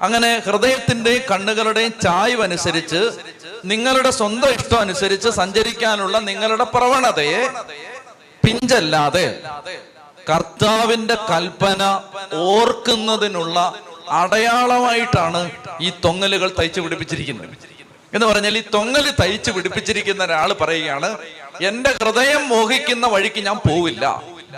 അങ്ങനെ 0.00 0.38
ഹൃദയത്തിന്റെ 0.46 1.24
കണ്ണുകളുടെയും 1.30 1.92
ചായ്വ് 2.02 2.42
അനുസരിച്ച് 2.42 3.00
നിങ്ങളുടെ 3.64 4.10
സ്വന്തം 4.10 4.50
ഇഷ്ടം 4.50 4.80
അനുസരിച്ച് 4.80 5.28
സഞ്ചരിക്കാനുള്ള 5.28 6.18
നിങ്ങളുടെ 6.18 6.64
പ്രവണതയെ 6.64 7.42
പിഞ്ചല്ലാതെ 8.44 9.26
കർത്താവിന്റെ 10.30 11.16
കൽപ്പന 11.30 11.82
ഓർക്കുന്നതിനുള്ള 12.32 13.58
അടയാളമായിട്ടാണ് 14.08 15.40
ഈ 15.80 15.90
തൊങ്ങലുകൾ 16.04 16.48
തയ്ച്ചു 16.58 16.80
പിടിപ്പിച്ചിരിക്കുന്നത്. 16.80 17.50
എന്ന് 18.14 18.26
പറഞ്ഞാൽ 18.26 18.56
ഈ 18.58 18.62
തൊങ്ങൽ 18.74 19.14
തയ്ച്ചു 19.20 19.50
പിടിപ്പിച്ചിരിക്കുന്ന 19.50 20.24
ഒരാൾ 20.24 20.52
പറയുകയാണ് 20.52 21.10
എന്റെ 21.60 21.90
ഹൃദയം 22.02 22.48
മോഹിക്കുന്ന 22.48 23.06
വഴിക്ക് 23.06 23.40
ഞാൻ 23.40 23.58
പോവില്ല. 23.68 24.04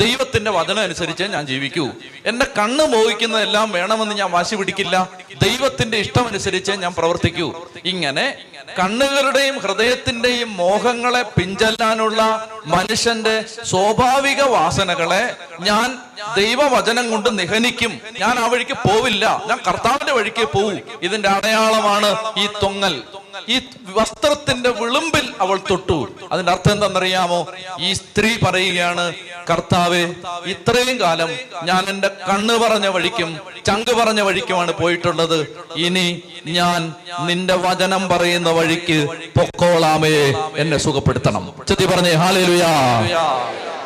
ദൈവത്തിന്റെ 0.01 0.51
വചനം 0.51 0.81
അനുസരിച്ച് 0.81 1.25
ഞാൻ 1.25 1.47
ജീവിക്കൂ. 1.47 1.89
എന്റെ 2.27 2.47
കണ്ണ് 2.59 2.85
മോഹിക്കുന്നതെല്ലാം 2.87 3.71
വേണമെന്ന് 3.71 4.15
ഞാൻ 4.15 4.31
വാശി 4.31 4.55
പിടിക്കില്ല. 4.57 5.09
ദൈവത്തിന്റെ 5.43 5.97
ഇഷ്ടം 5.97 6.29
അനുസരിച്ച് 6.29 6.73
ഞാൻ 6.73 6.95
പ്രവർത്തിക്കൂ. 6.99 7.67
ഇങ്ങനെ 7.85 8.35
കണ്ണുകളുടെയും 8.79 9.59
ഹൃദയത്തിന്റെയും 9.59 10.57
മോഹങ്ങളെ 10.57 11.23
പിഞ്ചല്ലാനുള്ള 11.23 12.49
മനുഷ്യന്റെ 12.67 13.45
സ്വാഭാവിക 13.65 14.43
വാസനകളെ 14.43 15.37
ഞാൻ 15.61 15.99
ദൈവവചനം 16.37 17.11
കൊണ്ട് 17.11 17.39
നിഹനിക്കും. 17.39 18.01
ഞാൻ 18.21 18.39
ആ 18.39 18.47
വഴിക്ക് 18.47 18.77
പോവില്ല. 18.89 19.43
ഞാൻ 19.47 19.59
കർത്താവിന്റെ 19.67 20.13
വഴിക്ക് 20.13 20.45
പോവും. 20.45 20.81
ഇതിന്റെ 21.03 21.29
അടയാളമാണ് 21.29 22.17
ഈ 22.39 22.49
തൊങ്ങൽ. 22.63 23.03
ഈ 23.49 23.61
വസ്ത്രത്തിന്റെ 23.89 24.71
വിളുമ്പിൽ 24.71 25.35
അവൾ 25.41 25.61
തൊട്ടു. 25.71 26.13
അതിന്റെ 26.33 26.53
അർത്ഥം 26.53 26.73
എന്താണെന്നറിയാമോ? 26.73 27.47
ഈ 27.81 27.93
സ്ത്രീ 27.93 28.37
പറയുകയാണ് 28.43 29.15
കർത്താവെ 29.51 30.15
ഇത്രയും 30.47 31.01
കാലം 31.01 31.31
ഞാൻ 31.63 31.85
എന്റെ 31.89 32.09
കണ്ണ് 32.09 32.55
പറഞ്ഞ 32.55 32.87
വഴിക്കും 32.87 33.41
ചങ്ക് 33.67 33.93
പറഞ്ഞ 33.97 34.21
വഴിക്കുമാണ് 34.21 34.73
പോയിട്ടുള്ളത്. 34.73 35.39
ഇനി 35.77 36.23
ഞാൻ 36.47 36.95
നിന്റെ 37.21 37.57
വചനം 37.57 38.09
പറയുന്ന 38.09 38.51
വഴിക്ക് 38.51 38.99
പൊക്കോളാമേ. 39.39 40.15
എന്നെ 40.57 40.77
സുഖപ്പെടുത്തണം. 40.77 41.53
ചെത്തി 41.69 41.87
പറഞ്ഞേ 41.87 42.13
ഹാലേലുയാ. 42.13 42.73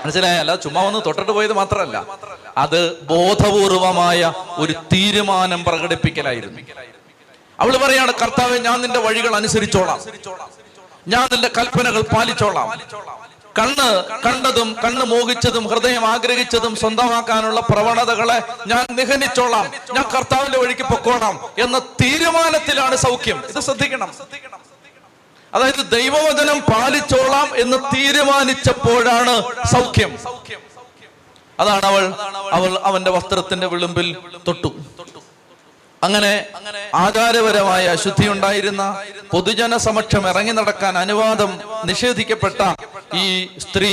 മനസ്സിലായല്ല 0.04 0.56
ചുമ്മാ 0.56 0.82
ഒന്ന് 0.82 1.00
തൊട്ടിട്ട് 1.06 1.32
പോയത് 1.32 1.52
മാത്രമല്ല. 1.52 2.06
അത് 2.58 3.02
ബോധപൂർവമായ 3.02 4.32
ഒരു 4.50 4.72
തീരുമാനം 4.72 5.64
പ്രകടിപ്പിക്കലായിരുന്നു. 5.64 6.58
അവൾ 7.60 7.76
പറയാണ് 7.76 8.12
കർത്താവെ 8.22 8.58
ഞാൻ 8.58 8.82
നിന്റെ 8.82 9.00
വഴികൾ 9.00 9.36
അനുസരിച്ചോളാം. 9.36 10.00
ഞാൻ 11.08 11.28
നിന്റെ 11.32 11.50
കൽപ്പനകൾ 11.58 12.00
പാലിച്ചോളാം. 12.00 12.68
കണ്ണ് 13.58 14.04
കണ്ടതും 14.26 14.76
കണ്ണ് 14.84 15.04
മോഹിച്ചതും 15.04 15.68
ഹൃദയം 15.68 16.06
ആഗ്രഹിച്ചതും 16.06 16.76
സ്വന്തമാക്കാനുള്ള 16.76 17.60
പ്രവണതകളെ 17.60 18.42
ഞാൻ 18.66 18.86
നിഹനിച്ചോളാം. 18.90 19.72
ഞാൻ 19.94 20.04
കർത്താവിന്റെ 20.16 20.58
വഴിക്ക് 20.58 20.82
പൊക്കോളാം 20.82 21.40
എന്ന 21.58 21.78
തീരുമാനത്തിലാണ് 21.78 22.96
സൗഖ്യം. 22.96 23.42
ഇത് 23.48 23.60
ശ്രദ്ധിക്കണം. 23.60 24.14
അതായത് 25.54 25.90
ദൈവവചനം 25.90 26.60
പാലിച്ചോളാം 26.60 27.56
എന്ന് 27.56 27.78
തീരുമാനിച്ചപ്പോഴാണ് 27.96 29.42
സൗഖ്യം. 29.66 30.18
അതാണ് 31.60 31.86
അവൾ 31.86 32.14
അവൾ 32.52 32.80
അവന്റെ 32.82 33.10
വസ്ത്രത്തിന്റെ 33.10 33.66
വിളുമ്പിൽ 33.66 34.16
തൊട്ടു. 34.48 34.70
അങ്ങനെ 36.04 36.32
ആചാരപരമായ 36.94 37.86
അശുദ്ധി 37.86 38.28
ഉണ്ടായിരുന്ന 38.28 38.82
പൊതുജന 39.32 39.76
സമക്ഷം 39.76 40.28
ഇറങ്ങി 40.28 40.52
നടക്കാൻ 40.52 40.98
അനുവാദം 40.98 41.50
നിഷേധിക്കപ്പെട്ട 41.84 42.60
ഈ 43.14 43.26
സ്ത്രീ 43.58 43.92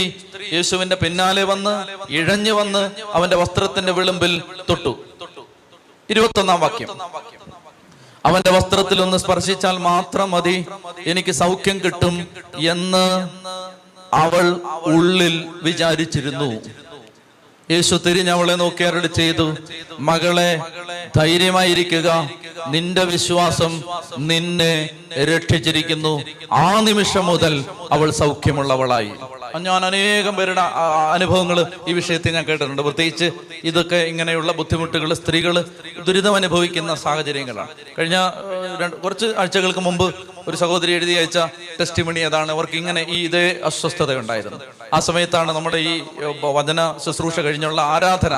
യേശുവിന്റെ 0.54 0.96
പിന്നാലെ 0.96 1.44
വന്ന് 1.44 1.74
ഇഴഞ്ഞു 2.10 2.52
വന്ന് 2.52 2.84
അവന്റെ 3.14 3.36
വസ്ത്രത്തിന്റെ 3.36 3.92
വിളിമ്പിൽ 3.92 4.34
തൊട്ടു. 4.70 4.94
ഇരുപത്തൊന്നാം 6.10 6.60
വാക്യം. 6.60 6.90
അവന്റെ 8.26 8.52
വസ്ത്രത്തിൽ 8.52 9.02
ഒന്ന് 9.02 9.18
സ്പർശിച്ചാൽ 9.18 9.78
മാത്രം 9.90 10.32
മതി 10.32 10.58
എനിക്ക് 11.06 11.32
സൗഖ്യം 11.32 11.78
കിട്ടും 11.86 12.16
എന്ന് 12.74 13.06
അവൾ 14.14 14.46
ഉള്ളിൽ 14.96 15.36
വിചാരിച്ചിരുന്നു. 15.64 16.50
യേശു 17.72 17.96
തിരിഞ്ഞ് 18.06 18.32
അവളെ 18.32 18.56
നോക്കി 18.56 18.84
അരുളി 18.84 19.08
ചെയ്തു 19.08 19.46
മകളെ 20.00 20.50
ധൈര്യമായിരിക്കുക. 21.16 22.30
നിന്റെ 22.68 23.04
വിശ്വാസം 23.04 23.84
നിന്നെ 24.18 24.90
രക്ഷിച്ചിരിക്കുന്നു. 25.24 26.24
ആ 26.52 26.80
നിമിഷം 26.80 27.26
മുതൽ 27.26 27.66
അവൾ 27.92 28.12
സൗഖ്യമുള്ളവളായി. 28.12 29.12
ഞാൻ 29.58 29.86
അനേകം 29.86 30.36
പേരുടെ 30.36 30.62
അനുഭവങ്ങൾ 31.12 31.66
ഈ 31.88 31.94
വിഷയത്തിൽ 31.94 32.34
ഞാൻ 32.34 32.44
കേട്ടിട്ടുണ്ട്. 32.46 32.82
പ്രത്യേകിച്ച് 32.82 33.32
ഇതൊക്കെ 33.64 33.96
ഇങ്ങനെയുള്ള 33.96 34.52
ബുദ്ധിമുട്ടുകൾ 34.52 35.14
സ്ത്രീകൾ 35.14 35.66
ദുരിതം 36.08 36.36
അനുഭവിക്കുന്ന 36.36 36.96
സാഹചര്യങ്ങളാണ്. 36.96 37.68
കഴിഞ്ഞ 38.00 38.30
കുറച്ച് 39.04 39.26
ആഴ്ചകൾക്ക് 39.38 39.80
മുമ്പ് 39.80 40.16
ഒരു 40.48 40.58
സഹോദരി 40.58 40.92
എഴുതി 40.98 41.14
അയച്ച 41.20 41.38
ടെസ്റ്റ് 41.80 42.04
മണി 42.08 42.20
ഏതാണ്? 42.20 42.52
അവർക്ക് 42.52 42.76
ഇങ്ങനെ 42.82 43.02
ഈ 43.16 43.18
ഇതേ 43.28 43.44
അസ്വസ്ഥത 43.70 44.12
ഉണ്ടായിരുന്നു 44.22 44.60
ആ 44.96 45.00
സമയത്താണ് 45.08 45.52
നമ്മുടെ 45.58 45.78
ഈ 45.92 45.94
വചന 46.58 46.80
ശുശ്രൂഷ 47.06 47.40
കഴിഞ്ഞുള്ള 47.46 47.82
ആരാധന 47.96 48.34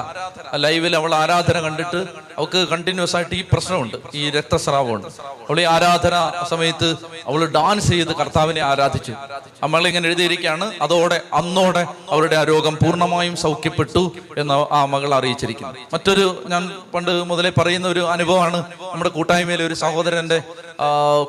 ലൈവിൽ 0.63 0.95
അവൾ 0.95 1.15
ആരാധന 1.21 1.57
കണ്ടിട്ട് 1.65 1.99
അവൾക്ക് 2.37 2.61
കണ്ടിന്യൂസ് 2.71 3.15
ആയിട്ട് 3.17 3.35
ഈ 3.35 3.43
പ്രശ്നമുണ്ട് 3.53 3.97
ഈ 4.19 4.23
രക്തസ്രാവമുണ്ട്. 4.37 5.07
അവൾ 5.47 5.59
ഈ 5.63 5.65
ആരാധന 5.75 6.15
സമയത്ത് 6.51 6.89
അവൾ 7.27 7.41
ഡാൻസ് 7.57 7.89
ചെയ്ത് 7.93 8.13
കർത്താവിനെ 8.19 8.61
ആരാധിച്ചു. 8.71 9.13
നമ്മൾ 9.63 9.87
ഇങ്ങനെ 9.87 10.07
എഴുതിയിരിക്കുകയാണ് 10.07 10.65
അതോടെ 10.81 11.21
അന്നോടെ 11.39 11.83
അവരുടെ 12.11 12.35
ആ 12.35 12.43
രോഗം 12.51 12.75
പൂർണമായും 12.83 13.35
സൗഖ്യപ്പെട്ടു 13.45 14.03
എന്ന് 14.37 14.57
ആ 14.77 14.85
മകൾ 14.93 15.11
അറിയിച്ചിരിക്കുന്നു. 15.19 15.73
മറ്റൊരു 15.93 16.25
ഞാൻ 16.53 16.63
പണ്ട് 16.93 17.11
മുതലേ 17.31 17.51
പറയുന്ന 17.59 17.87
ഒരു 17.87 18.03
അനുഭവമാണ് 18.15 18.59
നമ്മുടെ 18.93 19.09
കൂട്ടായ്മയിലെ 19.09 19.65
ഒരു 19.69 19.73
സഹോദരന്റെ 19.83 20.39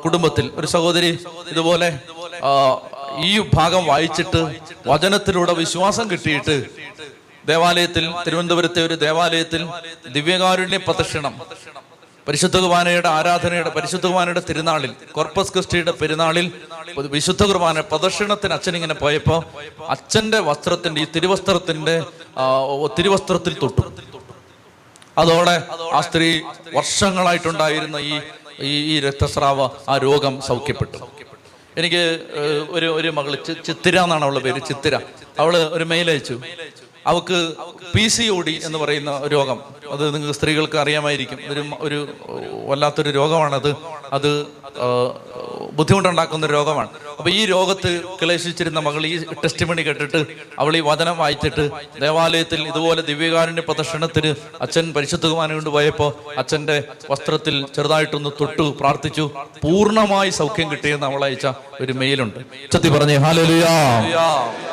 കുടുംബത്തിൽ 0.03 0.51
ഒരു 0.55 0.67
സഹോദരി 0.67 1.11
ഇതുപോലെ 1.49 1.89
ഈ 3.23 3.39
ഭാഗം 3.53 3.85
വായിച്ചിട്ട് 3.85 4.41
വചനത്തിലൂടെ 4.87 5.53
വിശ്വാസം 5.53 6.09
കിട്ടിയിട്ട് 6.09 6.55
ദേവാലയത്തിൽ 7.45 8.05
തിരുവനന്തപുരത്തെ 8.25 8.81
ഒരു 8.85 8.95
ദേവാലയത്തിൽ 8.95 9.61
ദിവ്യകാരുണ്യ 10.13 10.77
പ്രദക്ഷിണം 10.77 11.33
പരിശുദ്ധ 12.27 12.57
കുർബാനയുടെ 12.57 13.09
ആരാധനയുടെ 13.09 13.69
പരിശുദ്ധ 13.69 14.05
കുർബാനയുടെ 14.07 14.39
തിരുനാളിൽ 14.39 14.91
കോർപ്പസ് 15.11 15.53
ക്രിസ്റ്റിയുടെ 15.53 15.91
പെരുന്നാളിൽ 15.91 16.47
വിശുദ്ധ 17.11 17.43
കുർബാന 17.43 17.79
പ്രദർശനത്തിന് 17.81 18.53
അച്ഛൻ 18.53 18.75
ഇങ്ങനെ 18.75 18.93
പോയപ്പോ 18.93 19.35
അച്ഛന്റെ 19.89 20.39
വസ്ത്രത്തിന്റെ 20.39 21.01
ഈ 21.01 21.07
തിരുവസ്ത്രത്തിന്റെ 21.15 21.95
തിരുവസ്ത്രത്തിൽ 22.97 23.53
തൊട്ടു. 23.53 23.83
അതോടെ 25.17 25.55
ആ 25.93 26.01
സ്ത്രീ 26.01 26.29
വർഷങ്ങളായിട്ടുണ്ടായിരുന്ന 26.75 27.97
ഈ 28.05 28.15
ഈ 28.61 28.97
ഈ 28.97 28.99
രക്തസ്രാവ 28.99 29.69
ആ 29.89 29.97
രോഗം 29.97 30.41
സൗഖ്യപ്പെട്ടു. 30.41 30.97
എനിക്ക് 31.77 32.19
ഒരു 32.69 32.85
ഒരു 32.85 33.07
മകൾ 33.07 33.35
ചിത്തിര 33.65 33.99
എന്നാണ് 33.99 34.23
അവളുടെ 34.23 34.39
പേര് 34.39 34.61
ചിത്തിര. 34.67 34.99
അവൾ 35.39 35.57
ഒരു 35.57 35.83
മെയിൽ 35.83 36.09
അയച്ചു. 36.09 36.41
അവക്ക് 37.07 37.53
പി 37.95 38.07
സി 38.07 38.23
ഒ 38.23 38.41
ഡി 38.41 38.61
എന്ന് 38.63 38.77
പറയുന്ന 38.77 39.21
രോഗം. 39.27 39.59
അത് 39.89 40.13
നിങ്ങൾക്ക് 40.13 40.35
സ്ത്രീകൾക്ക് 40.35 40.77
അറിയാമായിരിക്കും. 40.77 41.39
ഒരു 41.49 41.63
ഒരു 41.79 42.07
വല്ലാത്തൊരു 42.67 43.09
രോഗമാണത്. 43.09 43.75
അത് 44.11 44.45
ബുദ്ധിമുട്ടുണ്ടാക്കുന്ന 45.77 46.45
ഒരു 46.45 46.53
രോഗമാണ്. 46.53 46.89
അപ്പൊ 47.17 47.29
ഈ 47.29 47.45
രോഗത്ത് 47.45 48.01
ക്ലേശിച്ചിരുന്ന 48.21 48.79
മകൾ 48.79 49.05
ഈ 49.05 49.23
ടെസ്റ്റ് 49.43 49.65
മണി 49.65 49.81
കേട്ടിട്ട് 49.81 50.25
അവൾ 50.59 50.77
ഈ 50.77 50.79
വചനം 50.79 51.17
വായിച്ചിട്ട് 51.17 51.69
ദേവാലയത്തിൽ 52.01 52.67
ഇതുപോലെ 52.67 53.01
ദിവ്യകാരുണ്യ 53.01 53.61
പ്രദർശനത്തിന് 53.61 54.35
അച്ഛൻ 54.61 54.93
പരിശുദ്ധ 54.93 55.25
കുമാരൻ 55.25 55.53
കൊണ്ട് 55.53 55.69
പോയപ്പോ 55.69 56.07
അച്ഛന്റെ 56.37 56.83
വസ്ത്രത്തിൽ 57.11 57.65
ചെറുതായിട്ടൊന്ന് 57.75 58.29
തൊട്ടു 58.41 58.77
പ്രാർത്ഥിച്ചു. 58.79 59.31
പൂർണമായി 59.63 60.29
സൗഖ്യം 60.29 60.71
കിട്ടിയെന്ന് 60.71 61.05
അവൾ 61.05 61.25
അയച്ച 61.25 61.47
ഒരു 61.81 61.93
മെയിലുണ്ട്. 61.93 62.39
ചത്തി 62.73 62.89
പറഞ്ഞു 62.89 63.17
ഹാലലുയാ 63.19 63.73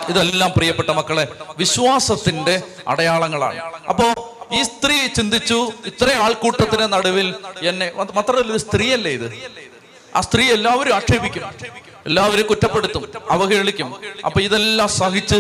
ഇതെല്ലാം 0.09 0.53
പ്രിയപ്പെട്ട 0.57 0.91
മക്കളെ 0.91 1.29
വിശ്വാസത്തിന്റെ 1.59 2.63
അടയാളങ്ങളാണ്. 2.89 3.61
അപ്പോ 3.89 4.07
ഈ 4.53 4.63
സ്ത്രീ 4.63 5.07
ചിന്തിച്ചു 5.07 5.73
ഇത്രയും 5.87 6.23
ആൾക്കൂട്ടത്തിന് 6.25 6.93
നടുവിൽ 6.93 7.35
എന്നെ 7.63 7.93
മാത്രമല്ല 8.15 8.53
ഒരു 8.53 8.59
സ്ത്രീയല്ലേ 8.59 9.11
ഇത്? 9.11 9.29
ആ 10.17 10.21
സ്ത്രീ 10.21 10.45
എല്ലാവരും 10.53 10.95
ആക്ഷേപിക്കും. 10.95 11.43
എല്ലാവരും 12.07 12.47
കുറ്റപ്പെടുത്തും 12.47 13.13
അവഹേളിക്കും. 13.31 13.95
അപ്പൊ 14.25 14.41
ഇതെല്ലാം 14.41 14.89
സഹിച്ച് 14.89 15.35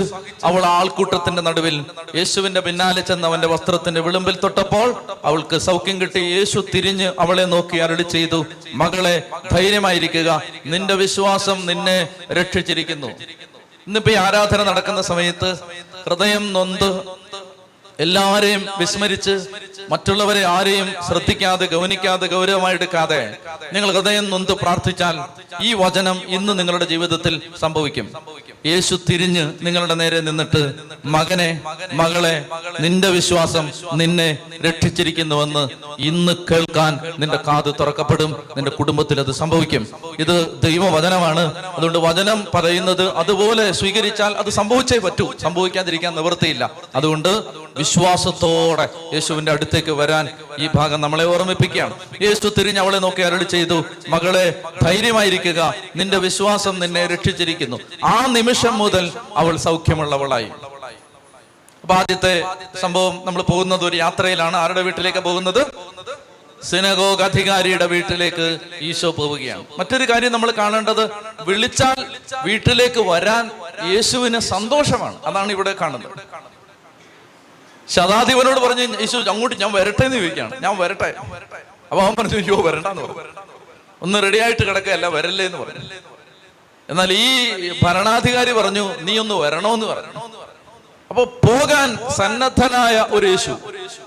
അവൾ 0.45 0.65
ആൾക്കൂട്ടത്തിന്റെ 0.65 1.43
നടുവിൽ 1.43 1.85
യേശുവിന്റെ 2.15 2.61
പിന്നാലെ 2.61 3.01
ചെന്ന് 3.01 3.29
അവന്റെ 3.29 3.47
വസ്ത്രത്തിന്റെ 3.47 4.01
വിളിമ്പിൽ 4.01 4.39
തൊട്ടപ്പോൾ 4.43 4.95
അവൾക്ക് 5.25 5.59
സൗഖ്യം 5.59 6.01
കിട്ടി. 6.01 6.19
യേശു 6.19 6.65
തിരിഞ്ഞ് 6.75 7.13
അവളെ 7.21 7.43
നോക്കി 7.43 7.77
അരളി 7.77 8.03
ചെയ്തു 8.03 8.47
മകളെ 8.75 9.29
ധൈര്യമായിരിക്കുക. 9.53 10.43
നിന്റെ 10.67 10.95
വിശ്വാസം 10.95 11.67
നിന്നെ 11.67 12.09
രക്ഷിച്ചിരിക്കുന്നു. 12.33 13.07
ഇന്നിപ്പോ 13.87 14.11
ഈ 14.11 14.15
ആരാധന 14.15 14.63
നടക്കുന്ന 14.63 15.03
സമയത്ത് 15.03 15.55
ഹൃദയം 16.07 16.53
നൊന്ത് 16.53 17.03
എല്ലാവരെയും 18.01 18.67
വിസ്മരിച്ച് 18.79 19.47
മറ്റുള്ളവരെ 19.93 20.43
ആരെയും 20.57 20.89
ശ്രദ്ധിക്കാതെ 21.09 21.67
ഗൗനിക്കാതെ 21.75 22.27
ഗൗരവമായി 22.35 22.77
എടുക്കാതെ 22.79 23.21
നിങ്ങൾ 23.75 23.89
ഹൃദയം 23.97 24.27
നൊന്ത് 24.35 24.53
പ്രാർത്ഥിച്ചാൽ 24.63 25.17
ഈ 25.69 25.73
വചനം 25.83 26.19
ഇന്ന് 26.37 26.53
നിങ്ങളുടെ 26.61 26.87
ജീവിതത്തിൽ 26.93 27.35
സംഭവിക്കും. 27.63 28.07
യേശു 28.67 28.99
തിരിഞ്ഞ് 29.11 29.53
നിങ്ങളുടെ 29.63 29.95
നേരെ 29.95 30.21
നിന്നിട്ട് 30.21 30.73
മകനെ 31.05 31.61
മകളെ 31.93 32.45
നിന്റെ 32.81 33.09
വിശ്വാസം 33.09 33.71
നിന്നെ 33.95 34.39
രക്ഷിച്ചിരിക്കുന്നുവെന്ന് 34.67 35.69
ഇന്ന് 35.99 36.33
കേൾക്കാൻ 36.51 36.99
നിന്റെ 37.19 37.37
കാത് 37.37 37.75
തുറക്കപ്പെടും 37.81 38.37
നിന്റെ 38.57 38.71
കുടുംബത്തിൽ 38.71 39.21
അത് 39.21 39.33
സംഭവിക്കും. 39.33 39.87
ഇത് 40.19 40.61
ദൈവവചനമാണ്. 40.65 41.55
അതുകൊണ്ട് 41.55 41.99
വചനം 41.99 42.45
പറയുന്നത് 42.55 43.15
അതുപോലെ 43.15 43.73
സ്വീകരിച്ചാൽ 43.73 44.33
അത് 44.33 44.51
സംഭവിച്ചേ 44.51 44.99
പറ്റൂ. 44.99 45.33
സംഭവിക്കാതിരിക്കാൻ 45.43 46.15
നിവൃത്തിയില്ല. 46.15 46.71
അതുകൊണ്ട് 46.95 47.43
വിശ്വാസത്തോടെ 47.77 48.89
യേശുവിന്റെ 49.15 49.53
അടുത്തേക്ക് 49.53 49.91
വരാൻ 49.91 50.29
ഈ 50.59 50.69
ഭാഗം 50.75 51.01
നമ്മളെ 51.01 51.25
ഓർമ്മിപ്പിക്കുകയാണ്. 51.25 51.95
യേശു 52.23 52.53
തിരിഞ്ഞ് 52.59 52.81
അവളെ 52.81 52.99
നോക്കി 52.99 53.23
അരളി 53.23 53.45
ചെയ്തു 53.45 53.85
മകളെ 54.09 54.63
ധൈര്യമായിരിക്കുക. 54.83 55.75
നിന്റെ 55.97 56.19
വിശ്വാസം 56.19 56.81
നിന്നെ 56.81 57.07
രക്ഷിച്ചിരിക്കുന്നു. 57.07 57.77
ആ 58.05 58.27
നിമിഷം 58.27 58.52
മുതൽ 58.61 59.13
അവൾ 59.37 59.57
സൗഖ്യമുള്ളവളായി. 59.57 60.51
അപ്പൊ 61.83 61.95
ആദ്യത്തെ 61.95 62.45
സംഭവം 62.81 63.23
നമ്മൾ 63.25 63.43
പോകുന്നത് 63.43 63.85
ഒരു 63.85 63.97
യാത്രയിലാണ്. 63.97 64.57
ആരുടെ 64.57 64.83
വീട്ടിലേക്ക് 64.83 65.19
പോകുന്നത്? 65.19 65.67
സിനഗോഗ് 66.65 67.23
അധികാരിയുടെ 67.23 67.87
വീട്ടിലേക്ക് 67.87 68.59
ഈശോ 68.81 69.11
പോവുകയാണ്. 69.11 69.65
മറ്റൊരു 69.79 70.13
കാര്യം 70.13 70.33
നമ്മൾ 70.33 70.51
കാണേണ്ടത് 70.51 71.11
വിളിച്ചാൽ 71.43 72.19
വീട്ടിലേക്ക് 72.45 73.01
വരാൻ 73.01 73.51
യേശുവിന് 73.95 74.39
സന്തോഷമാണ്. 74.39 75.25
അതാണ് 75.25 75.53
ഇവിടെ 75.53 75.75
കാണുന്നത്. 75.81 76.13
ശതാധിപനോട് 77.89 78.61
പറഞ്ഞു 78.61 79.01
യേശു 79.01 79.17
അങ്ങോട്ട് 79.17 79.61
ഞാൻ 79.61 79.73
വരട്ടെ 79.73 80.05
എന്ന് 80.05 80.17
ചോദിക്കുകയാണ്. 80.17 80.63
ഞാൻ 80.63 80.79
വരട്ടെ. 80.79 81.15
അപ്പൊ 81.91 82.03
അവൻ 82.03 82.15
പറഞ്ഞു 82.19 82.37
അയ്യോ 82.37 82.63
വരണ്ടെന്ന് 82.63 83.03
പറഞ്ഞു. 83.03 83.23
ഒന്ന് 84.03 84.23
റെഡി 84.23 84.39
ആയിട്ട് 84.39 84.67
കിടക്കുകയല്ല 84.67 85.07
വരല്ലേ 85.07 85.45
എന്ന് 85.47 85.59
പറഞ്ഞു. 85.59 85.81
എന്നാൽ 86.93 87.13
ഈ 87.13 87.27
ഭരണാധികാരി 87.83 88.53
പറഞ്ഞു 88.53 88.97
നീ 89.01 89.19
ഒന്ന് 89.19 89.35
വരണോന്ന് 89.35 89.87
പറഞ്ഞു. 89.87 90.13
അപ്പൊ 91.11 91.25
പോകാൻ 91.25 91.89
സന്നദ്ധനായ 92.11 93.07
ഒരു 93.11 93.27
യേശു 93.27 93.59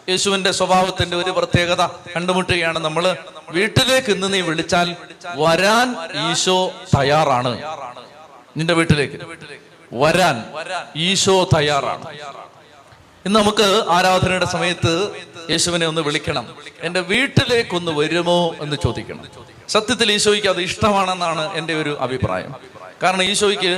യേശുവിന്റെ 0.10 0.52
സ്വഭാവത്തിന്റെ 0.52 1.18
ഒരു 1.18 1.32
പ്രത്യേകത 1.32 1.86
കണ്ടുമുട്ടുകയാണ് 1.86 2.80
നമ്മൾ 2.80 3.18
വീട്ടിലേക്ക് 3.50 4.12
ഇന്ന് 4.12 4.34
നീ 4.34 4.42
വിളിച്ചാൽ 4.42 4.96
വരാൻ 5.36 5.88
ഈശോ 6.32 6.72
തയ്യാറാണ്. 6.98 7.64
നിന്റെ 8.58 8.74
വീട്ടിലേക്ക് 8.74 9.18
വരാൻ 9.94 10.36
ഈശോ 10.96 11.50
തയ്യാറാണ്. 11.56 12.06
ഇന്ന് 13.26 13.40
നമുക്ക് 13.40 13.86
ആരാധനയുടെ 13.90 14.46
സമയത്ത് 14.46 14.94
യേശുവിനെ 15.50 15.86
ഒന്ന് 15.88 16.02
വിളിക്കണം. 16.02 16.56
എന്റെ 16.80 17.00
വീട്ടിലേക്കൊന്ന് 17.00 17.92
വരുമോ? 17.92 18.56
എന്ന് 18.62 18.76
ചോദിക്കണം. 18.84 19.26
സത്യത്തിൽ 19.70 20.12
ഈശോയ്ക്ക് 20.12 20.48
അത് 20.48 20.62
ഇഷ്ടമാണെന്നാണ് 20.62 21.54
എന്റെ 21.54 21.74
ഒരു 21.82 21.98
അഭിപ്രായം. 22.00 22.75
കാരണം 23.04 23.24
ഈശോയ്ക്ക് 23.32 23.74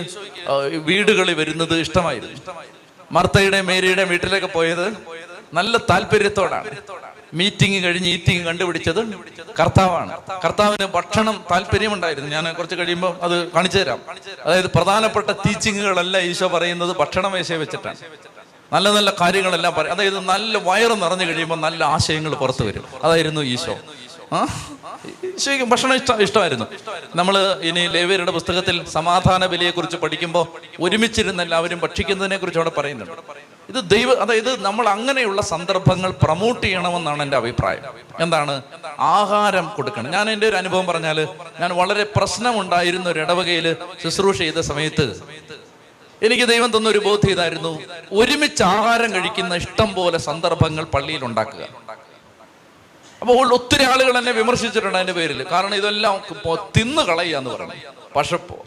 വീടുകളിൽ 0.90 1.36
വരുന്നത് 1.42 1.76
ഇഷ്ടമായിരുന്നു. 1.86 2.40
മർത്തയുടെ 3.16 3.60
മേരിയുടെ 3.70 4.04
വീട്ടിലേക്ക് 4.12 4.50
പോയത് 4.58 4.88
നല്ല 5.58 5.78
താല്പര്യത്തോടാണ്. 5.90 6.70
മീറ്റിംഗ് 7.40 7.80
കഴിഞ്ഞ് 7.84 8.10
ഈറ്റിംഗ് 8.16 8.44
കണ്ടുപിടിച്ചത് 8.48 9.00
കർത്താവാണ്. 9.60 10.12
കർത്താവിന് 10.44 10.86
ഭക്ഷണം 10.98 11.36
താല്പര്യമുണ്ടായിരുന്നു. 11.52 12.30
ഞാൻ 12.36 12.46
കുറച്ച് 12.58 12.76
കഴിയുമ്പോൾ 12.80 13.12
അത് 13.26 13.36
കാണിച്ചു 13.56 13.78
തരാം. 13.78 14.00
അതായത് 14.46 14.70
പ്രധാനപ്പെട്ട 14.78 15.30
ടീച്ചിങ്ങുകളല്ല 15.46 16.18
ഈശോ 16.30 16.48
പറയുന്നത് 16.56 16.94
ഭക്ഷണം 17.02 17.32
മേശയെ 17.36 17.58
വെച്ചിട്ടാണ്. 17.64 17.98
നല്ല 18.74 18.88
നല്ല 18.98 19.10
കാര്യങ്ങളെല്ലാം 19.22 19.74
പറയും 19.78 19.94
അതായത് 19.96 20.20
നല്ല 20.32 20.58
വയറ് 20.70 20.96
നിറഞ്ഞു 21.04 21.26
കഴിയുമ്പോൾ 21.30 21.60
നല്ല 21.68 21.82
ആശയങ്ങൾ 21.96 22.34
പുറത്തു 22.44 22.64
വരും. 22.70 22.86
അതായിരുന്നു 23.04 23.42
ഈശോ. 23.56 23.76
ശരിക്കും 25.40 25.70
ഭക്ഷണം 25.70 25.96
ഇഷ്ടം 25.96 26.22
ഇഷ്ടമായിരുന്നു. 26.22 26.66
നമ്മൾ 27.16 27.60
ഇനി 27.62 27.88
ലേവ്യരുടെ 27.88 28.32
പുസ്തകത്തിൽ 28.32 28.86
സമാധാന 28.86 29.46
ബലിയെക്കുറിച്ച് 29.46 29.98
പഠിക്കുമ്പോൾ 29.98 30.46
ഒരുമിച്ചിരുന്ന് 30.80 31.44
എല്ലാവരും 31.44 31.80
ഭക്ഷിക്കുന്നതിനെ 31.80 32.38
കുറിച്ച് 32.38 32.60
അവിടെ 32.60 32.70
പറയുന്നുണ്ട്. 32.70 33.14
ഇത് 33.70 33.90
ദൈവ 33.90 34.14
അതായത് 34.14 34.62
നമ്മൾ 34.62 34.90
അങ്ങനെയുള്ള 34.90 35.42
സന്ദർഭങ്ങൾ 35.42 36.12
പ്രൊമോട്ട് 36.12 36.62
ചെയ്യണമെന്നാണ് 36.62 37.22
എന്റെ 37.22 37.38
അഭിപ്രായം. 37.38 37.84
എന്താണ്? 38.20 38.62
ആഹാരം 39.00 39.72
കൊടുക്കണം. 39.78 40.12
ഞാൻ 40.12 40.30
എന്റെ 40.30 40.48
ഒരു 40.48 40.56
അനുഭവം 40.56 40.88
പറഞ്ഞാൽ 40.88 41.28
ഞാൻ 41.60 41.76
വളരെ 41.76 42.04
പ്രശ്നമുണ്ടായിരുന്ന 42.04 43.10
ഒരു 43.10 43.20
ഇടവകയിൽ 43.20 43.76
ശുശ്രൂഷ 44.04 44.38
ചെയ്ത 44.38 44.60
സമയത്ത് 44.60 45.22
എനിക്ക് 46.22 46.48
ദൈവം 46.48 46.78
തന്ന 46.78 46.90
ഒരു 46.90 47.00
ബോധ്യം 47.00 47.80
ഒരുമിച്ച് 48.12 48.64
ആഹാരം 48.64 49.14
കഴിക്കുന്ന 49.14 49.56
ഇഷ്ടം 49.56 49.94
പോലെ 49.94 50.18
സന്ദർഭങ്ങൾ 50.18 50.84
പള്ളിയിൽ 50.84 51.26
ഉണ്ടാക്കുക. 51.26 51.64
അപ്പോൾ 53.22 53.54
ഒത്തിരി 53.58 53.86
ആളുകൾ 53.92 54.14
എന്നെ 54.20 54.34
വിമർശിച്ചിട്ടുണ്ട് 54.40 54.98
അതിന്റെ 55.00 55.16
പേരിൽ 55.20 55.40
കാരണം 55.54 55.76
ഇതെല്ലാം 55.82 56.16
തിന്നു 56.78 57.04
കളയാന്ന് 57.10 57.50
പറയുന്നത്. 57.54 57.80
പശപ്പോ 58.16 58.58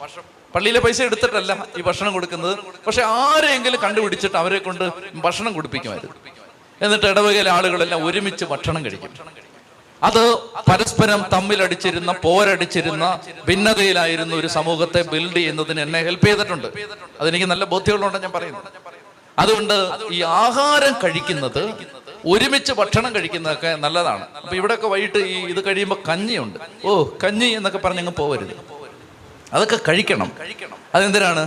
പള്ളിയിലെ 0.54 0.80
പൈസ 0.84 1.00
എടുത്തിട്ടല്ല 1.08 1.52
ഈ 1.78 1.82
ഭക്ഷണം 1.88 2.12
കൊടുക്കുന്നത്. 2.16 2.54
പക്ഷെ 2.86 3.02
ആരെങ്കിലും 3.24 3.80
കണ്ടുപിടിച്ചിട്ട് 3.84 4.38
അവരെ 4.42 4.58
കൊണ്ട് 4.66 4.84
ഭക്ഷണം 5.26 5.52
കൊടുപ്പിക്കുമായിരുന്നു. 5.56 6.16
എന്നിട്ട് 6.84 7.06
ഇടവകയിലെ 7.12 7.50
ആളുകളെല്ലാം 7.58 8.00
ഒരുമിച്ച് 8.08 8.44
ഭക്ഷണം 8.52 8.80
കഴിക്കും. 8.84 9.12
അത് 10.08 10.22
പരസ്പരം 10.68 11.20
തമ്മിലടിച്ചിരുന്ന 11.32 12.10
പോരടിച്ചിരുന്ന 12.24 13.06
ഭിന്നതയിലായിരുന്ന 13.48 14.34
ഒരു 14.40 14.48
സമൂഹത്തെ 14.56 15.00
ബിൽഡ് 15.12 15.36
ചെയ്യുന്നതിന് 15.40 15.80
എന്നെ 15.86 16.00
ഹെൽപ്പ് 16.08 16.26
ചെയ്തിട്ടുണ്ട്. 16.26 16.68
അതെനിക്ക് 17.20 17.48
നല്ല 17.52 17.64
ബോധ്യമുള്ളതുകൊണ്ടാണ് 17.74 18.24
ഞാൻ 18.26 18.34
പറയുന്നത് 18.38 18.68
അതുകൊണ്ട് 19.42 19.76
ഈ 20.16 20.20
ആഹാരം 20.44 20.94
കഴിക്കുന്നത് 21.02 21.62
ഒരുമിച്ച് 22.26 22.72
ഭക്ഷണം 22.72 23.14
കഴിക്കുന്നതൊക്കെ 23.14 23.76
നല്ലതാണ്. 23.76 24.26
അപ്പൊ 24.36 24.56
ഇവിടെയൊക്കെ 24.56 24.86
വൈകിട്ട് 24.86 25.18
ഈ 25.18 25.44
ഇത് 25.44 25.66
കഴിയുമ്പോൾ 25.66 25.98
കഞ്ഞിയുണ്ട്. 26.08 26.58
ഓ 26.84 27.04
കഞ്ഞി 27.24 27.44
എന്നൊക്കെ 27.44 27.78
പറഞ്ഞ് 27.78 27.98
അങ്ങ് 27.98 28.12
പോവരുത്. 28.12 28.54
അതൊക്കെ 29.52 29.80
കഴിക്കണം. 29.88 30.32
അതെന്തിനാണ്? 30.94 31.40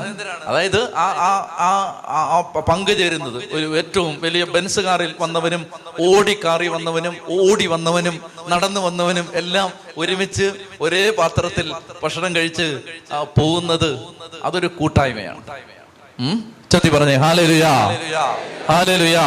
അതായത് 0.45 0.93
ആ 0.93 1.01
ആ 1.01 1.49
ആ 1.59 2.01
ആ- 2.07 2.61
പങ്കു 2.67 2.91
ചേരുന്നത് 2.91 3.43
ഒരു 3.51 3.77
ഏറ്റവും 3.77 4.21
വലിയ 4.21 4.43
ബെൻസ് 4.43 4.79
കാറിൽ 4.79 5.15
വന്നവനും 5.19 5.65
ഓടി 6.01 6.39
കാറി 6.45 6.67
വന്നവനും 6.67 7.15
ഓടി 7.27 7.67
വന്നവനും 7.67 8.21
നടന്നു 8.47 8.79
വന്നവനും 8.79 9.29
എല്ലാം 9.33 9.71
ഒരുമിച്ച് 9.97 10.53
ഒരേ 10.81 11.09
പാത്രത്തിൽ 11.09 11.73
ഭക്ഷണം 12.03 12.35
കഴിച്ച് 12.35 12.81
പോകുന്നത് 13.37 14.07
അതൊരു 14.43 14.67
കൂട്ടായ്മയാണ്? 14.67 15.41
ചത്തി 16.71 16.89
പറഞ്ഞേ 16.89 17.15
ഹാലലുയാ 17.15 17.71
ഹാലലുയാ 18.69 19.25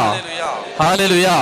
ഹാലലുയാ 0.83 1.35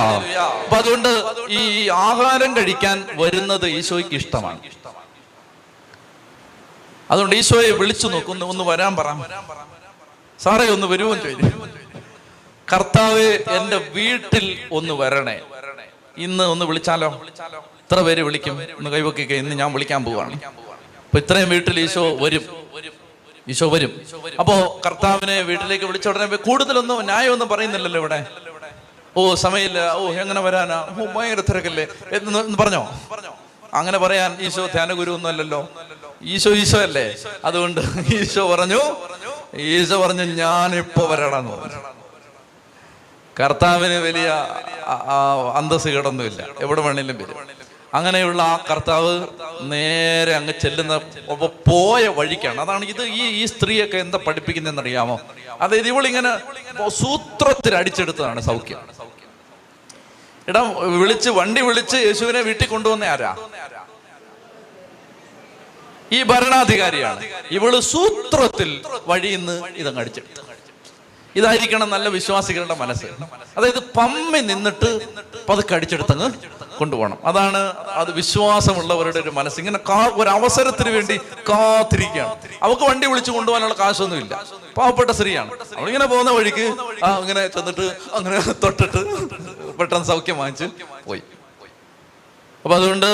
അപ്പൊ 0.63 0.77
അതുകൊണ്ട് 0.77 1.09
ഈ 1.49 1.89
ആഹാരം 1.89 2.57
കഴിക്കാൻ 2.57 3.07
വരുന്നത് 3.13 3.65
ഈശോയ്ക്ക് 3.67 4.15
ഇഷ്ടമാണ്. 4.15 4.59
അതുകൊണ്ട് 7.11 7.35
ഈശോയെ 7.35 7.71
വിളിച്ചു 7.71 8.07
നോക്കുന്നു 8.07 8.45
ഒന്ന് 8.45 8.63
വരാൻ 8.63 8.95
പറ. 8.95 9.07
സാറേ 10.39 10.67
ഒന്ന് 10.67 10.87
വരുമോ 10.87 11.15
ചോദിച്ചു. 11.15 11.67
കർത്താവ് 12.73 13.39
എന്റെ 13.57 13.77
വീട്ടിൽ 13.77 14.59
ഒന്ന് 14.71 14.93
വരണേ. 14.93 15.41
ഇന്ന് 16.17 16.43
ഒന്ന് 16.43 16.65
വിളിച്ചാലോ? 16.65 17.21
ഇത്ര 17.83 18.01
പേര് 18.01 18.21
വിളിക്കും. 18.21 18.61
ഒന്ന് 18.77 18.89
കൈവക്കിക്ക 18.89 19.31
ഇന്ന് 19.31 19.55
ഞാൻ 19.55 19.73
വിളിക്കാൻ 19.73 20.03
പോവാണ്. 20.05 20.33
അപ്പൊ 21.05 21.17
ഇത്രയും 21.17 21.49
വീട്ടിൽ 21.49 21.79
ഈശോ 21.79 22.15
വരും. 22.15 22.64
ഈശോ 23.49 23.67
വരും. 23.69 23.91
അപ്പോ 24.39 24.55
കർത്താവിനെ 24.85 25.41
വീട്ടിലേക്ക് 25.41 25.85
വിളിച്ച 25.85 26.07
ഉടനെ 26.07 26.25
കൂടുതലൊന്നും 26.35 27.01
ന്യായമൊന്നും 27.09 27.49
പറയുന്നില്ലല്ലോ 27.49 27.99
ഇവിടെ. 27.99 28.19
ഓ 29.17 29.35
സമയമില്ല. 29.35 29.79
ഓ 29.91 30.13
എങ്ങനെ 30.21 30.41
വരാനാ? 30.41 30.77
ഓ 31.01 31.05
ഭയങ്കര 31.15 31.41
തിരക്കല്ലേ? 31.49 31.85
എന്ന് 32.11 32.57
പറഞ്ഞോ? 32.57 32.83
അങ്ങനെ 33.73 33.97
പറയാൻ 33.97 34.31
ഈശോ 34.47 34.65
ധ്യാനഗുരു 34.73 35.11
ഒന്നും 35.11 35.29
അല്ലല്ലോ 35.29 35.61
ഈശോ 36.21 36.51
ഈശോ 36.61 36.79
അല്ലേ? 36.87 37.05
അതുകൊണ്ട് 37.45 37.81
ഈശോ 38.15 38.43
പറഞ്ഞു 38.51 38.81
ഈശോ 39.71 39.97
പറഞ്ഞു 40.01 40.23
ഞാൻ 40.23 40.35
ഞാനിപ്പോ 40.35 41.03
വരണം 41.11 41.47
കർത്താവിന് 43.39 43.97
വലിയ 44.07 44.27
അന്തസ് 45.55 45.87
കേടൊന്നുമില്ല. 45.87 46.41
എവിടെ 46.59 46.81
വേണേലും 46.81 47.17
വരും. 47.17 47.37
അങ്ങനെയുള്ള 47.97 48.41
ആ 48.51 48.55
കർത്താവ് 48.69 49.13
നേരെ 49.71 50.33
അങ്ങ് 50.39 50.53
ചെല്ലുന്ന 50.63 50.93
പോയ 51.69 52.03
വഴിക്കാണ്. 52.19 52.59
അതാണ് 52.65 52.83
ഇത് 52.93 53.03
ഈ 53.19 53.23
ഈ 53.41 53.43
സ്ത്രീയൊക്കെ 53.53 53.97
എന്താ 54.05 54.19
പഠിപ്പിക്കുന്നതെന്ന് 54.27 54.83
അറിയാമോ 54.85 55.17
അതായത് 55.63 55.89
ഇവളിങ്ങനെ 55.93 56.31
സൂത്രത്തിൽ 57.01 57.73
അടിച്ചെടുത്തതാണ് 57.81 58.41
സൗഖ്യം. 58.49 58.81
ഇടം 60.49 60.65
വിളിച്ച് 61.01 61.29
വണ്ടി 61.39 61.61
വിളിച്ച് 61.67 61.97
യേശുവിനെ 62.07 62.41
വീട്ടിൽ 62.47 62.67
കൊണ്ടുവന്ന 62.73 63.05
ആരാ? 63.13 63.31
ഈ 66.17 66.19
ഭരണാധികാരിയാണ്. 66.31 67.21
ഇവൾ 67.57 67.73
സൂത്രത്തിൽ 67.93 68.69
വഴിയിന്ന് 69.11 69.55
ഇതങ്ങ് 69.81 70.01
അടിച്ചെടുത്തു 70.03 70.41
ഇതായിരിക്കണം 71.35 71.89
നല്ല 71.89 72.07
വിശ്വാസികളുടെ 72.09 72.75
മനസ്സ്. 72.75 73.07
അതായത് 73.57 73.79
പമ്മി 73.97 74.39
നിന്നിട്ട് 74.39 74.89
പതുക്കെ 75.49 75.75
അടിച്ചെടുത്തങ്ങ് 75.75 76.27
കൊണ്ടുപോകണം. 76.77 77.17
അതാണ് 77.25 77.59
അത് 78.01 78.11
വിശ്വാസമുള്ളവരുടെ 78.11 79.19
ഒരു 79.19 79.29
മനസ്സ്. 79.29 79.59
ഇങ്ങനെ 79.59 79.79
ഒരു 80.21 80.29
അവസരത്തിന് 80.29 80.89
വേണ്ടി 80.89 81.17
കാത്തിരിക്കുകയാണ്. 81.49 82.35
അവക്ക് 82.61 82.81
വണ്ടി 82.81 83.07
വിളിച്ചു 83.07 83.31
കൊണ്ടുപോകാനുള്ള 83.31 83.75
കാശൊന്നുമില്ല. 83.79 84.33
പാവപ്പെട്ട 84.77 85.09
സ്ത്രീയാണ്. 85.09 85.51
അവളിങ്ങനെ 85.77 86.05
പോകുന്ന 86.05 86.31
വഴിക്ക് 86.31 86.65
ആ 87.03 87.17
ഇങ്ങനെ 87.19 87.47
ചെന്നിട്ട് 87.47 87.85
അങ്ങനെ 88.13 88.39
തൊട്ടിട്ട് 88.63 89.01
പെട്ടെന്ന് 89.79 90.05
സൗഖ്യം 90.05 90.37
വാങ്ങിച്ച് 90.37 90.67
പോയി. 91.07 91.23
അപ്പൊ 92.65 92.75
അതുകൊണ്ട് 92.75 93.09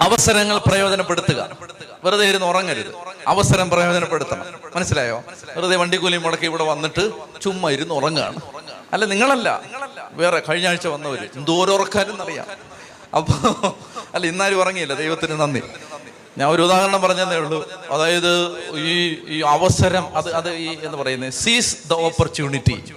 അവസരങ്ങൾ 0.00 0.58
പ്രയോജനപ്പെടുത്തുക. 0.58 1.56
വെറുതെ 2.04 2.28
ഇരുന്ന് 2.28 2.46
ഉറങ്ങരുത്. 2.46 2.94
അവസരം 3.26 3.70
പ്രയോജനപ്പെടുത്തണം. 3.70 4.46
മനസ്സിലായോ? 4.76 5.16
വെറുതെ 5.16 5.60
വണ്ടി 5.60 5.76
വണ്ടിക്കൂലി 5.76 6.16
മുടക്കി 6.16 6.44
ഇവിടെ 6.44 6.64
വന്നിട്ട് 6.64 7.10
ചുമ്മാ 7.42 7.70
ഇരുന്ന് 7.70 7.94
ഉറങ്ങുകയാണ് 7.94 8.36
അല്ല 8.92 9.04
നിങ്ങളല്ല. 9.04 9.62
വേറെ 10.12 10.42
കഴിഞ്ഞ 10.48 10.68
ആഴ്ച 10.68 10.86
വന്നവര്. 10.86 11.28
അറിയാം. 12.22 12.46
അപ്പൊ 13.16 13.34
അല്ല 14.14 14.26
ഇന്നാരും 14.26 14.60
ഉറങ്ങിയില്ല. 14.60 14.94
ദൈവത്തിന് 14.94 15.40
നന്ദി. 15.40 15.62
ഞാൻ 16.38 16.50
ഒരു 16.50 16.62
ഉദാഹരണം 16.62 17.02
പറഞ്ഞതേ 17.02 17.36
ഉള്ളൂ. 17.36 17.68
അതായത് 17.90 18.58
ഈ 18.76 19.18
ഈ 19.28 19.42
അവസരം 19.42 20.16
അത് 20.16 20.34
അത് 20.34 20.50
ഈ 20.54 20.78
എന്ന് 20.82 20.98
പറയുന്നത് 20.98 21.32
seize 21.32 21.76
the 21.88 21.92
opportunity 21.92 22.92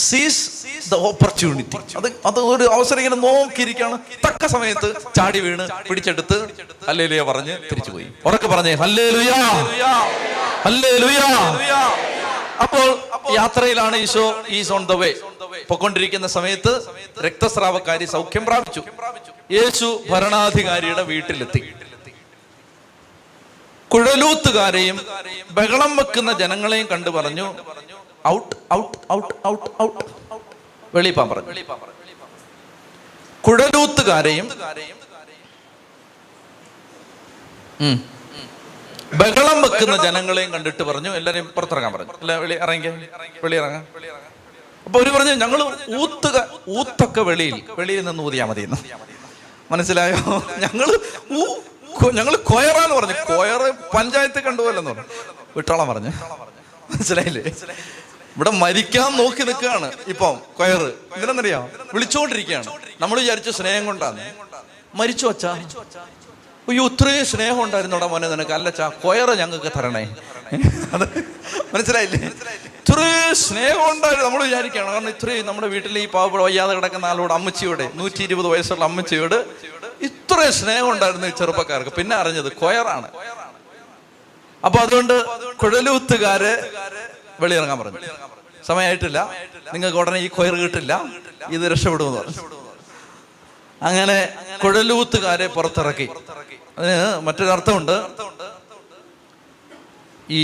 seize 0.00 0.42
the 0.90 0.96
opportunity 1.08 1.78
അത് 1.96 2.08
അത് 2.26 2.40
ഒരു 2.52 2.64
അവസരം 2.76 3.00
ഇങ്ങനെ 3.02 3.18
നോക്കിയിരിക്കുകയാണ്. 3.24 3.96
തക്ക 4.26 4.46
സമയത്ത് 4.46 4.88
ചാടി 5.16 5.40
വീണ് 5.40 5.64
പിടിച്ചെടുത്ത് 5.88 6.36
ഹല്ലേലുയ 6.88 7.22
പറഞ്ഞ് 7.22 7.54
തിരിച്ചു 7.70 7.90
പോയി 7.90 8.06
ഉറക്കെ 8.26 8.48
പറഞ്ഞേ 8.48 8.72
ഹല്ലേലുയാ! 8.74 9.40
ഹല്ലേലുയാ! 10.66 11.28
അപ്പോൾ 12.64 12.88
യാത്രയിലാണ് 13.36 13.96
Isho 13.96 14.24
is 14.58 14.72
on 14.72 14.82
the 14.86 14.96
way 15.02 15.10
പൊക്കൊണ്ടിരിക്കുന്ന 15.70 16.26
സമയത്ത് 16.36 16.72
രക്തസ്രാവക്കാരി 17.26 18.06
സൗഖ്യം 18.06 18.44
പ്രാപിച്ചു. 18.46 18.82
യേശു 19.56 19.88
ഭരണാധികാരിയുടെ 20.10 21.02
വീട്ടിലെത്തി. 21.02 21.62
കുഴലൂത്തുകാരെയും 23.90 24.98
ബഹളം 25.52 25.92
വെക്കുന്ന 25.96 26.30
ജനങ്ങളെയും 26.32 26.86
കണ്ടു 26.92 27.10
പറഞ്ഞു 27.10 27.46
out 28.30 28.56
out 28.76 28.98
out 29.12 29.34
out 29.50 29.68
out. 29.82 30.02
വെളിപ്പാൻ 30.96 31.26
പറഞ്ഞു. 31.32 31.52
കുഴലൂത്തുകാരെയും. 33.46 34.46
ബഹളം 39.20 39.58
വെക്കുന്ന 39.64 39.96
ജനങ്ങളെയും 40.04 40.50
കണ്ടിട്ട് 40.54 40.82
പറഞ്ഞു. 40.90 41.10
എല്ലാരെയും 41.20 41.46
പുറത്തിറങ്ങാൻ 41.56 41.92
പറഞ്ഞു. 41.94 42.12
അല്ല 42.22 42.32
വെളി 42.42 42.54
ഇറങ്ങി 42.64 42.90
വെളി 43.44 43.56
ഇറങ്ങാം 43.62 43.82
അപ്പൊ 44.86 44.96
ഒരു 45.02 45.10
പറഞ്ഞു 45.14 45.32
ഞങ്ങൾ 45.42 45.60
ഊത്തുക 46.02 46.38
ഊത്തൊക്കെ 46.78 47.22
വെളിയിൽ 47.30 47.56
വെളിയിൽ 47.80 48.00
നിന്ന് 48.08 48.22
ഊതിയാ 48.28 48.46
മതി 48.50 48.62
മനസ്സിലായോ? 49.72 50.16
ഞങ്ങൾ 50.64 50.88
ഞങ്ങൾ 52.18 52.34
കൊയറാന്ന് 52.50 52.94
പറഞ്ഞു. 52.98 53.14
കൊയറ് 53.30 53.68
പഞ്ചായത്ത് 53.94 54.40
കണ്ടുപോലെന്ന് 54.46 54.90
പറഞ്ഞു. 54.90 55.06
വിട്ടോളം 55.56 55.86
പറഞ്ഞു. 55.92 56.10
മനസ്സിലായില്ലേ? 56.92 57.42
ഇവിടെ 58.36 58.50
മരിക്കാൻ 58.50 59.10
നോക്കി 59.20 59.42
നിൽക്കുകയാണ്. 59.48 59.88
ഇപ്പം 60.12 60.34
കൊയറ്. 60.58 60.90
എന്തിനെന്നറിയാം 61.14 61.64
വിളിച്ചോണ്ടിരിക്കുകയാണ്. 61.94 62.68
നമ്മൾ 63.00 63.16
വിചാരിച്ച 63.20 63.50
സ്നേഹം 63.60 63.86
കൊണ്ടാണ് 63.86 64.20
മരിച്ചു 65.00 65.26
വച്ചാ 65.26 65.52
അയ്യോ 66.68 66.84
ഇത്രയും 66.86 67.24
സ്നേഹം 67.26 67.60
ഉണ്ടായിരുന്നോടാ 67.64 68.06
മോനെ 68.06 68.28
നിനക്ക്. 68.28 68.52
അല്ലച്ചാ 68.58 68.88
കൊയറ് 69.04 69.32
ഞങ്ങൾക്ക് 69.38 69.70
തരണേ. 69.76 70.02
അത് 70.94 71.04
മനസ്സിലായില്ലേ? 71.74 72.20
ഇത്രയും 72.80 73.34
സ്നേഹം 73.34 73.84
ഉണ്ടായിരുന്നു 73.92 74.26
നമ്മൾ 74.28 74.42
വിചാരിക്കുകയാണ്. 74.48 74.90
കാരണം 74.92 75.08
ഇത്രയും 75.08 75.46
നമ്മുടെ 75.46 75.66
വീട്ടിൽ 75.66 75.98
ഈ 75.98 76.06
പാവപ്പെട 76.06 76.40
വയ്യാതെ 76.40 76.74
കിടക്കുന്ന 76.74 77.06
ആളോട് 77.06 77.32
അമ്മച്ചിയോട് 77.32 77.84
നൂറ്റി 77.94 78.22
ഇരുപത് 78.22 78.46
വയസ്സുള്ള 78.46 78.84
അമ്മച്ചിയോട് 78.84 79.38
ഇത്രയും 80.08 80.52
സ്നേഹം 80.52 80.90
ഉണ്ടായിരുന്നു 80.90 81.26
ഈ 81.26 81.30
ചെറുപ്പക്കാർക്ക്. 81.30 81.90
പിന്നെ 81.90 82.16
അറിഞ്ഞത് 82.16 82.52
കൊയറാണ്. 82.52 83.08
അപ്പൊ 84.64 84.78
അതുകൊണ്ട് 84.78 85.16
കുഴലൂത്തുകാര് 85.62 86.52
വെളിയിറങ്ങാൻ 87.44 87.78
പറഞ്ഞു. 87.82 88.00
സമയമായിട്ടില്ല 88.68 89.18
നിങ്ങൾക്ക് 89.74 89.98
ഉടനെ 90.02 90.18
ഈ 90.26 90.28
കൊയർ 90.36 90.54
കിട്ടില്ല. 90.62 90.92
ഇത് 91.56 91.64
രക്ഷപ്പെടുമെന്ന് 91.72 92.18
പറഞ്ഞു. 92.18 92.40
അങ്ങനെ 93.88 94.16
കുഴലൂത്തുകാരെ 94.64 95.46
പുറത്തിറക്കി. 95.56 96.06
അതിന് 96.78 96.98
മറ്റൊരർത്ഥമുണ്ട് 97.26 97.96
ഈ 100.40 100.42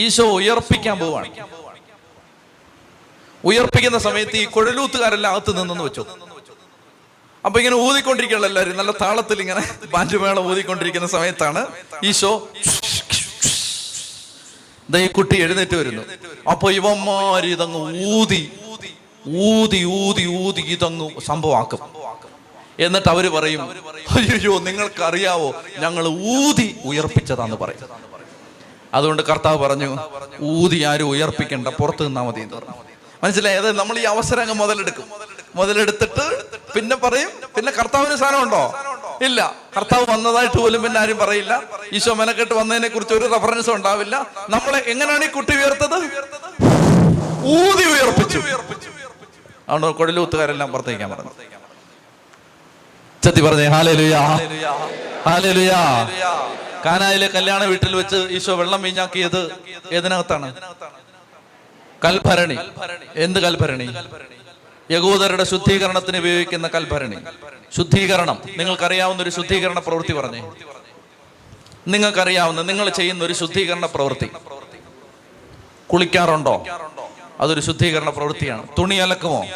ഈശോ 0.00 0.24
ഉയർപ്പിക്കാൻ 0.38 0.96
പോവാണ്. 1.02 1.28
ഉയർപ്പിക്കുന്ന 3.50 3.98
സമയത്ത് 4.06 4.36
ഈ 4.36 4.44
കുഴലൂത്തുകാരെല്ലാം 4.56 5.30
അകത്ത് 5.34 5.52
നിന്നെന്ന് 5.58 5.84
വെച്ചു. 5.84 6.04
അപ്പൊ 7.46 7.56
ഇങ്ങനെ 7.60 7.76
ഊതിക്കൊണ്ടിരിക്കുകയുള്ള 7.86 8.46
എല്ലാവരും. 8.46 8.76
നല്ല 8.80 8.92
താളത്തിൽ 9.02 9.38
ഇങ്ങനെ 9.44 9.62
ബാൻഡുമേളം 9.92 10.42
ഊതിക്കൊണ്ടിരിക്കുന്ന 10.50 11.08
സമയത്താണ് 11.16 11.60
ഈശോ 12.10 12.32
ഈ 14.98 15.06
കുട്ടി 15.06 15.36
എഴുന്നേറ്റ് 15.36 15.76
വരുന്നു. 15.76 16.02
അപ്പൊ 16.50 16.70
ഇവന്മാര് 16.70 17.50
ഊതി 18.16 18.42
ഊതി 19.50 19.84
ഊതി 19.84 20.24
ഊതി 20.26 20.60
ഇതങ്ങ് 20.60 21.20
സംഭവമാക്കും. 21.20 21.80
എന്നിട്ട് 22.80 23.08
അവർ 23.08 23.28
പറയും 23.28 23.62
അയ്യോ 24.16 24.58
നിങ്ങൾക്കറിയാവോ 24.58 25.54
ഞങ്ങൾ 25.78 26.04
ഊതി 26.08 26.76
ഉയർപ്പിച്ചതാന്ന് 26.84 27.56
പറയും. 27.56 27.88
അതുകൊണ്ട് 28.94 29.22
കർത്താവ് 29.22 29.58
പറഞ്ഞു 29.64 29.90
ഊതി 30.42 30.78
ആരും 30.82 31.08
ഉയർപ്പിക്കണ്ട 31.08 31.68
പുറത്ത് 31.68 32.06
നിന്നാ 32.06 32.22
മതി 32.22 32.40
എന്ന് 32.40 32.54
പറഞ്ഞു 32.54 32.74
മനസ്സിലായത് 33.24 33.78
നമ്മൾ 33.78 33.98
ഈ 33.98 34.02
അവസരം 34.02 34.40
അങ്ങ് 34.40 34.54
മുതലെടുക്കും. 34.54 35.04
മുതലെടുത്തിട്ട് 35.56 36.24
പിന്നെ 36.74 36.96
പറയും 36.96 37.30
പിന്നെ 37.56 37.72
കർത്താവിന് 37.78 38.16
സ്ഥാനമുണ്ടോ 38.16 38.62
ഇല്ല. 39.28 39.40
കർത്താവ് 39.76 40.04
വന്നതായിട്ട് 40.10 40.58
പോലും 40.58 40.82
പിന്നെ 40.82 40.98
ആരും 41.00 41.18
പറയില്ല. 41.18 41.52
ഈശോ 41.92 42.14
മെനക്കെട്ട് 42.20 42.54
വന്നതിനെ 42.54 42.88
കുറിച്ച് 42.88 43.14
ഒരു 43.14 43.26
റെഫറൻസും 43.34 43.74
ഉണ്ടാവില്ല. 43.74 44.14
നമ്മളെ 44.54 44.78
എങ്ങനെയാണ് 44.92 45.24
ഈ 45.24 45.30
കുട്ടി 45.36 45.52
ഉയർത്തത്? 45.60 45.98
ഊതി 47.56 47.84
ഉയർപ്പിച്ചു. 47.94 48.40
അതുകൊണ്ട് 49.68 49.98
കൊടലൂത്തുകാരെല്ലാം 49.98 50.72
പുറത്തേക്കാൻ 50.72 51.10
പറഞ്ഞു 51.10 51.32
ചത്തി 53.22 53.40
പറഞ്ഞേ 53.46 53.66
ഹാലേലുയാ. 53.74 54.20
ഹാലേലുയാ. 55.28 55.80
കാനായിലെ 56.86 57.28
കല്യാണ 57.36 57.62
വീട്ടിൽ 57.70 57.96
വെച്ച് 57.96 58.18
ഈശോ 58.36 58.54
വെള്ളം 58.60 58.82
വീഞ്ഞാക്കിയത് 58.82 59.40
ഏതിനകത്താണ്? 59.92 60.48
കൽഭരണി. 62.04 62.56
എന്ത് 63.24 63.38
കൽഭരണി? 63.44 63.86
യഹൂദരുടെ 64.90 65.44
ശുദ്ധീകരണത്തിന് 65.44 66.16
ഉപയോഗിക്കുന്ന 66.16 66.68
കൽഭരണി. 66.68 67.16
ശുദ്ധീകരണം. 67.76 68.42
നിങ്ങൾക്കറിയാവുന്ന 68.56 69.22
ഒരു 69.22 69.30
ശുദ്ധീകരണ 69.30 69.78
പ്രവൃത്തി 69.78 70.12
പറഞ്ഞേ. 70.12 70.50
നിങ്ങൾക്കറിയാവുന്ന 71.88 72.62
നിങ്ങൾ 72.62 72.88
ചെയ്യുന്ന 72.88 73.24
ഒരു 73.24 73.32
ശുദ്ധീകരണ 73.32 73.86
പ്രവൃത്തി. 73.86 74.30
കുളിക്കാറുണ്ടോ? 75.92 76.64
അതൊരു 77.40 77.60
ശുദ്ധീകരണ 77.60 78.10
പ്രവൃത്തിയാണ്. 78.10 78.68
തുണി 78.78 78.94
അലക്കുമോ? 78.94 79.46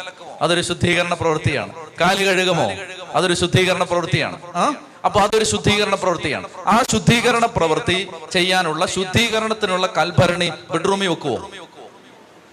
അതൊരു 0.41 0.61
ശുദ്ധീകരണ 0.61 1.13
പ്രവൃത്തിയാണ്. 1.13 1.73
കാൽ 2.01 2.25
കഴുകുമോ? 2.25 2.71
അതൊരു 3.15 3.33
ശുദ്ധീകരണ 3.33 3.83
പ്രവൃത്തിയാണ്. 3.83 4.41
ആ? 4.55 4.73
അപ്പൊ 5.05 5.19
അതൊരു 5.19 5.43
ശുദ്ധീകരണ 5.43 5.95
പ്രവൃത്തിയാണ്. 5.95 6.49
ആ 6.65 6.83
ശുദ്ധീകരണ 6.91 7.45
പ്രവൃത്തി 7.45 8.07
ചെയ്യാനുള്ള 8.31 8.85
ശുദ്ധീകരണത്തിനുള്ള 8.85 9.87
കൽഭരണി 9.97 10.51
ബെഡ്റൂമിൽ 10.71 11.07
വെക്കുവോ? 11.07 11.49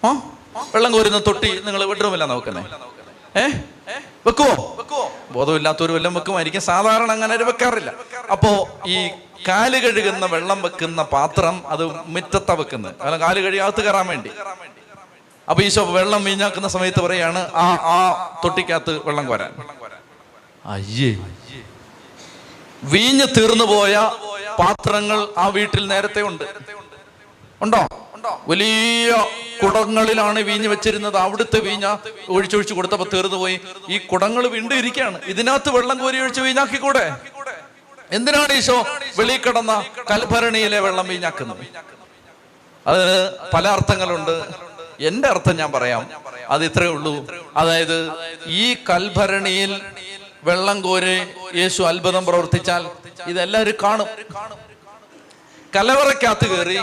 ആ? 0.07 0.37
വെള്ളം 0.75 0.93
കോരുന്ന 0.93 1.19
തൊട്ടി 1.19 1.61
നിങ്ങൾ 1.65 1.85
ബെഡ്റൂമില്ല 1.87 2.25
നോക്കുന്നേ. 2.25 2.63
ഏ? 3.37 3.45
വെക്കുവോ? 4.27 4.55
വെക്കുവോ 4.79 5.05
ബോധമില്ലാത്തൊരു 5.31 5.93
വല്ലതും 5.93 6.15
വെക്കുമായിരിക്കും 6.15 6.61
സാധാരണ 6.63 7.13
അങ്ങനെ 7.13 7.35
ഒരു 7.35 7.45
വെക്കാറില്ല. 7.45 7.91
അപ്പോ 8.33 8.51
ഈ 8.87 8.97
കാൽ 9.49 9.79
കഴുകുന്ന 9.79 10.27
വെള്ളം 10.27 10.63
വെക്കുന്ന 10.63 11.03
പാത്രം 11.03 11.63
അത് 11.67 11.85
മുറ്റത്താ 12.07 12.55
വെക്കുന്നത് 12.55 12.95
കാരണം 12.97 13.21
കാൽ 13.21 13.41
കഴുകി 13.41 13.57
അകത്ത് 13.57 13.81
കയറാൻ 13.81 14.07
വേണ്ടി. 14.09 14.31
അപ്പൊ 15.49 15.63
ഈശോ 15.63 15.85
വെള്ളം 15.93 16.25
വീഞ്ഞാക്കുന്ന 16.25 16.69
സമയത്ത് 16.69 17.03
പറയാണ് 17.03 17.51
ആ 17.55 17.67
ആ 17.93 17.99
തൊട്ടിക്കകത്ത് 18.45 19.01
വെള്ളം 19.07 19.27
കോരാൻ. 19.27 19.53
അയ്യേ. 20.67 21.11
വീഞ്ഞ് 22.85 23.27
തീർന്നു 23.37 23.65
പോയ 23.65 23.95
പാത്രങ്ങൾ 24.59 25.29
ആ 25.39 25.49
വീട്ടിൽ 25.49 25.87
നേരത്തെ 25.87 26.23
ഉണ്ട്. 26.23 26.45
ഉണ്ടോ? 27.61 27.83
വലിയ 28.49 29.27
കുടങ്ങളിലാണ് 29.63 30.41
വീഞ്ഞ് 30.41 30.69
വെച്ചിരുന്നത്. 30.69 31.17
അവിടുത്തെ 31.17 31.61
വീഞ്ഞ 31.61 31.97
ഒഴിച്ചൊഴിച്ച് 32.29 32.75
കൊടുത്തപ്പോ 32.75 33.07
തീർന്നു 33.15 33.37
പോയി. 33.37 33.61
ഈ 33.89 33.99
കുടങ്ങൾ 33.99 34.47
വീണ്ടും 34.47 34.77
ഇരിക്കുകയാണ് 34.77 35.21
ഇതിനകത്ത് 35.25 35.71
വെള്ളം 35.71 35.99
കോരി 35.99 36.19
ഒഴിച്ച് 36.19 36.41
വീഞ്ഞാക്കിക്കൂടെ? 36.41 37.17
എന്തിനാണ് 38.11 38.53
ഈശോ 38.53 38.87
വെളി 39.19 39.37
കിടന്ന 39.37 39.85
കൽഭരണിയിലെ 40.11 40.81
വെള്ളം 40.81 41.09
വീഞ്ഞാക്കുന്നത്? 41.09 41.67
അതിന് 42.87 43.33
പല 43.55 43.69
അർത്ഥങ്ങളുണ്ട്. 43.69 44.45
എന്റെ 45.01 45.29
അർത്ഥം 45.29 45.57
ഞാൻ 45.57 45.73
പറയാം. 45.73 46.11
അത് 46.49 46.65
ഇത്രേ 46.65 46.87
ഉള്ളൂ. 46.87 47.27
അതായത് 47.57 48.13
ഈ 48.47 48.75
കൽഭരണിയിൽ 48.75 49.81
വെള്ളം 50.45 50.81
കോരി 50.81 51.17
യേശു 51.55 51.83
അത്ഭുതം 51.83 52.27
പ്രവർത്തിച്ചാൽ 52.27 52.87
ഇതെല്ലാവരും 53.27 53.75
കാണും. 53.83 54.07
കലവറക്കകത്ത് 55.77 56.47
കയറി 56.51 56.79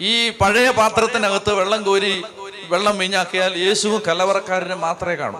ഈ 0.00 0.30
പഴയ 0.30 0.70
പാത്രത്തിനകത്ത് 0.70 1.52
വെള്ളം 1.52 1.82
കോരി 1.82 2.24
വെള്ളം 2.68 2.98
വീഞ്ഞാക്കിയാൽ 2.98 3.56
യേശുവും 3.56 4.02
കലവറക്കാരനും 4.08 4.80
മാത്രമേ 4.80 5.14
കാണൂ. 5.14 5.38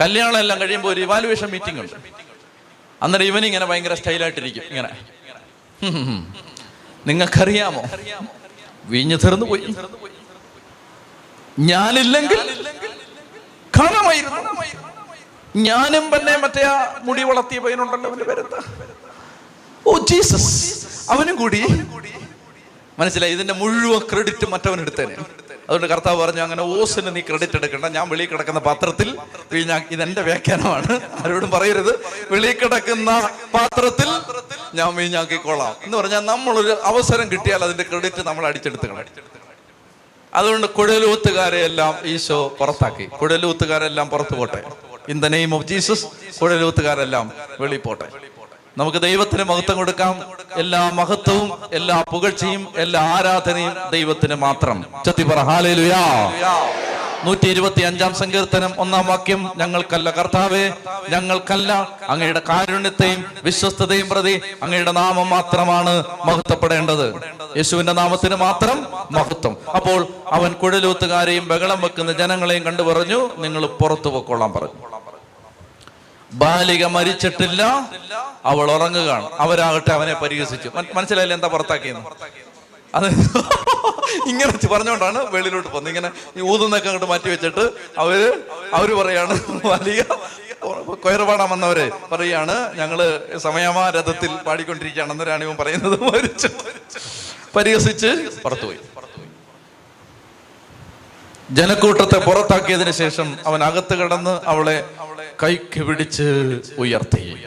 കല്യാണം 0.00 0.38
എല്ലാം 0.38 0.60
കഴിയുമ്പോൾ 0.60 0.88
ഒരു 0.88 1.00
ഇവാലുവേഷൻ 1.00 1.50
മീറ്റിംഗ് 1.50 1.80
ഉണ്ട്. 1.80 1.92
അന്നേരം 3.02 3.24
ഇവനിങ്ങനെ 3.24 3.66
ഭയങ്കര 3.66 3.94
സ്റ്റൈലായിട്ടിരിക്കും. 3.94 4.62
ഇങ്ങനെ. 4.62 4.88
നിങ്ങൾക്കറിയാമോ? 7.06 7.82
വീഞ്ഞു 8.84 9.16
തീർന്നു 9.16 9.46
പോയി. 9.46 9.74
ഞാനില്ലെങ്കിൽ 11.58 12.64
ഞാനും 15.56 16.10
പിന്നെ 16.10 16.36
മറ്റേ 16.36 16.62
ആ 16.62 17.00
മുടി 17.02 17.22
വളർത്തിയ 17.22 17.58
പയ്യനുണ്ടല്ലോ 17.58 18.10
അവന്റെ 18.10 18.24
പേരെന്താ? 18.24 18.60
Oh 19.86 19.98
Jesus. 19.98 20.76
അവനും 21.10 21.36
കൂടി. 21.36 21.64
മനസ്സിലായി? 22.98 23.32
ഇതിന്റെ 23.32 23.54
മുഴുവൻ 23.54 23.98
ക്രെഡിറ്റ് 24.12 24.46
മറ്റവൻ 24.48 24.80
എടുത്തേനെ. 24.80 25.16
അതുകൊണ്ട് 25.68 25.86
കർത്താവ് 25.86 26.18
പറഞ്ഞു 26.20 26.40
അങ്ങനെ 26.40 26.62
ഓസിന് 26.62 27.16
നീ 27.16 27.20
ക്രെഡിറ്റ് 27.20 27.56
എടുക്കണ്ട. 27.56 27.84
ഞാൻ 27.84 28.08
വെളിയിൽ 28.08 28.28
കിടക്കുന്ന 28.28 28.60
പാത്രത്തിൽ 28.60 29.18
ഞാൻ 29.52 29.84
ഇതെന്റെ 29.90 30.22
വ്യാഖ്യാനമാണ്. 30.22 31.00
ആരോടും 31.24 31.50
പറയരുത്. 31.50 31.92
വെളിയിൽ 32.30 32.56
കിടക്കുന്ന 32.62 33.30
പാത്രത്തിൽ 33.54 34.10
ഞാൻ 34.74 34.94
വീഞ്ഞാക്കിക്കോളാം 34.94 35.76
എന്ന് 35.84 35.98
പറഞ്ഞാൽ 35.98 36.20
നമ്മളൊരു 36.20 36.80
അവസരം 36.82 37.32
കിട്ടിയാൽ 37.32 37.64
അതിന്റെ 37.64 37.82
ക്രെഡിറ്റ് 37.82 38.26
നമ്മൾ 38.26 38.46
അടിച്ചെടുത്തുകളെ 38.46 39.04
അതുകൊണ്ട് 40.34 40.66
കുഴലൂത്തുകാരെ 40.66 41.58
എല്ലാം 41.64 41.94
ഈശോ 42.04 42.56
പുറത്താക്കി. 42.58 43.04
കുഴലൂത്തുകാരെല്ലാം 43.04 44.08
പുറത്തു 44.08 44.34
പോട്ടെ. 44.36 44.62
In 45.08 45.20
the 45.20 45.26
name 45.26 45.54
of 45.54 45.66
Jesus 45.66 46.04
കുഴലൂത്തുകാരെല്ലാം 46.40 47.32
വെളിപ്പോട്ടെ 47.60 48.04
പോട്ടെ. 48.04 48.33
നമുക്ക് 48.78 48.98
ദൈവത്തിന് 49.02 49.44
മഹത്വം 49.44 49.76
കൊടുക്കാം. 49.76 50.20
എല്ലാ 50.52 50.90
മഹത്വവും 50.94 51.58
എല്ലാ 51.72 52.04
പുകഴ്ചയും 52.12 52.68
എല്ലാ 52.76 53.00
ആരാധനയും 53.00 53.74
ദൈവത്തിന് 53.90 54.34
മാത്രം. 54.34 54.84
ചത്തി 55.06 55.22
ഹാലേലുയാ. 55.22 56.02
നൂറ്റി 57.24 57.48
ഇരുപത്തി 57.48 57.82
അഞ്ചാം 57.82 58.14
സങ്കീർത്തനം 58.14 58.74
ഒന്നാം 58.78 59.06
വാക്യം. 59.06 59.50
ഞങ്ങൾക്കല്ല 59.56 60.10
കർത്താവേ 60.10 60.72
ഞങ്ങൾക്കല്ല 61.08 61.88
അങ്ങയുടെ 62.08 62.42
കാരുണ്യത്തെയും 62.48 63.24
വിശ്വസ്തതയും 63.44 64.08
പ്രതി 64.08 64.40
അങ്ങയുടെ 64.62 64.92
നാമം 64.92 65.30
മാത്രമാണ് 65.30 66.04
മഹത്വപ്പെടേണ്ടത്. 66.24 67.14
യേശുവിന്റെ 67.56 67.92
നാമത്തിന് 67.92 68.36
മാത്രം 68.36 68.86
മഹത്വം. 69.10 69.56
അപ്പോൾ 69.74 70.06
അവൻ 70.32 70.52
കുഴലൂത്തുകാരെയും 70.52 71.48
ബഹളം 71.48 71.80
വെക്കുന്ന 71.80 72.12
ജനങ്ങളെയും 72.12 72.62
കണ്ടു 72.62 72.82
പറഞ്ഞു 72.82 73.30
നിങ്ങൾ 73.38 73.66
പുറത്തു 73.66 74.08
പൊക്കോളാൻ 74.08 74.52
പറഞ്ഞു. 74.52 75.13
ബാലിക 76.30 76.84
മരിച്ചിട്ടില്ല 76.96 77.62
അവൾ 78.50 78.66
ഉറങ്ങുകയാണ്. 78.76 79.26
അവരാകട്ടെ 79.44 79.92
അവനെ 79.98 80.14
പരിഹസിച്ചു. 80.22 80.68
മനസ്സിലായില്ല 80.96 81.34
എന്താ 81.38 81.48
പുറത്താക്കിയെന്ന്? 81.54 82.02
അത് 82.94 83.06
ഇങ്ങനെ 84.30 84.52
പറഞ്ഞുകൊണ്ടാണ് 84.72 85.20
വെളിയിലോട്ട് 85.34 85.68
പോകുന്നത്. 85.68 85.90
ഇങ്ങനെ 85.92 86.08
ഊതുന്നൊക്കെ 86.52 86.88
അങ്ങോട്ട് 86.90 87.08
മാറ്റി 87.12 87.28
വെച്ചിട്ട് 87.32 87.64
അവർ 88.02 88.20
അവർ 88.78 88.88
പറയാണ് 89.00 89.34
വലിയ 89.72 90.00
കൊയർപാടാൻ 91.04 91.48
വന്നവരെ 91.52 91.86
പറയാണ് 92.12 92.56
ഞങ്ങൾ 92.80 92.98
സമയമാ 93.46 93.84
രഥത്തിൽ 93.96 94.30
പാടിക്കൊണ്ടിരിക്കുകയാണ് 94.46 95.12
അന്നേരാണ് 95.14 95.44
ഇവൻ 95.44 95.56
പറയുന്നത് 95.62 95.96
മരിച്ചു. 96.10 96.48
പരിഹസിച്ച് 97.56 98.10
പുറത്തുപോയി. 98.44 98.80
ജനക്കൂട്ടത്തെ 101.58 102.18
പുറത്താക്കിയതിനു 102.26 102.92
ശേഷം 103.00 103.26
അവൻ 103.46 103.60
അകത്ത് 103.64 103.94
കിടന്ന് 104.00 104.34
അവളെ 104.52 104.76
കൈക്ക് 105.42 105.82
പിടിച്ച് 105.82 106.22
ഉയർത്തി. 106.78 107.44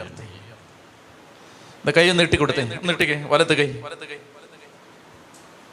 കൈ 1.96 2.08
ഒന്ന് 2.08 2.18
നീട്ടിക്കൊടുത്തേ 2.18 2.80
നീട്ടിക്കേ. 2.84 3.24
വലത്ത് 3.28 3.54
കൈ. 3.56 3.66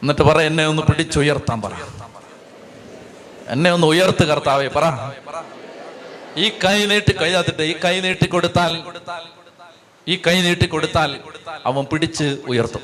എന്നിട്ട് 0.02 0.22
പറ 0.22 0.42
എന്നെ 0.42 0.68
ഒന്ന് 0.68 0.82
പിടിച്ചുയർത്താൻ 0.82 1.62
പറ. 1.62 1.72
എന്നെ 3.48 3.72
ഒന്ന് 3.72 3.88
ഉയർത്ത് 3.88 4.24
കർത്താവേ 4.26 4.68
പറ. 4.68 4.84
ഈ 6.38 6.50
കൈ 6.50 6.86
നീട്ടി 6.86 7.14
കൈയാത്തിട്ട് 7.22 7.62
ഈ 7.62 7.76
കൈ 7.86 8.00
നീട്ടി 8.00 8.28
കൊടുത്താൽ 8.28 8.84
ഈ 10.08 10.22
കൈ 10.28 10.42
നീട്ടി 10.42 10.66
കൊടുത്താൽ 10.66 11.20
അവൻ 11.66 11.86
പിടിച്ച് 11.86 12.38
ഉയർത്തും. 12.48 12.82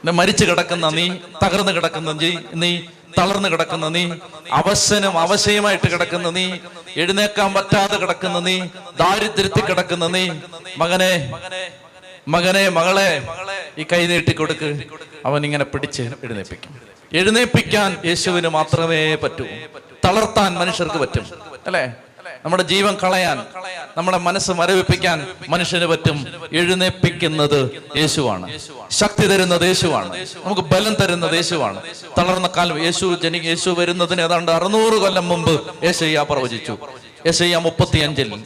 എന്നെ 0.00 0.12
മരിച്ചു 0.12 0.44
കിടക്കുന്ന 0.44 0.88
നീ 0.88 1.08
തകർന്നു 1.44 1.72
കിടക്കുന്ന 1.72 2.12
നീ 2.54 2.82
തളർന്നു 3.18 3.48
കിടക്കുന്ന 3.48 3.88
നീ 3.88 4.02
അവശനും 4.52 5.18
അവശയമായിട്ട് 5.18 5.88
കിടക്കുന്ന 5.92 6.30
നീ 6.30 6.44
എഴുന്നേക്കാൻ 6.96 7.54
പറ്റാതെ 7.54 7.96
കിടക്കുന്ന 7.96 8.38
നീ 8.38 8.56
ദാരിദ്ര്യത്തിൽ 9.00 9.64
കിടക്കുന്ന 9.70 10.06
നീ. 10.06 10.24
മകനെ 10.78 11.12
മകനെ 12.28 12.68
മകളെ 12.68 13.10
ഈ 13.78 13.84
കൈ 13.92 14.06
നീട്ടി 14.06 14.32
കൊടുക്ക്. 14.32 14.70
അവൻ 15.26 15.44
ഇങ്ങനെ 15.44 15.64
പിടിച്ച് 15.64 16.02
എഴുന്നേപ്പിക്കും 16.24 16.72
എഴുന്നേപ്പിക്കാൻ 17.20 17.90
യേശുവിന് 18.04 18.48
മാത്രമേ 18.48 19.14
പറ്റൂ. 19.14 19.46
തളർത്താൻ 20.04 20.50
മനുഷ്യർക്ക് 20.54 20.98
പറ്റും. 21.04 21.24
അല്ലേ? 21.66 21.84
നമ്മുടെ 22.44 22.62
ജീവൻ 22.62 22.96
കളയാൻ 23.02 23.46
നമ്മുടെ 23.96 24.18
മനസ്സ് 24.18 24.52
മരവിപ്പിക്കാൻ 24.52 25.26
മനുഷ്യന് 25.48 25.86
പറ്റും. 25.86 26.48
എഴുന്നേപ്പിക്കുന്നത് 26.52 27.84
യേശുവാണ്. 27.96 28.58
ശക്തി 28.90 29.26
തരുന്നത് 29.26 29.62
യേശുവാണ്. 29.62 30.26
നമുക്ക് 30.44 30.60
ബലം 30.60 30.94
തരുന്നത് 30.94 31.34
യേശുവാണ്. 31.34 31.82
തളർന്ന 32.18 32.50
കാലം 32.56 32.84
യേശു 32.84 33.18
ജനി 33.22 33.38
യേശു 33.38 33.70
വരുന്നതിന് 33.70 34.20
ഏതാണ്ട് 34.20 34.50
അറുന്നൂറ് 34.52 34.94
കൊല്ലം 35.00 35.28
മുമ്പ് 35.28 35.84
യേശയ്യ 35.84 36.26
പ്രവചിച്ചു. 36.30 36.78
യേശയ്യ 37.26 37.56
മുപ്പത്തിയഞ്ചിൽ 37.56 38.44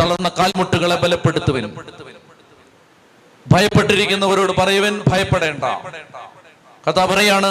തളർന്ന 0.00 0.28
കാൽമുട്ടുകളെ 0.38 0.96
ബലപ്പെടുത്തുവനും 0.96 1.72
ഭയപ്പെട്ടിരിക്കുന്നവരോട് 3.52 4.52
പറയുവൻ 4.60 5.02
ഭയപ്പെടേണ്ട. 5.08 5.64
കഥ 6.88 7.04
പറയാണ് 7.04 7.50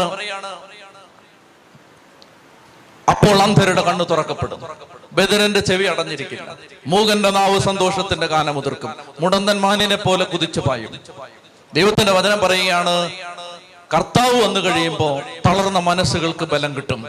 അപ്പോൾ 3.09 3.41
അന്ധരുടെ 3.41 3.81
കണ്ണ് 3.81 4.05
തുറക്കപ്പെടും. 4.09 4.61
ബദരന്റെ 5.12 5.59
ചെവി 5.59 5.84
അടഞ്ഞിരിക്കില്ല. 5.84 6.57
മൂകന്റെ 6.88 7.30
നാവ് 7.30 7.59
സന്തോഷത്തിന്റെ 7.59 8.28
ഗാനം 8.28 8.57
ഉതിർക്കും. 8.57 8.95
മുടന്തൻ 9.20 9.59
മാനിനെ 9.59 9.95
പോലെ 9.95 10.24
കുതിച്ചു 10.24 10.59
പായും. 10.59 10.99
ദൈവത്തിന്റെ 11.74 12.12
വചനം 12.12 12.39
പറയുകയാണ് 12.39 13.12
കർത്താവ് 13.93 14.43
വന്നു 14.43 14.59
കഴിയുമ്പോൾ 14.59 15.24
തളർന്ന 15.45 15.80
മനസ്സുകൾക്ക് 15.80 16.45
ബലം 16.45 16.76
കിട്ടും. 16.76 17.05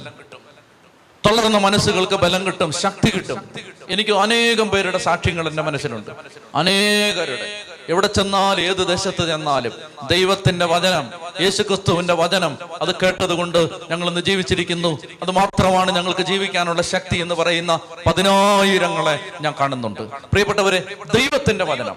തളർന്ന 1.26 1.58
മനസ്സുകൾക്ക് 1.58 2.14
ബലം 2.14 2.46
കിട്ടും 2.46 2.72
ശക്തി 2.72 3.10
കിട്ടും. 3.10 3.48
എനിക്ക് 3.90 4.10
അനേകം 4.10 4.68
പേരുടെ 4.68 4.98
സാക്ഷ്യങ്ങൾ 4.98 5.48
എന്റെ 5.48 5.62
മനസ്സിലുണ്ട്. 5.62 6.10
അനേകരുടെ. 6.54 7.52
എവിടെ 7.88 8.06
ചെന്നാൽ 8.06 8.60
ഏത് 8.60 8.88
ദേശത്ത് 8.88 9.26
ചെന്നാലും 9.26 9.72
ദൈവത്തിന്റെ 10.10 10.66
വചനം 10.66 11.10
യേശുക്രിസ്തുവിന്റെ 11.40 12.14
വചനം 12.14 12.58
അത് 12.82 12.94
കേട്ടത് 12.94 13.30
കൊണ്ട് 13.30 13.68
ഞങ്ങൾ 13.90 14.08
ഇന്ന് 14.08 14.20
ജീവിച്ചിരിക്കുന്നു. 14.20 14.98
അത് 15.22 15.30
മാത്രമാണ് 15.30 15.92
ഞങ്ങൾക്ക് 15.92 16.22
ജീവിക്കാനുള്ള 16.22 16.82
ശക്തി 16.82 17.16
എന്ന് 17.18 17.34
പറയുന്ന 17.34 17.80
പതിനായിരങ്ങളെ 18.06 19.20
ഞാൻ 19.40 19.54
കാണുന്നുണ്ട്. 19.60 20.00
പ്രിയപ്പെട്ടവരെ 20.00 20.82
ദൈവത്തിന്റെ 21.14 21.64
വചനം. 21.64 21.96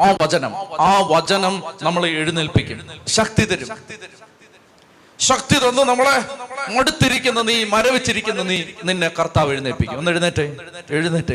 ആ 0.00 0.16
വചനം 0.22 0.56
ആ 0.80 1.00
വചനം 1.00 1.62
നമ്മളെ 1.82 2.08
എഴുന്നേൽപ്പിക്കും. 2.08 2.80
ശക്തി 3.06 3.44
തരും. 3.44 3.68
ശക്തി 5.22 5.54
തന്നു 5.54 5.82
നമ്മളെ. 5.82 6.24
മടുത്തിരിക്കുന്ന 6.72 7.42
നീ 7.42 7.64
മരവിച്ചിരിക്കുന്ന 7.64 8.42
നീ. 8.42 8.62
നിന്നെ 8.84 9.10
കർത്താവ് 9.18 9.52
എഴുന്നേൽപ്പിക്കും. 9.52 9.98
ഒന്ന് 9.98 10.10
എഴുന്നേറ്റേ. 10.10 10.56
എഴുന്നേറ്റേ. 10.90 11.34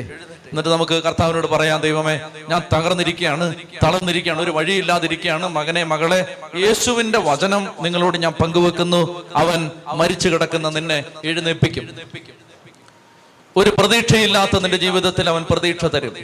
എന്നിട്ട് 0.49 0.69
നമുക്ക് 0.69 1.03
കർത്താവിനോട് 1.03 1.47
പറയാം 1.47 1.81
ദൈവമേ 1.81 2.19
ഞാൻ 2.49 2.61
തകർന്നിരിക്കുകയാണ് 2.73 3.55
തളർന്നിരിക്കുകയാണ് 3.83 4.41
ഒരു 4.41 4.51
വഴിയില്ലാതിരിക്കുകയാണ്. 4.51 5.47
മകനെ 5.47 5.83
മകളെ 5.83 6.37
യേശുവിന്റെ 6.55 7.19
വചനം 7.19 7.67
നിങ്ങളോട് 7.81 8.17
ഞാൻ 8.17 8.31
പങ്കുവെക്കുന്നു. 8.31 9.29
അവൻ 9.35 9.71
മരിച്ചു 9.95 10.29
കിടക്കുന്ന 10.29 10.69
നിന്നെ 10.69 11.03
എഴുന്നേൽപ്പിക്കും. 11.25 11.89
ഒരു 13.55 13.69
പ്രതീക്ഷയില്ലാത്ത 13.69 14.59
നിന്റെ 14.59 14.77
ജീവിതത്തിൽ 14.77 15.29
അവൻ 15.29 15.45
പ്രതീക്ഷ 15.49 15.85
തരും. 15.85 16.15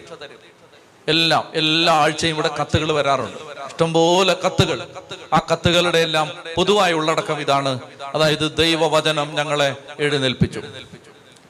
എല്ലാം 1.07 1.51
എല്ലാ 1.55 1.93
ആഴ്ചയും 1.93 2.33
ഇവിടെ 2.33 2.49
കത്തുകൾ 2.61 2.91
വരാറുണ്ട്. 2.91 3.52
ഇഷ്ടംപോലെ 3.73 4.33
കത്തുകൾ. 4.45 4.87
ആ 5.33 5.39
കത്തുകളുടെ 5.51 5.99
എല്ലാം 5.99 6.31
പൊതുവായ 6.55 6.93
ഉള്ളടക്കം 6.93 7.41
ഇതാണ്. 7.41 7.79
അതായത് 8.15 8.57
ദൈവവചനം 8.57 9.35
ഞങ്ങളെ 9.35 9.75
എഴുന്നേൽപ്പിച്ചു. 9.99 10.61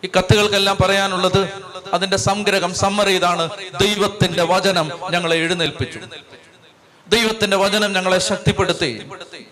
ഈ 0.04 0.10
കത്തുകൾക്കെല്ലാം 0.18 0.78
പറയാനുള്ളത് 0.84 1.50
അതിന്റെ 1.94 2.18
സംഗ്രഹം 2.18 2.74
സമ്മറി 2.74 3.12
ഇതാണ്. 3.12 3.50
ദൈവത്തിന്റെ 3.82 4.44
വചനം 4.44 4.92
ഞങ്ങളെ 5.12 5.36
എഴുന്നേൽപ്പിച്ചു. 5.36 6.00
ദൈവത്തിന്റെ 7.08 7.58
വചനം 7.58 7.94
ഞങ്ങളെ 7.94 8.18
ശക്തിപ്പെടുത്തി. 8.18 9.10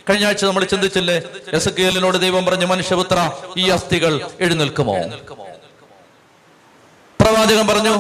കഴിഞ്ഞ 0.09 0.25
ആഴ്ച 0.25 0.45
നമ്മൾ 0.45 0.63
ചിന്തിച്ചില്ലേ? 0.63 1.21
എസ് 1.53 1.69
ദൈവം 2.17 2.45
പറഞ്ഞു 2.45 2.65
മനുഷ്യപുത്ര 2.65 3.31
ഈ 3.57 3.69
അസ്ഥികൾ 3.69 4.29
എഴുന്നേൽക്കുമോ? 4.39 4.97
പ്രവാചകൻ 7.21 7.67
പറഞ്ഞു 7.67 7.93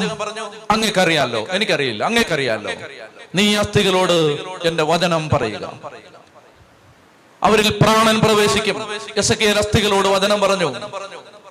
അങ്ങേക്കറിയാലോ 0.71 1.47
എനിക്കറിയില്ല 1.51 2.03
അങ്ങേക്കറിയാലോ 2.03 2.69
നീ 3.35 3.55
അസ്ഥികളോട് 3.55 4.37
എന്റെ 4.67 4.83
വചനം 4.83 5.29
പറയുക. 5.29 5.73
അവരിൽ 7.43 7.69
പ്രാണൻ 7.81 8.19
പ്രവേശിക്കും. 8.19 8.93
എസ് 9.17 9.33
കെ 9.33 9.45
അസ്ഥികളോട് 9.45 10.07
വചനം 10.07 10.41
പറഞ്ഞു. 10.41 10.75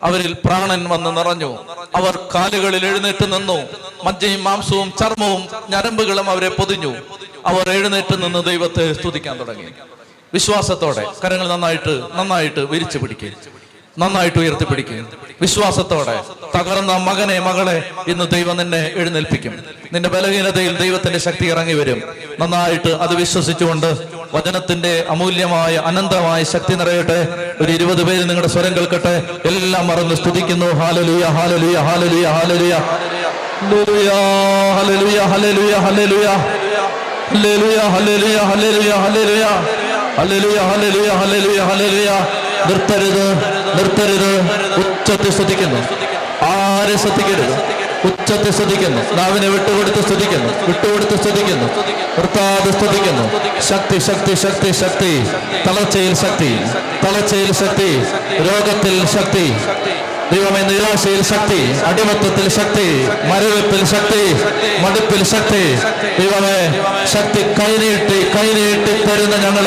അവരിൽ 0.03 0.33
പ്രാണൻ 0.33 0.89
വന്ന് 0.89 1.17
നിറഞ്ഞു. 1.17 1.59
അവർ 1.95 2.29
കാലുകളിൽ 2.35 2.87
എഴുന്നേറ്റ് 2.87 3.25
നിന്നു. 3.25 3.59
മജ്ജയും 4.05 4.45
മാംസവും 4.45 4.93
ചർമ്മവും 5.01 5.49
ഞരമ്പുകളും 5.71 6.31
അവരെ 6.31 6.49
പൊതിഞ്ഞു. 6.49 6.95
അവർ 7.47 7.71
എഴുന്നേറ്റ് 7.71 8.23
നിന്ന് 8.23 8.45
ദൈവത്തെ 8.45 8.93
സ്തുതിക്കാൻ 8.93 9.41
തുടങ്ങി. 9.41 9.73
വിശ്വാസത്തോടെ 10.35 11.07
കരങ്ങൾ 11.25 11.49
നന്നായിട്ട് 11.49 12.03
നന്നായിട്ട് 12.13 12.61
വിരിച്ചു 12.61 12.99
പിടിക്കുക 12.99 13.60
നന്നായിട്ട് 13.99 14.39
ഉയർത്തിപ്പിടിക്കുക 14.39 15.05
വിശ്വാസത്തോടെ 15.41 16.21
തകർന്ന 16.59 16.97
മകനെ 16.97 17.39
മകളെ 17.39 17.91
ഇന്ന് 18.09 18.31
ദൈവം 18.31 18.57
നിന്നെ 18.57 18.91
എഴുന്നേൽപ്പിക്കും. 18.97 19.59
നിന്റെ 19.93 20.09
ബലഹീനതയിൽ 20.09 20.77
ദൈവത്തിന്റെ 20.77 21.19
ശക്തി 21.19 21.47
ഇറങ്ങി 21.47 21.73
വരും. 21.73 22.03
നന്നായിട്ട് 22.41 22.89
അത് 22.89 23.15
വിശ്വസിച്ചുകൊണ്ട് 23.15 23.99
വചനത്തിന്റെ 24.35 25.05
അമൂല്യമായ 25.09 25.77
അനന്തമായ 25.77 26.45
ശക്തി 26.45 26.75
നിറയട്ടെ. 26.75 27.29
ഒരു 27.61 27.73
ഇരുപത് 27.73 28.03
പേര് 28.05 28.21
നിങ്ങളുടെ 28.21 28.49
സ്വരം 28.49 28.77
കേൾക്കട്ടെ. 28.77 29.23
എല്ലാം 29.45 29.87
മറന്ന് 29.87 30.15
സ്തുതിക്കുന്നു. 30.15 30.67
ഹാലലുയ 30.67 31.25
ഹാലലുയ 31.25 31.77
ഹാലലുയ 31.77 32.33
ഹാലലുയ. 32.33 32.41
നിർത്തരുത്. 42.69 43.60
നിർത്തരുത്. 43.75 44.31
ഉച്ചത്തിൽ 44.79 45.31
സ്തുതിക്കുന്നു 45.33 45.81
ആരെ 46.45 46.97
ശ്രദ്ധിക്കരുത്. 46.97 47.81
ഉച്ചത്തിൽ 48.05 48.53
സ്തുതിക്കുന്നു 48.53 49.15
നാവിനെ 49.15 49.49
വിട്ടുകൊടുത്ത് 49.49 50.03
സ്തുതിക്കുന്നു 50.03 50.67
വിട്ടുകൊടുത്ത് 50.67 51.17
സ്തുതിക്കുന്നു 51.19 51.65
നിർത്താതെ 52.19 52.71
സ്തുതിക്കുന്നു 52.71 53.25
ശക്തി 53.61 53.99
ശക്തി 53.99 54.35
ശക്തി 54.35 54.73
ശക്തി. 54.73 55.13
തളർച്ചയിൽ 55.67 56.15
ശക്തി. 56.15 56.51
തളർച്ചയിൽ 57.05 57.53
ശക്തി. 57.53 57.91
രോഗത്തിൽ 58.39 59.07
ശക്തി. 59.07 59.47
ദൈവമേ 60.33 60.63
നിരാശയിൽ 60.63 61.23
ശക്തി. 61.23 61.61
അടിമത്തത്തിൽ 61.87 62.49
ശക്തി. 62.49 62.89
മരവിപ്പിൽ 63.29 63.87
ശക്തി. 63.87 64.25
മടുപ്പിൽ 64.83 65.25
ശക്തി. 65.25 65.65
ദൈവമേ 66.19 66.59
ശക്തി 67.07 67.43
കൈനീട്ടി 67.43 68.19
കൈനീട്ടി 68.37 68.93
തരുന്ന 69.07 69.37
ഞങ്ങൾ 69.37 69.67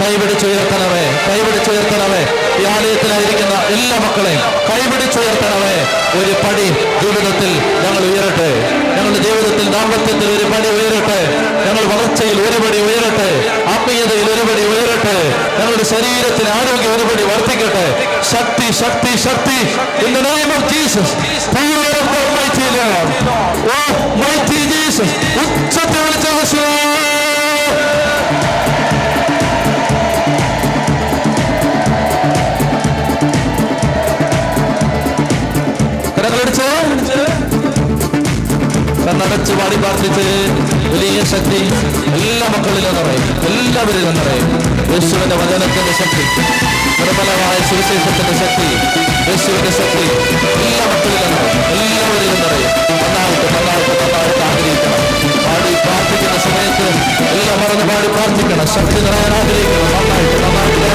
കൈപിടിച്ചുയർത്തണമേ 0.00 1.04
കൈപിടിച്ചുയർത്തണമേ 1.28 2.22
ഈ 2.60 2.64
ആലയത്തിലായിരിക്കുന്ന 2.74 3.54
എല്ലാ 3.76 3.96
മക്കളെയും 4.04 4.42
കൈപിടിച്ചുയർത്തണമേ 4.68 5.74
ഒരു 6.18 6.34
പടി 6.42 6.66
ജീവിതത്തിൽ 7.02 7.52
ഞങ്ങൾ 7.84 8.02
ഉയരട്ടെ. 8.08 8.50
ഞങ്ങളുടെ 8.96 9.20
ജീവിതത്തിൽ 9.22 9.66
ദാമ്പത്യത്തിൽ 9.74 10.28
ഒരു 10.36 10.46
പടി 10.52 10.68
ഉയരട്ടെ. 10.76 11.20
ഞങ്ങൾ 11.66 11.84
വളർച്ചയിൽ 11.92 12.38
ഒരു 12.48 12.58
പടി 12.64 12.78
ഉയരട്ടെ. 12.86 13.28
ആത്മീയതയിൽ 13.74 14.26
ഒരു 14.34 14.44
പടി 14.48 14.64
ഉയരട്ടെ. 14.72 15.16
ഞങ്ങളുടെ 15.58 15.84
ശരീരത്തിന് 15.92 16.50
ആരോഗ്യം 16.58 16.94
ഒരു 16.94 17.04
പടി 17.10 17.24
വർദ്ധിക്കട്ടെ. 17.30 17.86
ശക്തി 18.32 18.66
ശക്തി 18.82 19.12
ശക്തി. 19.26 19.58
In 20.06 20.10
the 20.16 20.22
name 20.28 20.50
of 20.56 20.66
Jesus 20.72 21.14
Jesus. 24.88 25.10
ഉച്ചത്തിൽ 25.42 26.00
കണ്ണടച്ച് 39.08 39.52
പാടി 39.52 39.76
പ്രാർത്ഥിച്ച് 39.76 40.24
വലിയ 40.92 41.18
ശക്തി 41.32 41.60
എല്ലാ 42.22 42.46
മക്കളിലും 42.54 42.94
നിറയും. 42.98 43.24
എല്ലാവരിലും 43.48 44.14
നിറയും. 44.18 44.48
യേശുവിന്റെ 44.92 45.36
വചനത്തിന്റെ 45.36 45.92
ശക്തി 46.00 46.24
നിർമ്മലമായ 47.00 47.56
സുവിശേഷത്തിന്റെ 47.68 48.34
ശക്തി 48.42 48.68
യേശുവിന്റെ 49.30 49.70
ശക്തി 49.78 50.04
എല്ലാ 50.64 50.86
മക്കളിലും 50.92 51.30
നിറയും. 51.34 51.64
എല്ലാവരിലും 51.74 52.38
നിറയും. 52.44 52.70
നന്നായിട്ട് 53.00 53.46
നന്നായിട്ട് 53.54 53.94
നന്നായിട്ട് 54.02 54.44
ആഗ്രഹിക്കണം. 54.48 55.00
പാടി 55.44 55.72
എല്ലാം 57.32 57.58
മറന്ന് 57.60 57.84
പാടി 57.90 58.08
പ്രാർത്ഥിക്കണം. 58.14 58.66
ശക്തി 58.76 59.00
നിറയാൻ 59.06 59.34
ആഗ്രഹിക്കണം. 59.40 59.90
നന്നായിട്ട് 59.96 60.36
നന്നായിട്ട്. 60.44 60.88